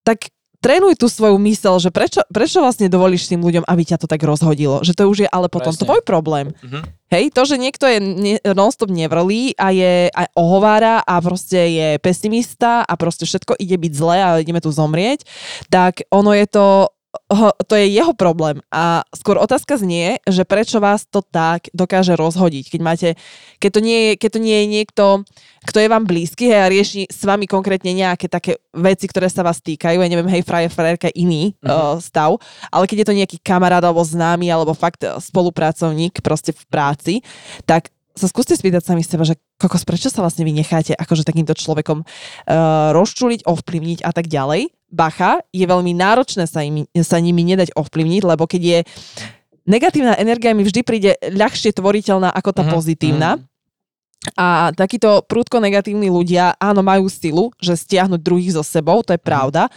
tak 0.00 0.32
trénuj 0.60 0.94
tú 1.00 1.08
svoju 1.08 1.40
mysel, 1.48 1.80
že 1.80 1.88
prečo, 1.88 2.20
prečo 2.28 2.60
vlastne 2.60 2.92
dovolíš 2.92 3.32
tým 3.32 3.40
ľuďom, 3.40 3.64
aby 3.64 3.82
ťa 3.82 4.00
to 4.00 4.06
tak 4.06 4.20
rozhodilo. 4.22 4.84
Že 4.84 4.92
to 4.92 5.02
už 5.08 5.18
je 5.24 5.28
ale 5.28 5.48
potom 5.48 5.72
Presne. 5.72 5.84
tvoj 5.88 6.00
problém. 6.04 6.52
Mhm. 6.60 7.00
Hej, 7.10 7.34
to, 7.34 7.42
že 7.42 7.58
niekto 7.58 7.90
je 7.90 7.98
ne, 7.98 8.34
non-stop 8.54 8.86
nevrlý 8.86 9.58
a 9.58 9.74
je 9.74 10.06
a 10.14 10.30
ohovára 10.38 11.02
a 11.02 11.18
proste 11.18 11.58
je 11.58 11.88
pesimista 11.98 12.86
a 12.86 12.94
proste 12.94 13.26
všetko 13.26 13.58
ide 13.58 13.74
byť 13.74 13.92
zlé 13.98 14.16
a 14.22 14.38
ideme 14.38 14.62
tu 14.62 14.70
zomrieť, 14.70 15.26
tak 15.74 16.06
ono 16.14 16.30
je 16.30 16.46
to 16.46 16.86
ho- 17.28 17.56
to 17.66 17.74
je 17.74 17.90
jeho 17.90 18.14
problém. 18.14 18.62
A 18.70 19.02
skôr 19.10 19.36
otázka 19.36 19.74
znie, 19.76 20.18
že 20.24 20.46
prečo 20.46 20.78
vás 20.78 21.06
to 21.06 21.20
tak 21.20 21.66
dokáže 21.74 22.14
rozhodiť, 22.14 22.70
keď 22.70 22.80
máte, 22.80 23.08
keď 23.58 23.70
to 23.70 23.80
nie 23.82 23.98
je, 23.98 24.12
keď 24.16 24.30
to 24.30 24.40
nie 24.40 24.56
je 24.56 24.66
niekto, 24.66 25.04
kto 25.66 25.78
je 25.78 25.88
vám 25.90 26.04
blízky 26.06 26.46
hej, 26.48 26.60
a 26.62 26.72
rieši 26.72 27.02
s 27.10 27.22
vami 27.22 27.50
konkrétne 27.50 27.90
nejaké 27.90 28.26
také 28.26 28.58
veci, 28.70 29.10
ktoré 29.10 29.26
sa 29.26 29.42
vás 29.42 29.58
týkajú, 29.58 29.98
ja 29.98 30.08
neviem, 30.08 30.30
hej, 30.30 30.42
frajer, 30.42 30.70
frajerka, 30.70 31.10
iný 31.12 31.52
Mhm. 31.60 31.68
uh, 31.68 31.96
stav, 31.98 32.38
ale 32.70 32.84
keď 32.86 32.96
je 33.02 33.08
to 33.10 33.18
nejaký 33.18 33.36
kamarát 33.42 33.82
alebo 33.82 34.00
známy 34.00 34.46
alebo 34.48 34.72
fakt 34.72 35.02
eh, 35.02 35.14
spolupracovník 35.18 36.22
proste 36.22 36.54
v 36.54 36.62
práci, 36.66 37.14
tak 37.66 37.90
sa 38.10 38.26
skúste 38.26 38.52
spýtať 38.58 38.82
sami 38.84 39.00
seba, 39.06 39.22
že 39.24 39.38
kokos, 39.56 39.86
prečo 39.86 40.10
sa 40.10 40.20
vlastne 40.20 40.42
vy 40.44 40.52
necháte 40.52 40.92
akože 40.92 41.22
takýmto 41.24 41.54
človekom 41.54 42.02
uh, 42.02 42.90
rozčuliť, 42.92 43.46
ovplyvniť 43.46 44.02
a 44.04 44.10
tak 44.12 44.26
ďalej. 44.28 44.68
Bacha, 44.90 45.38
je 45.48 45.62
veľmi 45.62 45.94
náročné 45.94 46.44
sa, 46.44 46.60
im, 46.60 46.82
sa 46.98 47.16
nimi 47.16 47.46
nedať 47.46 47.70
ovplyvniť, 47.72 48.22
lebo 48.26 48.44
keď 48.44 48.62
je 48.62 48.78
negatívna 49.64 50.14
energia 50.14 50.50
mi 50.50 50.62
vždy 50.62 50.80
príde 50.82 51.14
ľahšie 51.22 51.70
tvoriteľná 51.70 52.28
ako 52.28 52.50
tá 52.50 52.62
Mhm, 52.62 52.70
pozitívna. 52.70 53.30
mhm. 53.36 53.46
A 54.36 54.68
takíto 54.76 55.24
prúdko 55.24 55.56
negatívni 55.58 56.12
ľudia, 56.12 56.52
áno, 56.60 56.84
majú 56.84 57.08
silu, 57.08 57.56
že 57.56 57.72
stiahnuť 57.72 58.20
druhých 58.20 58.52
so 58.52 58.60
sebou, 58.60 59.00
to 59.00 59.16
je 59.16 59.18
pravda, 59.18 59.72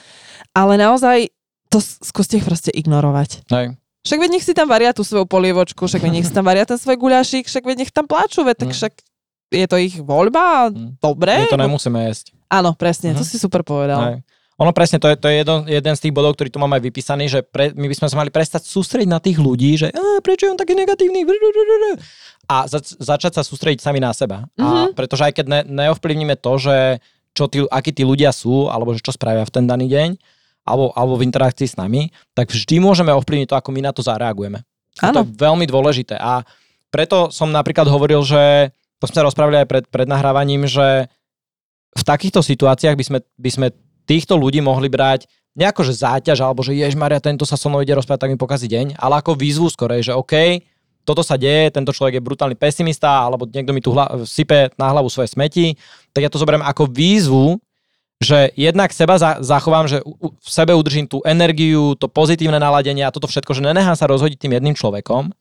ale 0.52 0.76
naozaj 0.76 1.32
to 1.72 1.80
skúste 1.80 2.36
ich 2.36 2.44
proste 2.44 2.68
ignorovať. 2.70 3.48
Hej. 3.48 3.80
Však 4.04 4.20
veď 4.20 4.30
nech 4.36 4.44
si 4.44 4.52
tam 4.52 4.68
varia 4.68 4.92
tú 4.92 5.00
svoju 5.00 5.24
polievočku, 5.24 5.88
však 5.88 6.04
veď 6.04 6.12
nech 6.12 6.28
si 6.28 6.36
tam 6.36 6.44
varia 6.44 6.68
ten 6.68 6.76
svoj 6.76 7.00
guľašik, 7.00 7.48
však 7.48 7.64
veď 7.64 7.76
nech 7.80 7.92
tam 7.96 8.04
pláču, 8.04 8.44
veď 8.44 8.56
tak 8.60 8.70
Mm. 8.70 8.76
však 8.76 8.94
je 9.54 9.66
to 9.70 9.78
ich 9.80 9.96
voľba 9.96 10.76
Mm. 10.76 11.00
dobre. 11.00 11.34
My 11.40 11.48
to 11.48 11.64
nemusíme 11.64 12.00
jesť. 12.04 12.36
Áno, 12.52 12.76
presne, 12.76 13.16
to 13.16 13.24
Mhm. 13.24 13.30
si 13.32 13.40
super 13.40 13.64
povedal. 13.64 14.00
Hej. 14.04 14.18
Ono 14.62 14.70
presne, 14.70 15.02
to 15.02 15.10
je, 15.10 15.16
to 15.18 15.26
je 15.28 15.42
jeden, 15.42 15.60
jeden 15.66 15.94
z 15.98 16.04
tých 16.06 16.14
bodov, 16.14 16.38
ktorý 16.38 16.54
tu 16.54 16.62
máme 16.62 16.78
aj 16.78 16.84
vypísaný, 16.86 17.26
že 17.26 17.42
pre, 17.42 17.74
my 17.74 17.90
by 17.90 17.96
sme 17.98 18.08
sa 18.08 18.16
mali 18.16 18.30
prestať 18.30 18.70
sústrediť 18.70 19.10
na 19.10 19.18
tých 19.18 19.42
ľudí, 19.42 19.74
že 19.76 19.90
"Á, 19.90 20.22
prečo 20.22 20.46
je 20.46 20.54
on 20.54 20.60
taký 20.60 20.78
negatívny 20.78 21.26
a 22.46 22.68
zač, 22.68 22.94
začať 23.00 23.40
sa 23.40 23.44
sústrediť 23.44 23.80
sami 23.80 24.04
na 24.04 24.12
seba. 24.12 24.46
A 24.60 24.92
Mhm. 24.92 25.00
pretože 25.00 25.24
aj 25.24 25.34
keď 25.34 25.46
ne, 25.48 25.60
neovplyvníme 25.64 26.36
to, 26.38 26.54
že 26.60 26.76
čo 27.34 27.50
tí, 27.50 27.66
akí 27.66 27.90
tí 27.96 28.04
ľudia 28.06 28.30
sú, 28.30 28.70
alebo 28.70 28.94
že 28.94 29.02
čo 29.02 29.16
spravia 29.16 29.42
v 29.48 29.54
ten 29.54 29.66
daný 29.66 29.90
deň, 29.90 30.10
alebo, 30.64 30.94
alebo 30.94 31.18
v 31.18 31.26
interakcii 31.28 31.66
s 31.66 31.76
nami, 31.76 32.14
tak 32.38 32.54
vždy 32.54 32.78
môžeme 32.78 33.10
ovplyvniť 33.10 33.48
to, 33.50 33.58
ako 33.58 33.70
my 33.74 33.82
na 33.82 33.92
to 33.92 34.06
zareagujeme. 34.06 34.62
A 35.02 35.10
Áno, 35.10 35.26
to 35.26 35.26
je 35.26 35.34
veľmi 35.42 35.66
dôležité. 35.66 36.14
A 36.22 36.46
preto 36.94 37.34
som 37.34 37.50
napríklad 37.50 37.90
hovoril, 37.90 38.22
že 38.22 38.70
to 39.02 39.10
sme 39.10 39.18
sa 39.18 39.28
rozprávali 39.28 39.66
aj 39.66 39.68
pred, 39.68 39.84
pred 39.90 40.06
nahrávaním, 40.08 40.70
že 40.70 41.10
v 41.98 42.04
takýchto 42.06 42.46
situáciách 42.46 42.96
by 42.96 43.04
sme, 43.04 43.20
by 43.36 43.50
sme 43.50 43.68
týchto 44.06 44.36
ľudí 44.38 44.60
mohli 44.60 44.88
brať 44.88 45.26
nejako, 45.54 45.86
že 45.86 46.02
záťaž, 46.02 46.42
alebo 46.42 46.66
že 46.66 46.74
jež 46.74 46.98
Maria, 46.98 47.22
tento 47.22 47.46
sa 47.46 47.54
so 47.54 47.70
mnou 47.70 47.86
ide 47.86 47.94
rozprávať, 47.94 48.26
tak 48.26 48.32
mi 48.34 48.40
pokazí 48.42 48.66
deň, 48.66 48.98
ale 48.98 49.22
ako 49.22 49.38
výzvu 49.38 49.70
skorej, 49.70 50.10
že 50.10 50.14
OK, 50.18 50.34
toto 51.04 51.22
sa 51.22 51.36
deje, 51.36 51.70
tento 51.70 51.92
človek 51.92 52.18
je 52.18 52.26
brutálny 52.26 52.56
pesimista, 52.56 53.28
alebo 53.28 53.46
niekto 53.46 53.76
mi 53.76 53.84
tu 53.84 53.92
hla, 53.94 54.24
sype 54.24 54.72
na 54.80 54.90
hlavu 54.90 55.12
svoje 55.12 55.30
smeti, 55.30 55.76
tak 56.16 56.26
ja 56.26 56.32
to 56.32 56.42
zoberiem 56.42 56.64
ako 56.64 56.90
výzvu, 56.90 57.60
že 58.24 58.56
jednak 58.56 58.96
seba 58.96 59.20
za, 59.20 59.44
zachovám, 59.44 59.86
že 59.86 60.00
v 60.24 60.50
sebe 60.50 60.72
udržím 60.72 61.12
tú 61.12 61.20
energiu, 61.28 61.94
to 62.00 62.08
pozitívne 62.08 62.56
naladenie 62.56 63.04
a 63.04 63.12
toto 63.12 63.28
všetko, 63.28 63.52
že 63.52 63.68
nenechám 63.68 64.00
sa 64.00 64.08
rozhodiť 64.08 64.40
tým 64.40 64.56
jedným 64.56 64.76
človekom, 64.80 65.36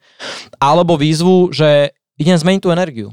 alebo 0.59 0.99
výzvu, 0.99 1.55
že 1.55 1.95
idem 2.19 2.35
zmeniť 2.35 2.61
tú 2.61 2.75
energiu. 2.75 3.09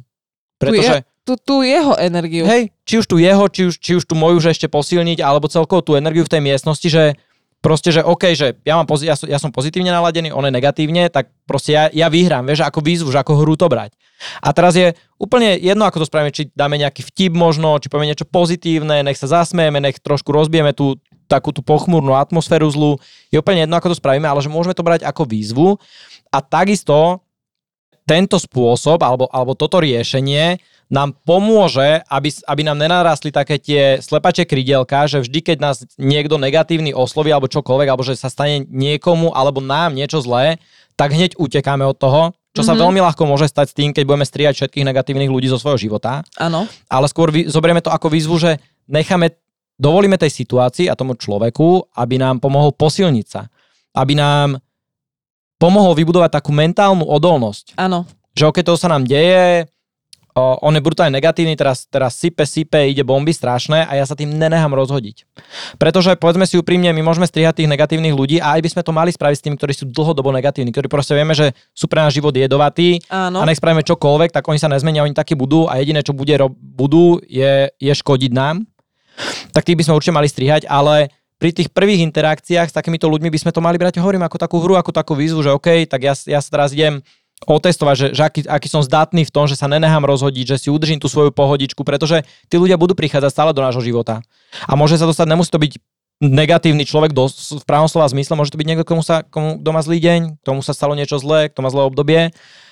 Pretože, 0.59 1.07
tú, 1.23 1.33
tú 1.39 1.55
jeho 1.63 1.95
energiu. 1.95 2.43
hej, 2.43 2.69
či 2.83 2.99
už 2.99 3.05
tu 3.07 3.15
jeho, 3.15 3.47
či 3.47 3.61
už, 3.71 3.75
či 3.79 3.91
už 3.95 4.03
tu 4.03 4.13
moju, 4.13 4.43
že 4.43 4.51
ešte 4.51 4.67
posilniť, 4.67 5.23
alebo 5.23 5.47
celkovo 5.47 5.79
tú 5.79 5.95
energiu 5.95 6.27
v 6.27 6.31
tej 6.35 6.41
miestnosti, 6.43 6.85
že 6.85 7.15
proste, 7.59 7.91
že 7.91 8.01
OK, 8.03 8.35
že 8.35 8.59
ja, 8.63 8.79
mám 8.79 8.87
pozi- 8.87 9.07
ja, 9.07 9.15
som, 9.15 9.27
ja 9.27 9.39
som 9.39 9.51
pozitívne 9.51 9.91
naladený, 9.91 10.31
on 10.31 10.47
je 10.47 10.51
negatívne, 10.51 11.11
tak 11.11 11.31
proste 11.43 11.75
ja, 11.75 11.91
ja 11.91 12.07
vyhrám, 12.07 12.47
vieš, 12.47 12.63
ako 12.63 12.79
výzvu, 12.79 13.11
že 13.11 13.19
ako 13.19 13.43
hru 13.43 13.55
to 13.59 13.67
brať. 13.67 13.95
A 14.43 14.51
teraz 14.51 14.75
je 14.75 14.95
úplne 15.15 15.55
jedno, 15.59 15.87
ako 15.87 16.03
to 16.03 16.09
spravíme, 16.11 16.31
či 16.31 16.51
dáme 16.51 16.75
nejaký 16.75 17.07
vtip 17.07 17.31
možno, 17.35 17.79
či 17.79 17.87
povieme 17.87 18.11
niečo 18.11 18.27
pozitívne, 18.27 19.03
nech 19.03 19.19
sa 19.19 19.27
zasmejeme, 19.27 19.79
nech 19.79 19.99
trošku 19.99 20.31
rozbijeme 20.31 20.75
tú 20.75 20.99
takú 21.29 21.53
tú 21.53 21.61
pochmúrnu 21.61 22.17
atmosféru 22.17 22.65
zlú. 22.73 22.97
Je 23.29 23.37
úplne 23.37 23.63
jedno, 23.63 23.77
ako 23.77 23.93
to 23.93 24.01
spravíme, 24.01 24.25
ale 24.25 24.41
že 24.41 24.49
môžeme 24.49 24.73
to 24.73 24.81
brať 24.81 25.05
ako 25.05 25.29
výzvu. 25.29 25.77
A 26.33 26.41
takisto 26.41 27.21
tento 28.09 28.41
spôsob 28.41 29.05
alebo, 29.05 29.29
alebo 29.29 29.53
toto 29.53 29.77
riešenie 29.77 30.57
nám 30.89 31.13
pomôže, 31.21 32.01
aby, 32.09 32.33
aby 32.49 32.61
nám 32.65 32.81
nenarastli 32.81 33.29
také 33.29 33.61
tie 33.61 34.01
slepačie 34.01 34.49
krydielka, 34.49 35.05
že 35.05 35.21
vždy, 35.21 35.39
keď 35.45 35.57
nás 35.61 35.85
niekto 36.01 36.41
negatívny 36.41 36.97
osloví 36.97 37.29
alebo 37.29 37.45
čokoľvek, 37.45 37.87
alebo 37.93 38.01
že 38.01 38.17
sa 38.17 38.33
stane 38.33 38.65
niekomu 38.65 39.29
alebo 39.37 39.61
nám 39.61 39.93
niečo 39.93 40.17
zlé, 40.25 40.57
tak 40.97 41.13
hneď 41.13 41.37
utekáme 41.37 41.85
od 41.85 41.93
toho, 41.93 42.33
čo 42.57 42.65
mm-hmm. 42.65 42.73
sa 42.73 42.81
veľmi 42.81 42.99
ľahko 43.05 43.23
môže 43.29 43.45
stať 43.45 43.67
s 43.69 43.77
tým, 43.77 43.93
keď 43.93 44.03
budeme 44.09 44.25
strihať 44.25 44.53
všetkých 44.57 44.87
negatívnych 44.89 45.29
ľudí 45.29 45.45
zo 45.53 45.61
svojho 45.61 45.77
života. 45.77 46.25
Áno. 46.41 46.65
Ale 46.89 47.05
skôr 47.05 47.29
vy, 47.29 47.45
zoberieme 47.45 47.85
to 47.85 47.93
ako 47.93 48.09
výzvu, 48.09 48.41
že 48.41 48.51
necháme, 48.89 49.37
dovolíme 49.77 50.17
tej 50.17 50.33
situácii 50.33 50.89
a 50.89 50.97
tomu 50.97 51.13
človeku, 51.13 51.93
aby 51.93 52.17
nám 52.17 52.41
pomohol 52.41 52.73
posilniť 52.73 53.27
sa. 53.29 53.45
Aby 53.93 54.17
nám 54.17 54.57
pomohol 55.59 55.93
vybudovať 55.93 56.39
takú 56.39 56.55
mentálnu 56.55 57.03
odolnosť. 57.03 57.75
Áno. 57.75 58.07
Že 58.33 58.55
keď 58.55 58.63
to 58.71 58.79
sa 58.79 58.87
nám 58.87 59.03
deje, 59.03 59.67
on 60.39 60.71
je 60.71 60.79
brutálne 60.83 61.11
negatívny, 61.11 61.59
teraz, 61.59 61.83
teraz 61.89 62.15
sype, 62.15 62.47
sype, 62.47 62.79
ide 62.87 63.03
bomby 63.03 63.35
strašné 63.35 63.83
a 63.83 63.99
ja 63.99 64.05
sa 64.07 64.15
tým 64.15 64.31
nenechám 64.31 64.71
rozhodiť. 64.71 65.27
Pretože 65.75 66.15
povedzme 66.15 66.47
si 66.47 66.55
úprimne, 66.55 66.93
my 66.95 67.01
môžeme 67.03 67.27
strihať 67.27 67.59
tých 67.59 67.71
negatívnych 67.71 68.15
ľudí 68.15 68.37
a 68.39 68.55
aj 68.55 68.61
by 68.63 68.69
sme 68.71 68.81
to 68.85 68.95
mali 68.95 69.11
spraviť 69.11 69.35
s 69.35 69.43
tými, 69.43 69.55
ktorí 69.59 69.73
sú 69.75 69.85
dlhodobo 69.89 70.31
negatívni, 70.31 70.71
ktorí 70.71 70.87
proste 70.87 71.17
vieme, 71.17 71.35
že 71.35 71.51
sú 71.75 71.91
pre 71.91 71.99
náš 71.99 72.21
život 72.21 72.31
jedovatí 72.31 73.03
Áno. 73.11 73.41
a 73.41 73.43
nech 73.43 73.59
spravíme 73.59 73.83
čokoľvek, 73.83 74.31
tak 74.31 74.45
oni 74.47 74.61
sa 74.61 74.71
nezmenia, 74.71 75.03
oni 75.03 75.17
takí 75.17 75.35
budú 75.35 75.67
a 75.67 75.81
jediné, 75.81 76.05
čo 76.05 76.15
bude, 76.15 76.39
budú, 76.55 77.19
je, 77.27 77.73
je 77.75 77.93
škodiť 77.93 78.31
nám. 78.31 78.63
Tak 79.51 79.67
tých 79.67 79.75
by 79.75 79.83
sme 79.83 79.97
určite 79.99 80.15
mali 80.15 80.31
strihať, 80.31 80.63
ale 80.69 81.11
pri 81.39 81.55
tých 81.55 81.71
prvých 81.71 82.03
interakciách 82.03 82.67
s 82.67 82.75
takýmito 82.75 83.07
ľuďmi 83.07 83.31
by 83.31 83.39
sme 83.39 83.51
to 83.55 83.63
mali 83.63 83.79
brať, 83.79 84.03
hovorím, 84.03 84.27
ako 84.27 84.37
takú 84.37 84.59
hru, 84.59 84.75
ako 84.75 84.91
takú 84.91 85.15
výzvu, 85.15 85.39
že 85.39 85.55
OK, 85.55 85.87
tak 85.87 86.03
ja, 86.03 86.13
ja 86.27 86.39
sa 86.43 86.49
teraz 86.51 86.75
idem 86.75 86.99
otestovať, 87.47 87.95
že, 87.95 88.07
že 88.11 88.21
aký, 88.27 88.41
aký 88.43 88.67
som 88.67 88.83
zdatný 88.83 89.23
v 89.23 89.31
tom, 89.31 89.47
že 89.47 89.55
sa 89.55 89.71
nenechám 89.71 90.03
rozhodiť, 90.03 90.45
že 90.55 90.57
si 90.59 90.67
udržím 90.67 90.99
tú 90.99 91.07
svoju 91.07 91.31
pohodičku, 91.31 91.87
pretože 91.87 92.27
tí 92.51 92.59
ľudia 92.59 92.75
budú 92.75 92.91
prichádzať 92.99 93.31
stále 93.31 93.51
do 93.55 93.63
nášho 93.63 93.79
života. 93.79 94.19
A 94.67 94.75
môže 94.75 94.99
sa 94.99 95.07
dostať, 95.07 95.31
nemusí 95.31 95.47
to 95.47 95.63
byť 95.63 95.79
negatívny 96.19 96.83
človek 96.83 97.15
do, 97.15 97.31
v 97.31 97.65
pravom 97.65 97.87
slova 97.87 98.11
zmysle, 98.11 98.35
môže 98.35 98.51
to 98.51 98.59
byť 98.59 98.67
niekto, 98.67 98.85
komu 98.87 98.99
sa, 98.99 99.23
komu 99.23 99.55
doma 99.59 99.79
zlý 99.79 100.03
deň, 100.03 100.43
komu 100.43 100.59
sa 100.59 100.75
stalo 100.75 100.93
niečo 100.93 101.15
zlé, 101.19 101.47
kto 101.47 101.63
má 101.63 101.71
zlé 101.71 101.83
obdobie 101.87 102.21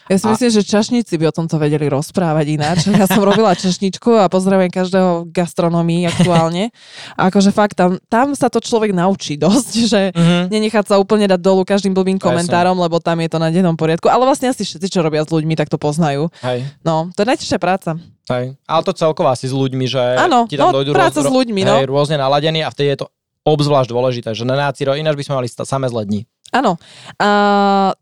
ja 0.07 0.15
si 0.15 0.25
a... 0.27 0.31
myslím, 0.33 0.51
že 0.51 0.61
čašníci 0.63 1.13
by 1.19 1.31
o 1.31 1.33
tomto 1.35 1.59
vedeli 1.59 1.91
rozprávať 1.91 2.45
ináč. 2.47 2.79
Ja 2.97 3.05
som 3.05 3.21
robila 3.21 3.51
čašničku 3.53 4.15
a 4.15 4.31
pozdravujem 4.31 4.71
každého 4.71 5.27
gastronomii 5.29 6.07
aktuálne. 6.07 6.71
A 7.19 7.27
akože 7.27 7.51
fakt, 7.51 7.75
tam, 7.75 7.99
tam 8.07 8.31
sa 8.33 8.47
to 8.47 8.63
človek 8.63 8.95
naučí 8.95 9.35
dosť, 9.35 9.73
že 9.91 10.01
mm-hmm. 10.15 10.43
nenechať 10.49 10.85
sa 10.87 10.95
úplne 10.97 11.27
dať 11.27 11.39
dolu 11.43 11.67
každým 11.67 11.91
blbým 11.91 12.17
komentárom, 12.17 12.79
lebo 12.79 13.03
tam 13.03 13.19
je 13.19 13.29
to 13.29 13.37
na 13.37 13.51
dennom 13.51 13.75
poriadku. 13.75 14.07
Ale 14.07 14.23
vlastne 14.23 14.49
asi 14.49 14.63
všetci, 14.63 14.87
čo 14.87 15.03
robia 15.03 15.27
s 15.27 15.29
ľuďmi, 15.29 15.53
tak 15.59 15.67
to 15.67 15.77
poznajú. 15.77 16.31
Hej. 16.41 16.65
No, 16.81 17.11
to 17.13 17.21
je 17.21 17.27
najťažšia 17.27 17.59
práca. 17.59 17.99
Hej. 18.27 18.59
Ale 18.67 18.81
to 18.83 18.91
celkovo 18.91 19.31
asi 19.31 19.47
s 19.47 19.55
ľuďmi, 19.55 19.85
že 19.87 20.03
ano, 20.19 20.51
ti 20.51 20.59
tam 20.59 20.71
no, 20.71 20.83
dojdú 20.83 20.91
práca 20.91 21.23
roz, 21.23 21.27
s 21.27 21.31
ľuďmi, 21.31 21.61
no. 21.63 21.79
hej, 21.79 21.87
rôzne 21.87 22.19
naladení 22.19 22.59
a 22.59 22.67
vtedy 22.71 22.95
je 22.95 22.97
to 23.03 23.07
obzvlášť 23.47 23.89
dôležité, 23.95 24.29
že 24.35 24.43
nenáciro, 24.43 24.91
ináč 24.99 25.15
by 25.15 25.23
sme 25.23 25.37
mali 25.39 25.47
samé 25.47 25.87
zle 25.87 26.03
dni. 26.03 26.21
Áno. 26.55 26.79
A 27.19 27.29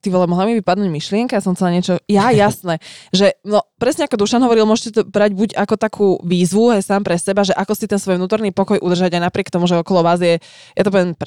ty 0.02 0.14
vole, 0.14 0.30
mohla 0.30 0.46
mi 0.46 0.54
vypadnúť 0.62 0.90
myšlienka, 0.90 1.42
som 1.42 1.58
chcela 1.58 1.74
niečo... 1.74 1.98
Ja, 2.06 2.30
jasné. 2.46 2.82
že, 3.10 3.38
no, 3.42 3.66
presne 3.82 4.06
ako 4.06 4.22
Dušan 4.22 4.42
hovoril, 4.46 4.70
môžete 4.70 5.02
to 5.02 5.02
brať 5.06 5.34
buď 5.34 5.50
ako 5.58 5.76
takú 5.78 6.08
výzvu, 6.22 6.78
hej, 6.78 6.86
sám 6.86 7.02
pre 7.02 7.18
seba, 7.18 7.42
že 7.42 7.58
ako 7.58 7.74
si 7.74 7.86
ten 7.90 7.98
svoj 7.98 8.22
vnútorný 8.22 8.54
pokoj 8.54 8.78
udržať 8.78 9.18
aj 9.18 9.24
napriek 9.30 9.50
tomu, 9.50 9.66
že 9.66 9.82
okolo 9.82 10.06
vás 10.06 10.22
je, 10.22 10.38
ja 10.78 10.82
to 10.86 10.94
poviem 10.94 11.18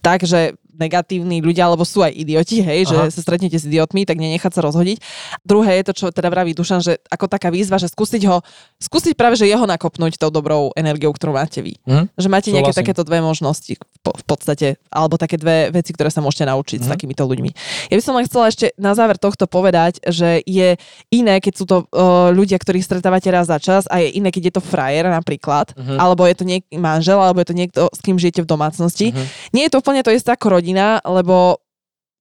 tak, 0.00 0.24
že 0.24 0.56
negatívni 0.76 1.40
ľudia, 1.40 1.66
alebo 1.66 1.82
sú 1.82 2.04
aj 2.04 2.12
idioti, 2.12 2.60
hej, 2.60 2.86
Aha. 2.86 3.08
že 3.08 3.18
sa 3.18 3.20
stretnete 3.24 3.56
s 3.56 3.64
idiotmi, 3.64 4.04
tak 4.04 4.20
nenechať 4.20 4.52
sa 4.52 4.60
rozhodiť. 4.62 5.00
Druhé 5.42 5.80
je 5.80 5.84
to, 5.88 5.92
čo 5.96 6.06
teda 6.12 6.28
vraví 6.28 6.52
Dušan, 6.52 6.84
že 6.84 7.00
ako 7.08 7.26
taká 7.26 7.48
výzva, 7.48 7.80
že 7.80 7.88
skúsiť 7.88 8.22
ho, 8.28 8.44
skúsiť 8.78 9.16
práve, 9.16 9.40
že 9.40 9.48
jeho 9.48 9.64
nakopnúť 9.64 10.20
tou 10.20 10.28
dobrou 10.28 10.70
energiou, 10.76 11.10
ktorú 11.12 11.34
máte 11.36 11.64
vy. 11.64 11.80
Hm? 11.88 12.12
Že 12.14 12.28
máte 12.28 12.48
nejaké 12.52 12.72
vlastne. 12.72 12.82
takéto 12.84 13.02
dve 13.02 13.18
možnosti 13.24 13.74
v 14.06 14.24
podstate, 14.28 14.78
alebo 14.92 15.18
také 15.18 15.40
dve 15.40 15.74
veci, 15.74 15.90
ktoré 15.90 16.12
sa 16.12 16.22
môžete 16.22 16.46
naučiť 16.46 16.78
hm. 16.82 16.84
s 16.84 16.88
takýmito 16.88 17.22
ľuďmi. 17.24 17.50
Ja 17.90 17.96
by 17.96 18.02
som 18.04 18.14
len 18.14 18.24
chcela 18.28 18.52
ešte 18.52 18.76
na 18.76 18.92
záver 18.92 19.16
tohto 19.16 19.48
povedať, 19.48 20.02
že 20.04 20.42
je 20.44 20.76
iné, 21.10 21.40
keď 21.40 21.52
sú 21.56 21.64
to 21.64 21.76
uh, 21.90 22.30
ľudia, 22.34 22.58
ktorých 22.58 22.84
stretávate 22.84 23.30
raz 23.32 23.48
za 23.48 23.58
čas 23.62 23.86
a 23.88 24.02
je 24.02 24.18
iné, 24.18 24.34
keď 24.34 24.42
je 24.50 24.54
to 24.58 24.62
frajer 24.62 25.06
napríklad, 25.06 25.72
uh-huh. 25.72 25.96
alebo 25.96 26.26
je 26.26 26.34
to 26.36 26.44
niek- 26.44 26.68
manžel, 26.74 27.22
alebo 27.22 27.40
je 27.42 27.48
to 27.48 27.56
niekto, 27.56 27.80
s 27.90 28.00
kým 28.02 28.18
žijete 28.18 28.42
v 28.42 28.48
domácnosti. 28.50 29.14
Uh-huh. 29.14 29.26
Nie 29.54 29.70
je 29.70 29.72
to 29.74 29.80
úplne 29.80 30.02
to 30.02 30.10
isté 30.10 30.34
ako 30.34 30.58
rodina, 30.58 30.65
lebo 31.04 31.60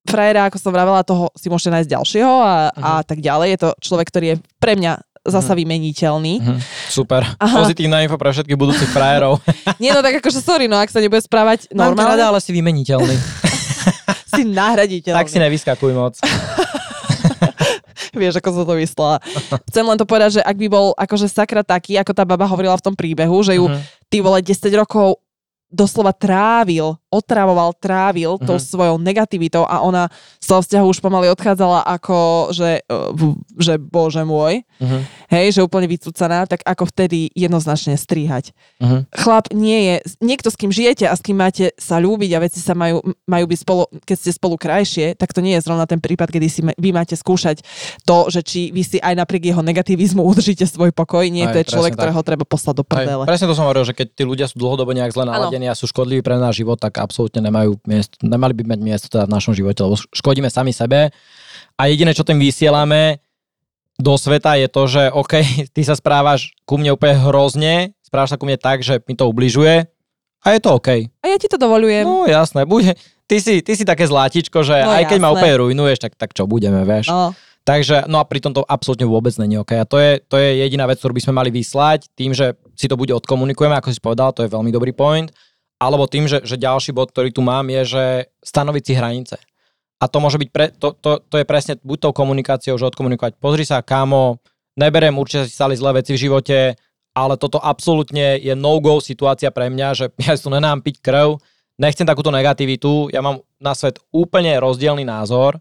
frajera, 0.05 0.47
ako 0.47 0.57
som 0.61 0.71
vravela, 0.71 1.01
toho 1.01 1.33
si 1.33 1.49
môžete 1.49 1.73
nájsť 1.73 1.89
ďalšieho 1.89 2.35
a, 2.39 2.55
uh-huh. 2.69 2.81
a 2.81 2.91
tak 3.01 3.19
ďalej. 3.19 3.47
Je 3.57 3.59
to 3.59 3.69
človek, 3.81 4.07
ktorý 4.13 4.25
je 4.31 4.37
pre 4.61 4.77
mňa 4.77 5.01
zasa 5.25 5.51
uh-huh. 5.51 5.59
vymeniteľný. 5.65 6.33
Uh-huh. 6.39 6.59
Super. 6.87 7.25
Aha. 7.41 7.57
Pozitívna 7.65 8.05
info 8.05 8.21
pre 8.21 8.29
všetkých 8.29 8.57
budúcich 8.57 8.89
frajerov. 8.93 9.41
Nie, 9.81 9.97
no 9.97 10.05
tak 10.05 10.21
akože 10.21 10.39
sorry, 10.39 10.69
no 10.69 10.77
ak 10.77 10.93
sa 10.93 11.01
nebude 11.01 11.25
správať 11.25 11.73
normálne. 11.73 12.05
Mám 12.05 12.13
rada, 12.13 12.25
ale 12.29 12.39
si 12.39 12.53
vymeniteľný. 12.53 13.17
si 14.37 14.41
nahraditeľný. 14.45 15.17
Tak 15.17 15.33
si 15.33 15.41
nevyskakuj 15.41 15.91
moc. 15.97 16.13
Vieš, 18.15 18.39
ako 18.39 18.49
som 18.55 18.63
to 18.63 18.79
vyslala. 18.79 19.19
Chcem 19.67 19.83
len 19.83 19.99
to 19.99 20.07
povedať, 20.07 20.39
že 20.39 20.41
ak 20.45 20.55
by 20.55 20.67
bol 20.71 20.95
akože 20.95 21.27
sakra 21.27 21.67
taký, 21.67 21.99
ako 21.99 22.15
tá 22.15 22.23
baba 22.23 22.47
hovorila 22.47 22.79
v 22.79 22.85
tom 22.85 22.95
príbehu, 22.95 23.43
že 23.43 23.59
ju 23.59 23.67
uh-huh. 23.67 23.81
ty 24.07 24.23
vole 24.23 24.39
10 24.39 24.55
rokov 24.79 25.19
doslova 25.71 26.15
trávil, 26.15 26.95
otravoval, 27.11 27.75
trávil 27.75 28.37
uh-huh. 28.37 28.47
tou 28.47 28.57
mhm. 28.57 28.63
svojou 28.63 28.95
negativitou 29.01 29.67
a 29.67 29.83
ona 29.83 30.07
z 30.39 30.47
toho 30.47 30.61
vzťahu 30.61 30.85
už 30.87 30.99
pomaly 31.03 31.27
odchádzala 31.33 31.83
ako, 31.99 32.49
že, 32.55 32.85
e, 32.85 33.01
že 33.59 33.75
bože 33.75 34.23
môj, 34.23 34.63
uh-huh. 34.63 35.01
hej, 35.31 35.59
že 35.59 35.65
úplne 35.65 35.89
vycúcaná, 35.91 36.47
tak 36.47 36.63
ako 36.63 36.87
vtedy 36.87 37.31
jednoznačne 37.35 37.99
stríhať. 37.99 38.55
Uh-huh. 38.79 39.03
Chlap 39.11 39.51
nie 39.51 39.79
je, 39.83 39.95
niekto 40.23 40.47
s 40.47 40.59
kým 40.59 40.71
žijete 40.71 41.09
a 41.09 41.13
s 41.17 41.21
kým 41.23 41.35
máte 41.35 41.75
sa 41.75 41.99
ľúbiť 41.99 42.31
a 42.35 42.43
veci 42.43 42.59
sa 42.63 42.77
majú, 42.77 43.03
majú 43.27 43.45
byť 43.49 43.59
spolu, 43.59 43.83
keď 44.07 44.15
ste 44.15 44.31
spolu 44.31 44.55
krajšie, 44.55 45.17
tak 45.19 45.35
to 45.35 45.43
nie 45.43 45.57
je 45.59 45.65
zrovna 45.65 45.89
ten 45.89 45.99
prípad, 45.99 46.31
kedy 46.31 46.47
si 46.47 46.61
vy 46.63 46.89
máte 46.95 47.17
skúšať 47.17 47.65
to, 48.07 48.31
že 48.31 48.45
či 48.45 48.59
vy 48.71 48.83
si 48.85 48.97
aj 49.01 49.17
napriek 49.17 49.51
jeho 49.51 49.59
negativizmu 49.65 50.21
udržíte 50.31 50.63
svoj 50.67 50.95
pokoj, 50.95 51.27
nie 51.27 51.43
aj, 51.47 51.51
to 51.51 51.57
je 51.63 51.67
človek, 51.73 51.93
tak. 51.97 52.07
ktorého 52.07 52.21
treba 52.23 52.45
poslať 52.47 52.75
do 52.79 52.85
prdele. 52.85 53.23
Aj, 53.25 53.29
presne 53.29 53.49
to 53.49 53.57
som 53.57 53.67
hovoril, 53.67 53.83
že 53.87 53.97
keď 53.97 54.07
tí 54.13 54.23
ľudia 54.23 54.45
sú 54.47 54.61
dlhodobo 54.61 54.93
nejak 54.93 55.11
zle 55.11 55.25
naladení 55.25 55.54
a 55.63 55.77
sú 55.77 55.87
škodliví 55.87 56.19
pre 56.19 56.35
náš 56.35 56.59
život, 56.59 56.75
tak 56.75 56.99
absolútne 56.99 57.39
nemajú 57.39 57.79
miesto, 57.87 58.19
nemali 58.19 58.51
by 58.51 58.75
mať 58.75 58.79
miesto 58.83 59.07
teda 59.07 59.31
v 59.31 59.35
našom 59.39 59.55
živote, 59.55 59.79
lebo 59.79 59.95
škodíme 59.95 60.51
sami 60.51 60.75
sebe. 60.75 61.15
A 61.79 61.81
jediné, 61.87 62.11
čo 62.11 62.27
tým 62.27 62.35
vysielame 62.35 63.23
do 63.95 64.19
sveta 64.19 64.59
je 64.59 64.67
to, 64.67 64.83
že 64.91 65.03
OK, 65.15 65.33
ty 65.75 65.81
sa 65.87 65.95
správaš 65.95 66.51
ku 66.67 66.75
mne 66.75 66.99
úplne 66.99 67.15
hrozne, 67.15 67.95
správaš 68.03 68.35
sa 68.35 68.39
ku 68.39 68.43
mne 68.43 68.59
tak, 68.59 68.83
že 68.83 68.99
mi 69.07 69.15
to 69.15 69.31
ubližuje 69.31 69.87
a 70.43 70.47
je 70.51 70.59
to 70.59 70.75
OK. 70.75 70.89
A 71.09 71.25
ja 71.25 71.37
ti 71.39 71.47
to 71.47 71.57
dovolujem. 71.57 72.05
No 72.05 72.27
jasné, 72.27 72.67
buď, 72.67 72.99
ty, 73.25 73.37
si, 73.41 73.63
ty 73.65 73.73
si 73.73 73.87
také 73.87 74.05
zlátičko, 74.05 74.61
že 74.61 74.83
no, 74.83 74.93
aj 74.93 75.09
keď 75.09 75.17
jasné. 75.17 75.25
ma 75.25 75.33
úplne 75.33 75.55
rujnuješ, 75.57 75.97
tak, 76.03 76.13
tak 76.19 76.35
čo 76.35 76.45
budeme, 76.45 76.85
vieš. 76.85 77.09
No. 77.09 77.33
Takže, 77.65 78.05
no 78.05 78.21
a 78.21 78.29
pritom 78.29 78.53
to 78.53 78.61
absolútne 78.61 79.09
vôbec 79.09 79.33
není 79.41 79.57
OK. 79.57 79.73
A 79.73 79.89
to 79.89 79.97
je, 79.97 80.21
to 80.21 80.37
je 80.37 80.61
jediná 80.61 80.85
vec, 80.85 81.01
ktorú 81.01 81.17
by 81.17 81.23
sme 81.25 81.33
mali 81.33 81.49
vyslať, 81.49 82.13
tým, 82.13 82.29
že 82.29 82.53
si 82.77 82.85
to 82.85 82.93
bude 82.93 83.09
odkomunikujeme, 83.09 83.73
ako 83.73 83.89
si 83.89 83.97
povedal, 83.97 84.37
to 84.37 84.45
je 84.45 84.53
veľmi 84.53 84.69
dobrý 84.69 84.93
point 84.93 85.33
alebo 85.79 86.07
tým, 86.07 86.25
že, 86.25 86.43
že 86.47 86.55
ďalší 86.55 86.95
bod, 86.95 87.11
ktorý 87.11 87.29
tu 87.35 87.43
mám, 87.43 87.67
je, 87.67 87.81
že 87.83 88.05
stanoviť 88.43 88.83
si 88.83 88.93
hranice. 88.95 89.35
A 89.99 90.05
to 90.07 90.19
môže 90.19 90.39
byť, 90.39 90.49
pre, 90.51 90.71
to, 90.75 90.95
to, 90.99 91.23
to 91.23 91.35
je 91.39 91.45
presne 91.47 91.79
buď 91.83 92.09
tou 92.09 92.13
komunikáciou, 92.15 92.75
že 92.75 92.87
odkomunikovať, 92.87 93.39
pozri 93.39 93.63
sa, 93.63 93.83
kámo, 93.83 94.39
neberiem, 94.75 95.15
určite 95.15 95.47
si 95.47 95.55
stali 95.55 95.75
zlé 95.75 96.03
veci 96.03 96.15
v 96.15 96.23
živote, 96.27 96.75
ale 97.15 97.33
toto 97.39 97.59
absolútne 97.63 98.39
je 98.39 98.51
no-go 98.55 98.99
situácia 98.99 99.51
pre 99.51 99.71
mňa, 99.71 99.87
že 99.95 100.05
ja 100.25 100.35
tu 100.35 100.51
nenám 100.51 100.83
piť 100.83 100.99
krv, 101.03 101.39
nechcem 101.79 102.07
takúto 102.07 102.31
negativitu, 102.31 103.11
ja 103.11 103.19
mám 103.19 103.43
na 103.59 103.75
svet 103.75 103.99
úplne 104.11 104.55
rozdielný 104.59 105.03
názor 105.03 105.59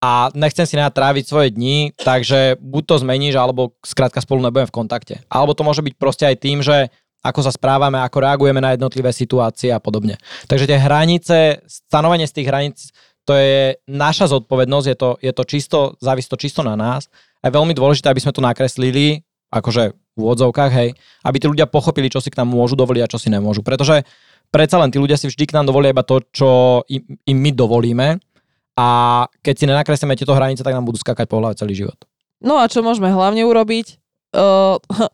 a 0.00 0.28
nechcem 0.36 0.68
si 0.68 0.76
tráviť 0.76 1.24
svoje 1.24 1.48
dni, 1.56 1.96
takže 1.96 2.60
buď 2.60 2.82
to 2.84 2.94
zmeníš, 3.00 3.34
alebo 3.40 3.74
skrátka 3.80 4.20
spolu 4.20 4.44
nebudem 4.44 4.68
v 4.68 4.76
kontakte. 4.76 5.14
Alebo 5.32 5.56
to 5.56 5.64
môže 5.64 5.80
byť 5.80 5.94
proste 5.96 6.24
aj 6.28 6.36
tým, 6.36 6.60
že 6.60 6.92
ako 7.24 7.40
sa 7.42 7.50
správame, 7.50 7.98
ako 7.98 8.22
reagujeme 8.22 8.60
na 8.62 8.76
jednotlivé 8.76 9.10
situácie 9.10 9.74
a 9.74 9.82
podobne. 9.82 10.20
Takže 10.46 10.68
tie 10.68 10.78
hranice, 10.78 11.64
stanovenie 11.66 12.28
z 12.28 12.36
tých 12.38 12.46
hraníc, 12.46 12.78
to 13.26 13.34
je 13.34 13.74
naša 13.90 14.30
zodpovednosť, 14.30 14.86
je 14.86 14.96
to, 14.96 15.10
je 15.18 15.32
to 15.34 15.42
čisto, 15.42 15.78
závisí 15.98 16.30
to 16.30 16.38
čisto 16.38 16.62
na 16.62 16.78
nás. 16.78 17.10
A 17.42 17.50
je 17.50 17.56
veľmi 17.58 17.74
dôležité, 17.74 18.06
aby 18.06 18.22
sme 18.22 18.30
to 18.30 18.44
nakreslili, 18.44 19.26
akože 19.50 19.90
v 19.90 20.18
úvodzovkách, 20.22 20.72
hej, 20.72 20.94
aby 21.26 21.36
tí 21.42 21.46
ľudia 21.50 21.66
pochopili, 21.66 22.06
čo 22.06 22.22
si 22.22 22.30
k 22.30 22.38
nám 22.38 22.54
môžu 22.54 22.78
dovoliť 22.78 23.02
a 23.02 23.10
čo 23.10 23.18
si 23.18 23.28
nemôžu. 23.28 23.66
Pretože 23.66 24.06
predsa 24.54 24.78
len 24.78 24.94
tí 24.94 25.02
ľudia 25.02 25.18
si 25.18 25.26
vždy 25.26 25.44
k 25.50 25.54
nám 25.58 25.66
dovolia 25.66 25.90
iba 25.90 26.06
to, 26.06 26.22
čo 26.30 26.80
im, 26.86 27.02
im 27.26 27.38
my 27.42 27.50
dovolíme 27.50 28.22
a 28.76 28.88
keď 29.40 29.54
si 29.56 29.64
nenakreslíme 29.64 30.14
tieto 30.14 30.36
hranice, 30.36 30.60
tak 30.60 30.76
nám 30.76 30.84
budú 30.84 31.00
skakať 31.00 31.26
po 31.26 31.40
hlave 31.40 31.56
celý 31.56 31.72
život. 31.72 31.96
No 32.44 32.60
a 32.60 32.68
čo 32.68 32.84
môžeme 32.84 33.08
hlavne 33.08 33.48
urobiť? 33.48 33.96
Uh, 34.36 34.76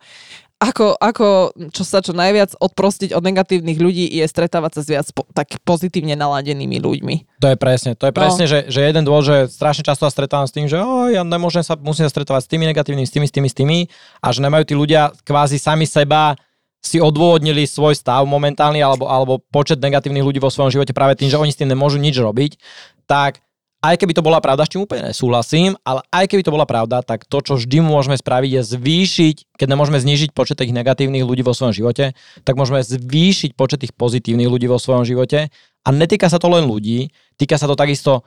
ako, 0.62 0.94
ako 0.94 1.26
čo 1.74 1.82
sa 1.82 1.98
čo 1.98 2.14
najviac 2.14 2.54
odprostiť 2.54 3.10
od 3.18 3.22
negatívnych 3.26 3.82
ľudí 3.82 4.06
je 4.06 4.22
stretávať 4.26 4.78
sa 4.78 4.80
s 4.86 4.88
viac 4.90 5.06
po, 5.10 5.26
tak 5.34 5.58
pozitívne 5.66 6.14
naladenými 6.14 6.78
ľuďmi. 6.78 7.42
To 7.42 7.50
je 7.50 7.58
presne, 7.58 7.98
to 7.98 8.06
je 8.06 8.14
presne, 8.14 8.46
no. 8.46 8.50
že, 8.50 8.58
že 8.70 8.80
jeden 8.86 9.02
dôvod, 9.02 9.26
že 9.26 9.50
strašne 9.50 9.82
často 9.82 10.06
sa 10.06 10.14
stretávam 10.14 10.46
s 10.46 10.54
tým, 10.54 10.70
že 10.70 10.78
oh, 10.78 11.10
ja 11.10 11.26
nemôžem 11.26 11.66
sa, 11.66 11.74
musím 11.74 12.06
sa 12.06 12.14
stretávať 12.14 12.46
s 12.46 12.50
tými 12.50 12.70
negatívnymi, 12.70 13.06
s 13.06 13.12
tými, 13.14 13.26
s 13.26 13.32
tými, 13.34 13.48
s 13.50 13.54
tými 13.58 13.78
a 14.22 14.26
že 14.30 14.38
nemajú 14.38 14.64
tí 14.70 14.74
ľudia 14.78 15.10
kvázi 15.26 15.58
sami 15.58 15.86
seba 15.86 16.38
si 16.82 16.98
odôvodnili 16.98 17.66
svoj 17.66 17.94
stav 17.94 18.26
momentálny 18.26 18.82
alebo, 18.82 19.06
alebo 19.06 19.38
počet 19.38 19.78
negatívnych 19.78 20.26
ľudí 20.26 20.38
vo 20.42 20.50
svojom 20.50 20.70
živote 20.70 20.94
práve 20.94 21.18
tým, 21.18 21.30
že 21.30 21.38
oni 21.38 21.54
s 21.54 21.58
tým 21.58 21.70
nemôžu 21.70 21.98
nič 21.98 22.18
robiť, 22.18 22.58
tak 23.06 23.42
aj 23.82 23.98
keby 23.98 24.14
to 24.14 24.22
bola 24.22 24.38
pravda, 24.38 24.62
s 24.62 24.70
čím 24.70 24.86
úplne 24.86 25.10
nesúhlasím, 25.10 25.74
ale 25.82 26.06
aj 26.14 26.30
keby 26.30 26.46
to 26.46 26.54
bola 26.54 26.62
pravda, 26.62 27.02
tak 27.02 27.26
to, 27.26 27.42
čo 27.42 27.58
vždy 27.58 27.82
môžeme 27.82 28.14
spraviť, 28.14 28.50
je 28.54 28.62
zvýšiť, 28.78 29.36
keď 29.58 29.66
nemôžeme 29.66 29.98
znížiť 29.98 30.30
počet 30.30 30.62
tých 30.62 30.70
negatívnych 30.70 31.26
ľudí 31.26 31.42
vo 31.42 31.50
svojom 31.50 31.74
živote, 31.74 32.14
tak 32.46 32.54
môžeme 32.54 32.78
zvýšiť 32.78 33.58
počet 33.58 33.82
tých 33.82 33.92
pozitívnych 33.98 34.46
ľudí 34.46 34.70
vo 34.70 34.78
svojom 34.78 35.02
živote. 35.02 35.50
A 35.82 35.88
netýka 35.90 36.30
sa 36.30 36.38
to 36.38 36.46
len 36.46 36.62
ľudí, 36.62 37.10
týka 37.34 37.58
sa 37.58 37.66
to 37.66 37.74
takisto 37.74 38.22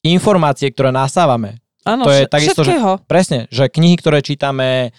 informácie, 0.00 0.72
ktoré 0.72 0.88
nasávame. 0.88 1.60
Áno, 1.84 2.08
to 2.08 2.12
je 2.16 2.24
takisto, 2.24 2.64
že, 2.64 2.72
presne, 3.04 3.44
že 3.52 3.68
knihy, 3.68 4.00
ktoré 4.00 4.24
čítame, 4.24 4.96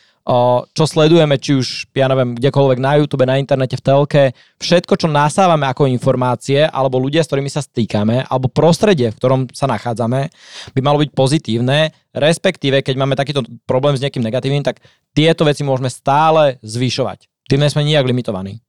čo 0.74 0.84
sledujeme, 0.90 1.38
či 1.38 1.54
už, 1.54 1.94
ja 1.94 2.10
neviem, 2.10 2.34
kdekoľvek 2.34 2.80
na 2.82 2.98
YouTube, 2.98 3.30
na 3.30 3.38
internete, 3.38 3.78
v 3.78 3.86
telke, 3.86 4.24
všetko, 4.58 4.98
čo 4.98 5.06
nasávame 5.06 5.70
ako 5.70 5.86
informácie, 5.86 6.66
alebo 6.66 6.98
ľudia, 6.98 7.22
s 7.22 7.30
ktorými 7.30 7.52
sa 7.54 7.62
stýkame, 7.62 8.26
alebo 8.26 8.50
prostredie, 8.50 9.14
v 9.14 9.18
ktorom 9.22 9.42
sa 9.54 9.70
nachádzame, 9.70 10.34
by 10.74 10.82
malo 10.82 10.98
byť 11.06 11.14
pozitívne, 11.14 11.94
respektíve, 12.18 12.82
keď 12.82 12.96
máme 12.98 13.14
takýto 13.14 13.46
problém 13.70 13.94
s 13.94 14.02
nejakým 14.02 14.26
negatívnym, 14.26 14.66
tak 14.66 14.82
tieto 15.14 15.46
veci 15.46 15.62
môžeme 15.62 15.94
stále 15.94 16.58
zvyšovať. 16.66 17.30
Tým 17.46 17.62
nie 17.62 17.70
sme 17.70 17.86
nijak 17.86 18.10
limitovaní. 18.10 18.66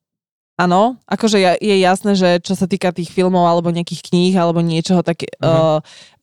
Áno, 0.56 0.96
akože 1.04 1.60
je 1.60 1.76
jasné, 1.84 2.16
že 2.16 2.40
čo 2.40 2.56
sa 2.56 2.64
týka 2.64 2.88
tých 2.88 3.12
filmov 3.12 3.44
alebo 3.44 3.68
nejakých 3.68 4.08
kníh 4.08 4.32
alebo 4.40 4.64
niečoho, 4.64 5.04
tak 5.04 5.20
uh-huh. 5.20 5.84
uh, 5.84 6.15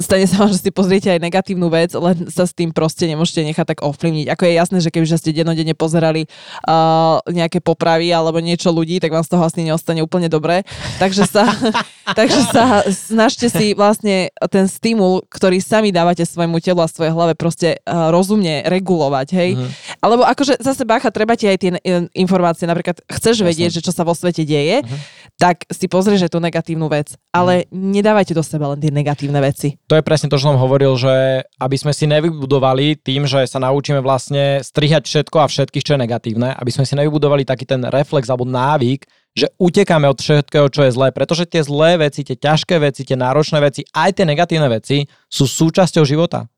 stane 0.00 0.26
sa 0.26 0.44
vám, 0.44 0.50
že 0.50 0.62
si 0.62 0.70
pozriete 0.72 1.08
aj 1.12 1.20
negatívnu 1.20 1.68
vec, 1.68 1.92
len 1.92 2.26
sa 2.32 2.48
s 2.48 2.56
tým 2.56 2.72
proste 2.72 3.06
nemôžete 3.06 3.44
nechať 3.44 3.66
tak 3.76 3.80
ovplyvniť. 3.84 4.26
Ako 4.32 4.42
je 4.48 4.52
jasné, 4.56 4.78
že 4.80 4.90
keby 4.92 5.06
ste 5.06 5.36
denodene 5.36 5.74
pozerali 5.76 6.26
uh, 6.66 7.20
nejaké 7.28 7.60
popravy 7.60 8.10
alebo 8.10 8.40
niečo 8.40 8.72
ľudí, 8.72 9.02
tak 9.02 9.12
vám 9.12 9.26
z 9.26 9.30
toho 9.36 9.42
asi 9.44 9.66
neostane 9.66 10.00
úplne 10.00 10.30
dobre. 10.30 10.62
Takže 10.96 11.24
sa, 11.26 11.44
takže 12.18 12.40
sa 12.48 12.86
snažte 12.88 13.50
si 13.50 13.76
vlastne 13.76 14.30
ten 14.48 14.70
stimul, 14.70 15.26
ktorý 15.28 15.60
sami 15.60 15.90
dávate 15.90 16.24
svojmu 16.24 16.62
telu 16.62 16.80
a 16.80 16.88
svojej 16.88 17.12
hlave 17.12 17.34
proste 17.36 17.76
uh, 17.84 18.08
rozumne 18.14 18.64
regulovať, 18.66 19.28
hej. 19.36 19.50
Uh-huh. 19.58 19.68
Alebo 20.00 20.22
akože 20.24 20.62
zase 20.62 20.86
bacha, 20.86 21.12
treba 21.12 21.36
ti 21.36 21.50
aj 21.50 21.58
tie 21.60 21.70
informácie, 22.16 22.64
napríklad 22.64 23.02
chceš 23.10 23.42
vedieť, 23.42 23.80
že 23.80 23.84
čo 23.84 23.92
sa 23.92 24.06
vo 24.06 24.16
svete 24.16 24.46
deje, 24.46 24.82
uh-huh. 24.82 24.98
tak 25.36 25.66
si 25.68 25.90
pozrieš 25.90 26.30
tú 26.30 26.38
negatívnu 26.38 26.86
vec. 26.86 27.12
Ale 27.34 27.66
uh-huh. 27.66 27.74
nedávajte 27.74 28.32
do 28.32 28.44
seba 28.46 28.72
len 28.72 28.78
tie 28.78 28.94
negatívne 28.94 29.38
veci. 29.42 29.49
To 29.90 29.98
je 29.98 30.06
presne 30.06 30.30
to, 30.30 30.38
čo 30.38 30.52
som 30.52 30.60
hovoril, 30.60 30.94
že 30.96 31.44
aby 31.58 31.76
sme 31.76 31.92
si 31.94 32.06
nevybudovali 32.06 33.00
tým, 33.00 33.26
že 33.26 33.44
sa 33.46 33.58
naučíme 33.58 34.00
vlastne 34.00 34.62
strihať 34.62 35.06
všetko 35.06 35.36
a 35.42 35.50
všetkých, 35.50 35.84
čo 35.84 35.94
je 35.96 36.02
negatívne, 36.02 36.54
aby 36.54 36.70
sme 36.70 36.86
si 36.86 36.94
nevybudovali 36.96 37.44
taký 37.44 37.66
ten 37.66 37.82
reflex 37.88 38.30
alebo 38.30 38.46
návyk, 38.46 39.04
že 39.34 39.46
utekáme 39.62 40.10
od 40.10 40.18
všetkého, 40.18 40.66
čo 40.70 40.86
je 40.86 40.94
zlé, 40.94 41.14
pretože 41.14 41.46
tie 41.46 41.62
zlé 41.62 42.00
veci, 42.00 42.26
tie 42.26 42.34
ťažké 42.34 42.82
veci, 42.82 43.06
tie 43.06 43.14
náročné 43.14 43.62
veci, 43.62 43.86
aj 43.94 44.18
tie 44.18 44.26
negatívne 44.26 44.66
veci 44.66 45.06
sú 45.30 45.46
súčasťou 45.46 46.02
života. 46.02 46.50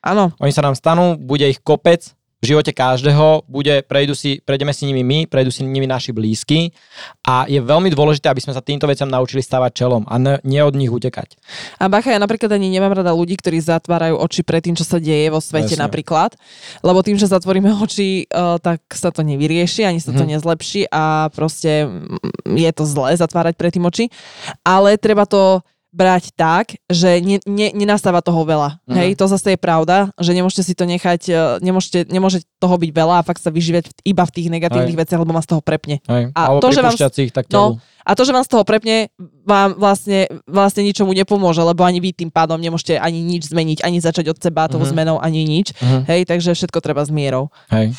Áno. 0.00 0.32
Oni 0.40 0.54
sa 0.54 0.64
nám 0.64 0.78
stanú, 0.78 1.18
bude 1.18 1.44
ich 1.44 1.60
kopec, 1.60 2.14
v 2.40 2.44
živote 2.48 2.72
každého, 2.72 3.44
bude, 3.44 3.84
prejdu 3.84 4.16
si, 4.16 4.40
prejdeme 4.40 4.72
si 4.72 4.88
nimi 4.88 5.04
my, 5.04 5.18
prejdú 5.28 5.52
si 5.52 5.60
nimi 5.60 5.84
naši 5.84 6.16
blízky 6.16 6.72
a 7.20 7.44
je 7.44 7.60
veľmi 7.60 7.92
dôležité, 7.92 8.32
aby 8.32 8.40
sme 8.40 8.56
sa 8.56 8.64
týmto 8.64 8.88
veciam 8.88 9.12
naučili 9.12 9.44
stavať 9.44 9.70
čelom 9.76 10.08
a 10.08 10.16
ne, 10.16 10.40
nie 10.40 10.64
od 10.64 10.72
nich 10.72 10.88
utekať. 10.88 11.36
A 11.76 11.92
bacha, 11.92 12.16
ja 12.16 12.20
napríklad 12.20 12.48
ani 12.56 12.72
nemám 12.72 12.96
rada 12.96 13.12
ľudí, 13.12 13.36
ktorí 13.36 13.60
zatvárajú 13.60 14.16
oči 14.16 14.40
pred 14.40 14.64
tým, 14.64 14.72
čo 14.72 14.88
sa 14.88 14.96
deje 14.96 15.28
vo 15.28 15.44
svete 15.44 15.76
Presne. 15.76 15.84
napríklad, 15.84 16.32
lebo 16.80 17.04
tým, 17.04 17.20
že 17.20 17.28
zatvoríme 17.28 17.76
oči, 17.76 18.24
uh, 18.32 18.56
tak 18.56 18.88
sa 18.88 19.12
to 19.12 19.20
nevyrieši, 19.20 19.84
ani 19.84 20.00
sa 20.00 20.16
to 20.16 20.24
mm. 20.24 20.40
nezlepší 20.40 20.88
a 20.88 21.28
proste 21.36 21.92
mm, 21.92 22.56
je 22.56 22.70
to 22.72 22.88
zlé 22.88 23.20
zatvárať 23.20 23.52
pred 23.60 23.76
tým 23.76 23.84
oči, 23.84 24.08
ale 24.64 24.96
treba 24.96 25.28
to 25.28 25.60
brať 25.90 26.30
tak, 26.38 26.78
že 26.86 27.18
ne, 27.18 27.42
ne, 27.42 27.74
nenastáva 27.74 28.22
toho 28.22 28.46
veľa. 28.46 28.78
Mm. 28.86 28.94
Hej, 28.94 29.10
to 29.18 29.26
zase 29.26 29.54
je 29.54 29.58
pravda, 29.58 30.14
že 30.22 30.30
nemôžete 30.30 30.62
si 30.62 30.74
to 30.78 30.86
nechať, 30.86 31.20
e, 31.26 31.42
nemôžete, 31.66 32.06
nemôže 32.06 32.46
toho 32.62 32.78
byť 32.78 32.90
veľa 32.94 33.20
a 33.20 33.26
fakt 33.26 33.42
sa 33.42 33.50
vyžívať 33.50 34.06
iba 34.06 34.22
v 34.22 34.34
tých 34.34 34.48
negatívnych 34.54 34.94
Hej. 34.94 35.02
veciach, 35.02 35.20
lebo 35.20 35.34
vás 35.34 35.50
z 35.50 35.58
toho 35.58 35.62
prepne. 35.62 35.98
Hej. 36.06 36.30
A 36.38 36.62
to, 36.62 36.70
že 36.70 36.80
vám, 36.86 36.94
tak 37.34 37.50
no, 37.50 37.82
a 38.06 38.10
to, 38.14 38.22
že 38.22 38.32
vám 38.32 38.46
z 38.46 38.50
toho 38.54 38.62
prepne, 38.62 39.10
vám 39.42 39.74
vlastne, 39.74 40.30
vlastne 40.46 40.86
ničomu 40.86 41.10
nepomôže, 41.10 41.60
lebo 41.60 41.82
ani 41.82 41.98
vy 41.98 42.14
tým 42.14 42.30
pádom 42.30 42.56
nemôžete 42.56 42.94
ani 42.94 43.20
nič 43.20 43.50
zmeniť, 43.50 43.82
ani 43.82 43.98
začať 43.98 44.30
od 44.30 44.38
seba 44.38 44.70
tou 44.70 44.78
mm-hmm. 44.78 44.94
zmenou, 44.94 45.16
ani 45.18 45.42
nič. 45.42 45.74
Mm-hmm. 45.74 46.02
Hej, 46.06 46.20
takže 46.30 46.54
všetko 46.54 46.78
treba 46.78 47.02
s 47.02 47.10
mierou. 47.10 47.50
Hej. 47.74 47.98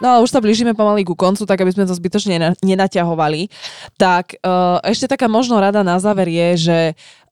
No 0.00 0.16
ale 0.16 0.24
už 0.24 0.32
sa 0.32 0.40
blížime 0.40 0.72
pomaly 0.72 1.04
ku 1.04 1.12
koncu, 1.12 1.44
tak 1.44 1.60
aby 1.60 1.70
sme 1.70 1.84
to 1.84 1.94
zbytočne 1.94 2.56
nenaťahovali. 2.64 3.52
Tak 4.00 4.40
uh, 4.40 4.80
ešte 4.82 5.06
taká 5.06 5.28
možno 5.28 5.60
rada 5.60 5.84
na 5.84 6.00
záver 6.00 6.32
je, 6.32 6.48
že 6.56 6.78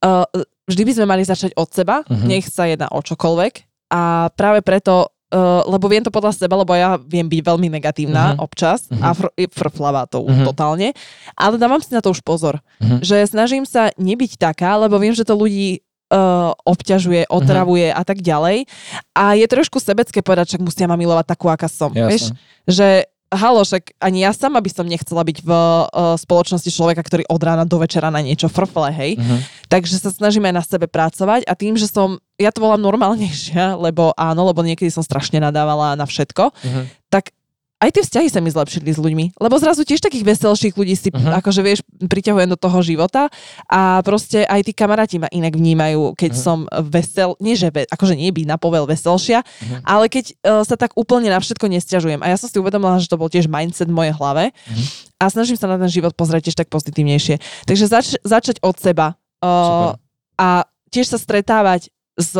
uh, 0.05 0.29
vždy 0.69 0.83
by 0.85 0.93
sme 1.01 1.07
mali 1.09 1.23
začať 1.25 1.57
od 1.57 1.69
seba, 1.73 2.05
uh-huh. 2.05 2.29
nech 2.29 2.47
sa 2.47 2.69
jedná 2.69 2.93
o 2.93 3.01
čokoľvek. 3.01 3.89
A 3.93 4.29
práve 4.37 4.61
preto 4.61 5.09
Uh, 5.29 5.61
lebo 5.69 5.93
viem 5.93 6.01
to 6.01 6.09
podľa 6.09 6.33
seba, 6.33 6.57
lebo 6.57 6.73
ja 6.73 6.97
viem 6.97 7.29
byť 7.29 7.45
veľmi 7.45 7.69
negatívna 7.69 8.33
uh-huh. 8.33 8.49
občas 8.49 8.89
uh-huh. 8.89 8.97
a 8.97 9.09
fr- 9.13 9.35
frflavá 9.53 10.09
to 10.09 10.25
uh-huh. 10.25 10.49
totálne, 10.49 10.97
ale 11.37 11.61
dávam 11.61 11.85
si 11.85 11.93
na 11.93 12.01
to 12.01 12.17
už 12.17 12.25
pozor, 12.25 12.57
uh-huh. 12.57 13.05
že 13.05 13.29
snažím 13.29 13.69
sa 13.69 13.93
nebyť 14.01 14.41
taká, 14.41 14.81
lebo 14.81 14.97
viem, 14.97 15.13
že 15.13 15.29
to 15.29 15.37
ľudí 15.37 15.85
uh, 16.13 16.53
obťažuje, 16.65 17.29
otravuje 17.29 17.89
uh-huh. 17.93 18.01
a 18.01 18.03
tak 18.05 18.25
ďalej. 18.25 18.65
A 19.13 19.37
je 19.37 19.47
trošku 19.49 19.81
sebecké 19.81 20.25
povedať, 20.25 20.57
že 20.57 20.63
musia 20.63 20.89
ma 20.89 20.97
milovať 20.97 21.27
takú, 21.29 21.49
aká 21.49 21.69
som. 21.69 21.93
Jasne. 21.93 22.09
Vieš, 22.09 22.25
že 22.69 22.89
halo, 23.29 23.61
však 23.61 23.93
ani 24.01 24.25
ja 24.25 24.33
sama 24.33 24.57
by 24.65 24.71
som 24.73 24.89
nechcela 24.89 25.21
byť 25.21 25.39
v 25.45 25.51
uh, 25.53 26.17
spoločnosti 26.17 26.73
človeka, 26.73 27.05
ktorý 27.05 27.29
od 27.29 27.41
rána 27.45 27.69
do 27.69 27.77
večera 27.77 28.09
na 28.09 28.25
niečo 28.25 28.49
frfle, 28.49 28.89
hej. 28.89 29.21
Uh-huh. 29.21 29.39
Takže 29.69 30.01
sa 30.01 30.09
snažíme 30.09 30.49
na 30.49 30.65
sebe 30.65 30.89
pracovať 30.89 31.45
a 31.45 31.53
tým, 31.53 31.77
že 31.77 31.93
som, 31.93 32.17
ja 32.41 32.49
to 32.49 32.65
volám 32.65 32.81
normálnejšia, 32.81 33.77
lebo 33.77 34.17
áno, 34.17 34.49
lebo 34.49 34.65
niekedy 34.65 34.89
som 34.89 35.05
strašne 35.05 35.45
nadávala 35.45 35.93
na 35.93 36.09
všetko, 36.09 36.45
uh-huh. 36.57 36.85
tak 37.13 37.37
aj 37.79 37.91
tie 37.95 38.03
vzťahy 38.03 38.29
sa 38.29 38.43
mi 38.43 38.51
zlepšili 38.51 38.91
s 38.91 38.99
ľuďmi, 38.99 39.39
lebo 39.39 39.55
zrazu 39.55 39.87
tiež 39.87 40.03
takých 40.03 40.27
veselších 40.27 40.75
ľudí 40.75 40.99
si 40.99 41.15
uh-huh. 41.15 41.39
akože 41.39 41.63
vieš, 41.63 41.87
priťahujem 42.03 42.51
do 42.51 42.59
toho 42.59 42.83
života 42.83 43.31
a 43.71 44.03
proste 44.03 44.43
aj 44.43 44.67
tí 44.67 44.73
kamaráti 44.75 45.23
ma 45.23 45.31
inak 45.31 45.55
vnímajú, 45.55 46.19
keď 46.19 46.33
uh-huh. 46.35 46.43
som 46.43 46.59
vesel, 46.91 47.39
nie 47.39 47.55
že 47.55 47.71
ve, 47.71 47.87
akože 47.87 48.19
nie 48.19 48.35
byť 48.35 48.47
na 48.51 48.59
povel 48.59 48.83
veselšia, 48.83 49.47
uh-huh. 49.47 49.79
ale 49.87 50.11
keď 50.11 50.35
uh, 50.43 50.67
sa 50.67 50.75
tak 50.75 50.99
úplne 50.99 51.31
na 51.31 51.39
všetko 51.39 51.71
nestiažujem. 51.71 52.19
A 52.19 52.35
ja 52.35 52.37
som 52.37 52.51
si 52.51 52.59
uvedomila, 52.59 52.99
že 52.99 53.07
to 53.07 53.15
bol 53.15 53.31
tiež 53.31 53.47
mindset 53.47 53.87
v 53.87 53.95
mojej 53.95 54.15
hlave 54.19 54.51
uh-huh. 54.51 55.23
a 55.23 55.31
snažím 55.31 55.55
sa 55.55 55.71
na 55.71 55.79
ten 55.79 55.91
život 55.91 56.19
pozrieť 56.19 56.51
tiež 56.51 56.59
tak 56.59 56.69
pozitívnejšie. 56.75 57.39
Takže 57.63 57.85
zač- 57.87 58.19
začať 58.27 58.59
od 58.59 58.75
seba 58.75 59.15
uh, 59.39 59.95
a 60.35 60.67
tiež 60.91 61.15
sa 61.15 61.19
stretávať 61.19 61.95
s 62.19 62.35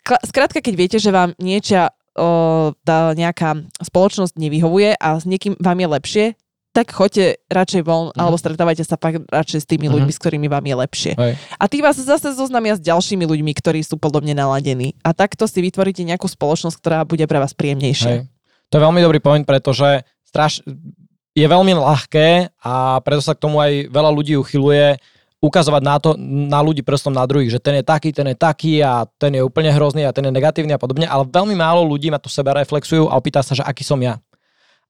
Skrátka, 0.00 0.64
keď 0.64 0.74
viete, 0.74 0.98
že 0.98 1.12
vám 1.12 1.36
niečo 1.36 1.86
o, 2.16 2.72
tá 2.82 3.12
nejaká 3.14 3.66
spoločnosť 3.82 4.38
nevyhovuje 4.38 4.96
a 4.96 5.18
s 5.18 5.24
niekým 5.26 5.58
vám 5.58 5.78
je 5.78 5.88
lepšie, 5.88 6.26
tak 6.70 6.94
choďte 6.94 7.42
radšej 7.50 7.82
von, 7.82 8.10
uh-huh. 8.10 8.20
alebo 8.20 8.38
stretávajte 8.38 8.86
sa 8.86 8.94
pak 8.94 9.26
radšej 9.26 9.60
s 9.62 9.66
tými 9.66 9.90
uh-huh. 9.90 9.98
ľuďmi, 9.98 10.12
s 10.14 10.22
ktorými 10.22 10.46
vám 10.46 10.62
je 10.62 10.76
lepšie. 10.78 11.12
Hej. 11.18 11.32
A 11.58 11.64
tí 11.66 11.82
vás 11.82 11.98
zase 11.98 12.30
zoznamia 12.30 12.78
s 12.78 12.82
ďalšími 12.82 13.26
ľuďmi, 13.26 13.52
ktorí 13.58 13.82
sú 13.82 13.98
podobne 13.98 14.38
naladení. 14.38 14.94
A 15.02 15.10
takto 15.10 15.50
si 15.50 15.58
vytvoríte 15.58 16.06
nejakú 16.06 16.30
spoločnosť, 16.30 16.76
ktorá 16.78 17.02
bude 17.02 17.26
pre 17.26 17.42
vás 17.42 17.58
príjemnejšia. 17.58 18.10
Hej. 18.10 18.20
To 18.70 18.78
je 18.78 18.86
veľmi 18.86 19.02
dobrý 19.02 19.18
point, 19.18 19.42
pretože 19.42 20.06
straš... 20.22 20.62
je 21.34 21.46
veľmi 21.46 21.74
ľahké 21.74 22.54
a 22.62 23.02
preto 23.02 23.22
sa 23.22 23.34
k 23.34 23.42
tomu 23.42 23.58
aj 23.58 23.90
veľa 23.90 24.10
ľudí 24.14 24.38
uchyluje 24.38 24.98
ukazovať 25.40 25.82
na, 25.82 25.96
to, 25.96 26.20
na 26.20 26.60
ľudí 26.60 26.84
prstom 26.84 27.16
na 27.16 27.24
druhých, 27.24 27.56
že 27.56 27.60
ten 27.64 27.80
je 27.80 27.84
taký, 27.84 28.12
ten 28.12 28.28
je 28.28 28.36
taký 28.36 28.84
a 28.84 29.08
ten 29.16 29.32
je 29.32 29.40
úplne 29.40 29.72
hrozný 29.72 30.04
a 30.04 30.12
ten 30.12 30.28
je 30.28 30.32
negatívny 30.32 30.76
a 30.76 30.80
podobne, 30.80 31.08
ale 31.08 31.24
veľmi 31.24 31.56
málo 31.56 31.80
ľudí 31.88 32.12
ma 32.12 32.20
to 32.20 32.28
sebe 32.28 32.52
reflexujú 32.52 33.08
a 33.08 33.16
opýta 33.16 33.40
sa, 33.40 33.56
že 33.56 33.64
aký 33.64 33.80
som 33.80 33.96
ja. 34.04 34.20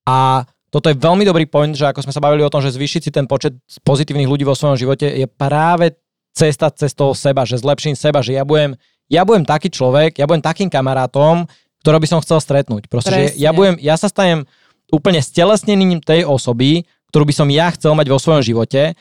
A 0.02 0.42
toto 0.74 0.90
je 0.90 0.98
veľmi 0.98 1.22
dobrý 1.22 1.46
point, 1.46 1.70
že 1.70 1.86
ako 1.86 2.02
sme 2.02 2.14
sa 2.14 2.22
bavili 2.22 2.42
o 2.42 2.50
tom, 2.50 2.58
že 2.58 2.74
zvýšiť 2.74 3.00
si 3.02 3.10
ten 3.14 3.30
počet 3.30 3.54
pozitívnych 3.86 4.26
ľudí 4.26 4.42
vo 4.42 4.58
svojom 4.58 4.74
živote 4.74 5.06
je 5.06 5.26
práve 5.30 5.94
cesta 6.34 6.70
cez 6.74 6.94
toho 6.98 7.14
seba, 7.14 7.46
že 7.46 7.58
zlepším 7.58 7.94
seba, 7.94 8.18
že 8.18 8.34
ja 8.34 8.42
budem, 8.42 8.74
ja 9.06 9.22
budem 9.22 9.46
taký 9.46 9.70
človek, 9.70 10.18
ja 10.18 10.26
budem 10.26 10.42
takým 10.42 10.70
kamarátom, 10.70 11.46
ktorého 11.82 12.02
by 12.02 12.08
som 12.10 12.22
chcel 12.22 12.38
stretnúť. 12.42 12.86
Proste, 12.86 13.10
že 13.10 13.38
ja, 13.38 13.50
budem, 13.50 13.78
ja 13.82 13.94
sa 13.98 14.06
stanem 14.06 14.46
úplne 14.90 15.22
stelesnením 15.22 16.02
tej 16.02 16.26
osoby, 16.26 16.86
ktorú 17.10 17.26
by 17.26 17.34
som 17.34 17.48
ja 17.50 17.70
chcel 17.74 17.94
mať 17.94 18.06
vo 18.06 18.18
svojom 18.18 18.42
živote 18.42 18.94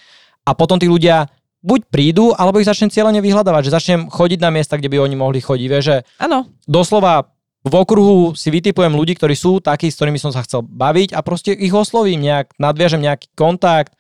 a 0.46 0.52
potom 0.58 0.82
tí 0.82 0.90
ľudia 0.90 1.30
buď 1.60 1.80
prídu, 1.88 2.32
alebo 2.32 2.58
ich 2.58 2.66
začnem 2.66 2.88
cieľene 2.88 3.20
vyhľadávať, 3.20 3.68
že 3.68 3.72
začnem 3.72 4.02
chodiť 4.08 4.40
na 4.40 4.50
miesta, 4.50 4.76
kde 4.76 4.88
by 4.88 4.98
oni 5.00 5.16
mohli 5.16 5.40
chodiť. 5.40 5.68
Vieš, 5.68 5.84
že 5.84 5.98
Áno, 6.18 6.48
doslova 6.64 7.28
v 7.60 7.74
okruhu 7.76 8.18
si 8.34 8.48
vytipujem 8.48 8.90
ľudí, 8.90 9.14
ktorí 9.14 9.36
sú 9.36 9.60
takí, 9.60 9.88
s 9.88 10.00
ktorými 10.00 10.16
som 10.16 10.32
sa 10.32 10.40
chcel 10.42 10.64
baviť 10.64 11.12
a 11.12 11.20
proste 11.20 11.52
ich 11.52 11.72
oslovím 11.72 12.22
nejak, 12.22 12.56
nadviažem 12.56 13.04
nejaký 13.04 13.28
kontakt, 13.34 13.92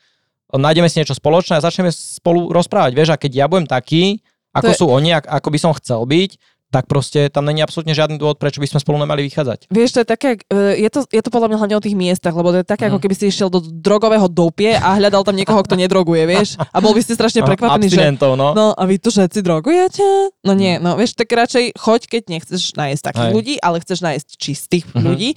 nájdeme 0.50 0.88
si 0.88 0.98
niečo 0.98 1.12
spoločné 1.12 1.60
a 1.60 1.62
začneme 1.62 1.92
spolu 1.92 2.48
rozprávať. 2.50 2.96
Vieš, 2.96 3.10
a 3.12 3.20
keď 3.20 3.32
ja 3.36 3.46
budem 3.46 3.68
taký, 3.68 4.24
ako 4.50 4.72
je- 4.72 4.80
sú 4.80 4.86
oni, 4.88 5.14
ak- 5.14 5.28
ako 5.28 5.48
by 5.52 5.60
som 5.60 5.72
chcel 5.76 6.08
byť, 6.08 6.32
tak 6.70 6.86
proste 6.86 7.28
tam 7.28 7.44
není 7.44 7.60
absolútne 7.60 7.92
žiadny 7.92 8.16
dôvod, 8.16 8.38
prečo 8.38 8.58
by 8.58 8.68
sme 8.68 8.78
spolu 8.78 8.98
nemali 8.98 9.26
vychádzať. 9.26 9.68
Vieš, 9.68 9.90
to 9.92 10.00
je 10.00 10.08
také, 10.08 10.30
e, 10.44 10.78
je 10.78 10.90
to, 10.90 11.02
je 11.04 11.18
to 11.18 11.30
podľa 11.30 11.50
mňa 11.50 11.58
hlavne 11.58 11.76
o 11.76 11.84
tých 11.84 11.94
miestach, 11.94 12.32
lebo 12.32 12.50
to 12.50 12.62
je 12.62 12.68
také, 12.68 12.86
ako 12.86 12.98
Mhm. 12.98 13.04
keby 13.04 13.16
si 13.16 13.26
išiel 13.28 13.48
do 13.48 13.60
drogového 13.60 14.28
doupie 14.28 14.72
a 14.72 14.94
hľadal 14.96 15.22
tam 15.22 15.34
niekoho, 15.34 15.58
kto 15.60 15.74
nedroguje, 15.76 16.24
vieš? 16.26 16.56
A 16.62 16.78
bol 16.78 16.94
by 16.94 17.02
si 17.02 17.12
strašne 17.12 17.42
prekvapený, 17.42 17.90
že 17.90 18.06
no. 18.14 18.54
no 18.54 18.68
a 18.72 18.84
vy 18.84 18.96
tu 18.96 19.10
všetci 19.10 19.42
drogujete? 19.42 20.06
No 20.40 20.54
nie, 20.54 20.78
no 20.78 20.94
vieš, 20.94 21.14
tak 21.14 21.28
radšej 21.28 21.74
choď, 21.76 22.02
keď 22.08 22.22
nechceš 22.30 22.74
nájsť 22.74 23.02
takých 23.04 23.28
Hej. 23.28 23.36
ľudí, 23.36 23.54
ale 23.58 23.78
chceš 23.80 24.00
nájsť 24.00 24.28
čistých 24.32 24.86
Mhm. 24.88 25.02
ľudí, 25.02 25.30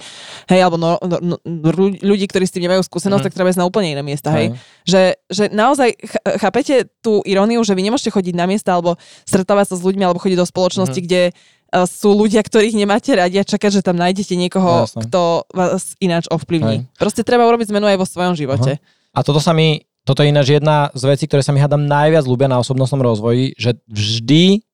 hej, 0.47 0.59
alebo 0.59 0.77
no, 0.77 1.01
no, 1.01 1.17
no, 1.19 1.35
ľu- 1.43 1.97
ľudí, 1.97 2.25
ktorí 2.25 2.45
s 2.45 2.51
tým 2.51 2.63
nemajú 2.63 2.83
skúsenosť, 2.83 3.19
Mhm. 3.19 3.25
tak 3.25 3.33
treba 3.33 3.49
ísť 3.49 3.57
na 3.57 3.65
úplne 3.65 3.89
iné 3.91 4.01
miesta, 4.01 4.29
hej. 4.31 4.53
Hej. 4.53 4.61
Že, 4.83 5.01
že 5.27 5.43
naozaj 5.49 5.89
ch- 5.95 6.21
chápete 6.37 6.75
tú 6.99 7.23
iróniu, 7.23 7.63
že 7.63 7.71
vy 7.71 7.81
nemôžete 7.81 8.11
chodiť 8.11 8.33
na 8.33 8.45
miesta 8.45 8.69
alebo 8.71 8.99
stretávať 9.23 9.71
sa 9.71 9.75
s 9.75 9.81
ľuďmi 9.81 10.03
alebo 10.03 10.19
chodiť 10.19 10.35
do 10.35 10.45
spoločnosti, 10.45 10.99
Mhm. 10.99 11.05
kde 11.05 11.21
e, 11.29 11.33
sú 11.85 12.11
ľudia, 12.11 12.41
ktorých 12.41 12.75
nemáte 12.75 13.13
radi 13.13 13.39
a 13.39 13.45
čakať, 13.45 13.79
že 13.79 13.85
tam 13.85 13.95
nájdete 13.95 14.33
niekoho, 14.35 14.83
Jasné. 14.89 15.07
kto 15.07 15.47
vás 15.53 15.95
ináč 16.01 16.27
ovplyvní. 16.27 16.83
Hej. 16.83 16.97
Proste 16.99 17.21
treba 17.23 17.47
urobiť 17.47 17.69
zmenu 17.71 17.87
aj 17.87 17.97
vo 18.01 18.07
svojom 18.07 18.33
živote. 18.35 18.81
A 19.13 19.19
toto 19.21 19.37
sa 19.39 19.53
mi, 19.53 19.85
toto 20.03 20.25
je 20.25 20.33
ináč 20.33 20.57
jedna 20.57 20.89
z 20.97 21.03
vecí, 21.05 21.29
ktoré 21.29 21.45
sa 21.45 21.53
mi 21.53 21.61
hádam 21.61 21.85
najviac 21.85 22.25
ľúbia 22.25 22.49
na 22.49 22.59
osobnostnom 22.59 22.99
rozvoji, 22.99 23.53
že 23.55 23.77
vždy 23.87 24.65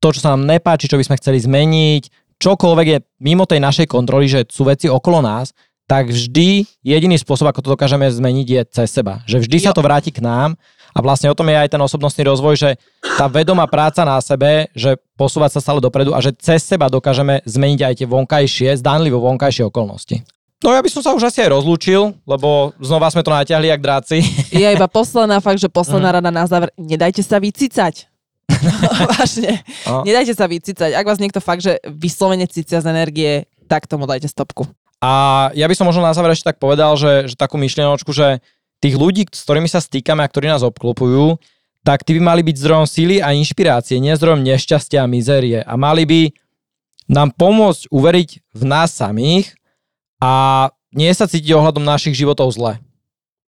to, 0.00 0.08
čo 0.14 0.20
sa 0.24 0.32
nám 0.32 0.48
nepáči, 0.48 0.88
čo 0.88 0.96
by 0.96 1.04
sme 1.04 1.18
chceli 1.20 1.38
zmeniť, 1.44 2.02
čokoľvek 2.40 2.86
je 2.88 2.98
mimo 3.20 3.44
tej 3.44 3.60
našej 3.60 3.84
kontroly, 3.84 4.24
že 4.24 4.48
sú 4.48 4.64
veci 4.64 4.88
okolo 4.88 5.20
nás, 5.20 5.52
tak 5.84 6.08
vždy 6.08 6.64
jediný 6.86 7.18
spôsob, 7.18 7.50
ako 7.50 7.60
to 7.66 7.72
dokážeme 7.74 8.06
zmeniť, 8.06 8.46
je 8.46 8.62
cez 8.70 8.88
seba. 8.94 9.20
Že 9.26 9.42
vždy 9.44 9.56
sa 9.58 9.70
Jo. 9.74 9.76
to 9.76 9.82
vráti 9.82 10.14
k 10.14 10.22
nám 10.22 10.54
a 10.90 10.98
vlastne 11.00 11.30
o 11.30 11.36
tom 11.38 11.46
je 11.48 11.56
aj 11.56 11.70
ten 11.70 11.80
osobnostný 11.80 12.26
rozvoj, 12.26 12.54
že 12.58 12.70
tá 13.18 13.30
vedomá 13.30 13.66
práca 13.70 14.02
na 14.02 14.18
sebe, 14.18 14.70
že 14.74 14.98
posúvať 15.14 15.58
sa 15.58 15.60
stále 15.60 15.78
dopredu 15.78 16.12
a 16.12 16.20
že 16.22 16.34
cez 16.36 16.66
seba 16.66 16.90
dokážeme 16.90 17.42
zmeniť 17.46 17.80
aj 17.86 17.94
tie 18.02 18.06
vonkajšie, 18.08 18.68
zdánlivo 18.78 19.22
vonkajšie 19.22 19.66
okolnosti. 19.66 20.22
No 20.60 20.76
ja 20.76 20.84
by 20.84 20.92
som 20.92 21.00
sa 21.00 21.16
už 21.16 21.24
asi 21.24 21.40
aj 21.40 21.56
rozlúčil, 21.56 22.12
lebo 22.28 22.76
znova 22.76 23.08
sme 23.08 23.24
to 23.24 23.32
natiahli 23.32 23.72
jak 23.72 23.80
dráci. 23.80 24.20
Je 24.52 24.68
iba 24.68 24.88
posledná 25.00 25.40
fakt, 25.40 25.56
že 25.56 25.72
posledná 25.72 26.20
rada 26.20 26.28
na 26.28 26.44
záver. 26.44 26.68
Nedajte 26.76 27.24
sa 27.24 27.40
vycicať. 27.40 28.04
Vážne. 29.16 29.64
No. 29.88 30.04
Nedajte 30.04 30.36
sa 30.36 30.44
vycicať. 30.44 30.92
Ak 30.92 31.08
vás 31.08 31.16
niekto 31.16 31.40
fakt, 31.40 31.64
že 31.64 31.80
vyslovene 31.88 32.44
cicia 32.44 32.84
z 32.84 32.92
energie, 32.92 33.48
tak 33.72 33.88
tomu 33.88 34.04
dajte 34.04 34.28
stopku. 34.28 34.68
A 35.00 35.48
ja 35.56 35.64
by 35.64 35.72
som 35.72 35.88
možno 35.88 36.04
na 36.04 36.12
záver 36.12 36.36
ešte 36.36 36.52
tak 36.52 36.60
povedal, 36.60 36.92
že, 37.00 37.32
že 37.32 37.34
takú 37.40 37.56
myšlienočku, 37.56 38.12
že 38.12 38.44
tých 38.80 38.96
ľudí, 38.96 39.28
s 39.28 39.44
ktorými 39.44 39.68
sa 39.68 39.78
stýkame 39.84 40.24
a 40.24 40.30
ktorí 40.30 40.48
nás 40.48 40.64
obklopujú, 40.64 41.36
tak 41.84 42.04
tí 42.04 42.16
by 42.16 42.20
mali 42.20 42.42
byť 42.44 42.56
zdrojom 42.60 42.86
síly 42.88 43.24
a 43.24 43.32
inšpirácie, 43.32 44.00
nie 44.00 44.12
zdrojom 44.12 44.44
nešťastia 44.44 45.04
a 45.04 45.10
mizérie. 45.10 45.60
A 45.64 45.76
mali 45.80 46.04
by 46.04 46.20
nám 47.08 47.32
pomôcť 47.36 47.88
uveriť 47.88 48.30
v 48.52 48.62
nás 48.68 48.92
samých 48.92 49.56
a 50.20 50.68
nie 50.92 51.10
sa 51.16 51.24
cítiť 51.24 51.56
ohľadom 51.56 51.82
našich 51.82 52.16
životov 52.16 52.52
zle. 52.52 52.76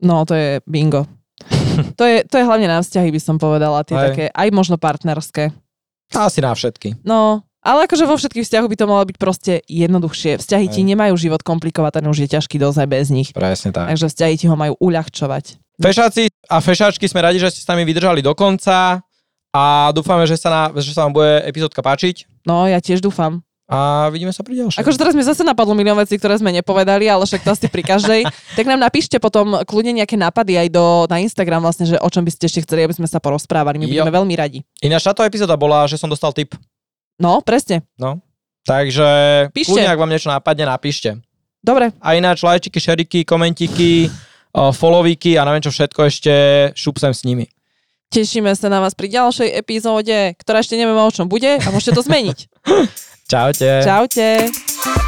No, 0.03 0.24
to 0.24 0.35
je 0.35 0.49
bingo. 0.64 1.07
to, 1.99 2.05
je, 2.07 2.24
to 2.26 2.41
je 2.41 2.49
hlavne 2.49 2.66
na 2.66 2.80
vzťahy, 2.80 3.09
by 3.12 3.20
som 3.20 3.37
povedala. 3.37 3.87
Tie 3.87 3.95
Hej. 3.95 4.05
také, 4.11 4.24
aj 4.33 4.49
možno 4.51 4.76
partnerské. 4.80 5.53
Asi 6.12 6.41
na 6.45 6.53
všetky. 6.53 7.01
No, 7.05 7.47
ale 7.62 7.86
akože 7.86 8.04
vo 8.04 8.14
všetkých 8.14 8.42
vzťahoch 8.42 8.66
by 8.66 8.76
to 8.76 8.86
malo 8.86 9.04
byť 9.04 9.16
proste 9.16 9.52
jednoduchšie. 9.64 10.36
Vzťahy 10.36 10.66
ti 10.66 10.82
Hej. 10.82 10.88
nemajú 10.88 11.14
život 11.14 11.40
komplikovať, 11.40 11.98
ten 11.98 12.04
už 12.04 12.18
je 12.20 12.28
ťažký 12.28 12.58
dosť 12.58 12.78
aj 12.78 12.88
bez 12.88 13.06
nich. 13.08 13.28
Presne 13.30 13.70
tak. 13.70 13.86
Takže 13.88 14.06
vzťahy 14.08 14.34
ti 14.36 14.46
ho 14.46 14.54
majú 14.54 14.74
uľahčovať. 14.76 15.62
Fešáci 15.78 16.28
a 16.46 16.58
fešáčky 16.58 17.06
sme 17.06 17.22
radi, 17.22 17.38
že 17.38 17.48
ste 17.48 17.62
s 17.62 17.68
nami 17.68 17.82
vydržali 17.82 18.20
do 18.20 18.34
konca 18.34 19.00
a 19.50 19.62
dúfame, 19.90 20.24
že 20.24 20.34
sa, 20.34 20.48
na, 20.48 20.62
že 20.76 20.90
sa 20.90 21.04
vám 21.04 21.12
bude 21.12 21.42
epizódka 21.42 21.80
páčiť 21.80 22.28
No, 22.42 22.64
ja 22.64 22.78
tiež 22.78 22.98
dúfam. 22.98 23.40
a 23.66 24.08
vidíme 24.08 24.30
sa 24.30 24.42
pri 24.42 24.58
ďalšej. 24.58 24.78
Akože 24.78 24.96
teraz 24.96 25.14
mi 25.14 25.22
zase 25.22 25.40
napadlo 25.40 25.72
milión 25.72 25.94
vecí, 25.94 26.18
ktoré 26.18 26.34
sme 26.34 26.50
nepovedali, 26.52 27.06
ale 27.06 27.22
však 27.22 27.40
to 27.40 27.50
asi 27.50 27.66
pri 27.66 27.82
každej. 27.82 28.20
tak 28.58 28.66
nám 28.66 28.78
napíšte 28.78 29.16
potom 29.16 29.62
kľudne 29.62 29.96
nejaké 29.96 30.14
nápady 30.14 30.58
aj 30.58 30.68
do, 30.68 30.84
na 31.06 31.18
Instagram 31.18 31.62
vlastne, 31.62 31.86
že 31.86 31.96
o 31.96 32.08
čom 32.08 32.20
by 32.20 32.30
ste 32.30 32.44
ešte 32.44 32.60
chceli, 32.62 32.82
aby 32.82 32.92
sme 32.92 33.06
sa 33.06 33.16
porozprávali. 33.16 33.78
My 33.78 33.86
Jo. 33.86 33.90
budeme 33.96 34.12
veľmi 34.12 34.34
radi. 34.34 34.58
Ináč 34.78 35.04
táto 35.04 35.22
epizóda 35.22 35.54
bola, 35.54 35.86
že 35.86 35.94
som 35.94 36.06
dostal 36.06 36.32
tip. 36.32 36.52
No, 37.20 37.42
presne. 37.42 37.82
No. 37.98 38.20
Takže 38.62 39.08
Píšte. 39.50 39.74
kľudne, 39.74 39.90
ak 39.90 40.00
vám 40.00 40.12
niečo 40.12 40.30
nápadne, 40.30 40.64
napíšte. 40.70 41.18
Dobre, 41.62 41.90
A 41.98 42.14
ináč 42.14 42.42
lajčiky, 42.42 42.78
šeriky, 42.78 43.18
komentiky, 43.22 44.10
followiky 44.52 45.38
a 45.38 45.46
neviem 45.46 45.62
čo 45.62 45.70
všetko 45.70 46.00
ešte 46.06 46.32
šup 46.74 46.98
sem 46.98 47.14
s 47.14 47.22
nimi. 47.22 47.46
tešíme 48.12 48.52
sa 48.52 48.68
na 48.68 48.82
vás 48.82 48.92
pri 48.92 49.08
ďalšej 49.08 49.50
epizóde, 49.56 50.36
ktorá 50.36 50.60
ešte 50.60 50.76
nevieme 50.76 51.00
o 51.00 51.10
čom 51.10 51.26
bude 51.26 51.58
a 51.58 51.68
môžete 51.72 51.96
to 51.96 52.02
zmeniť. 52.04 52.38
Čaute. 53.32 53.70
Čaute. 53.82 55.01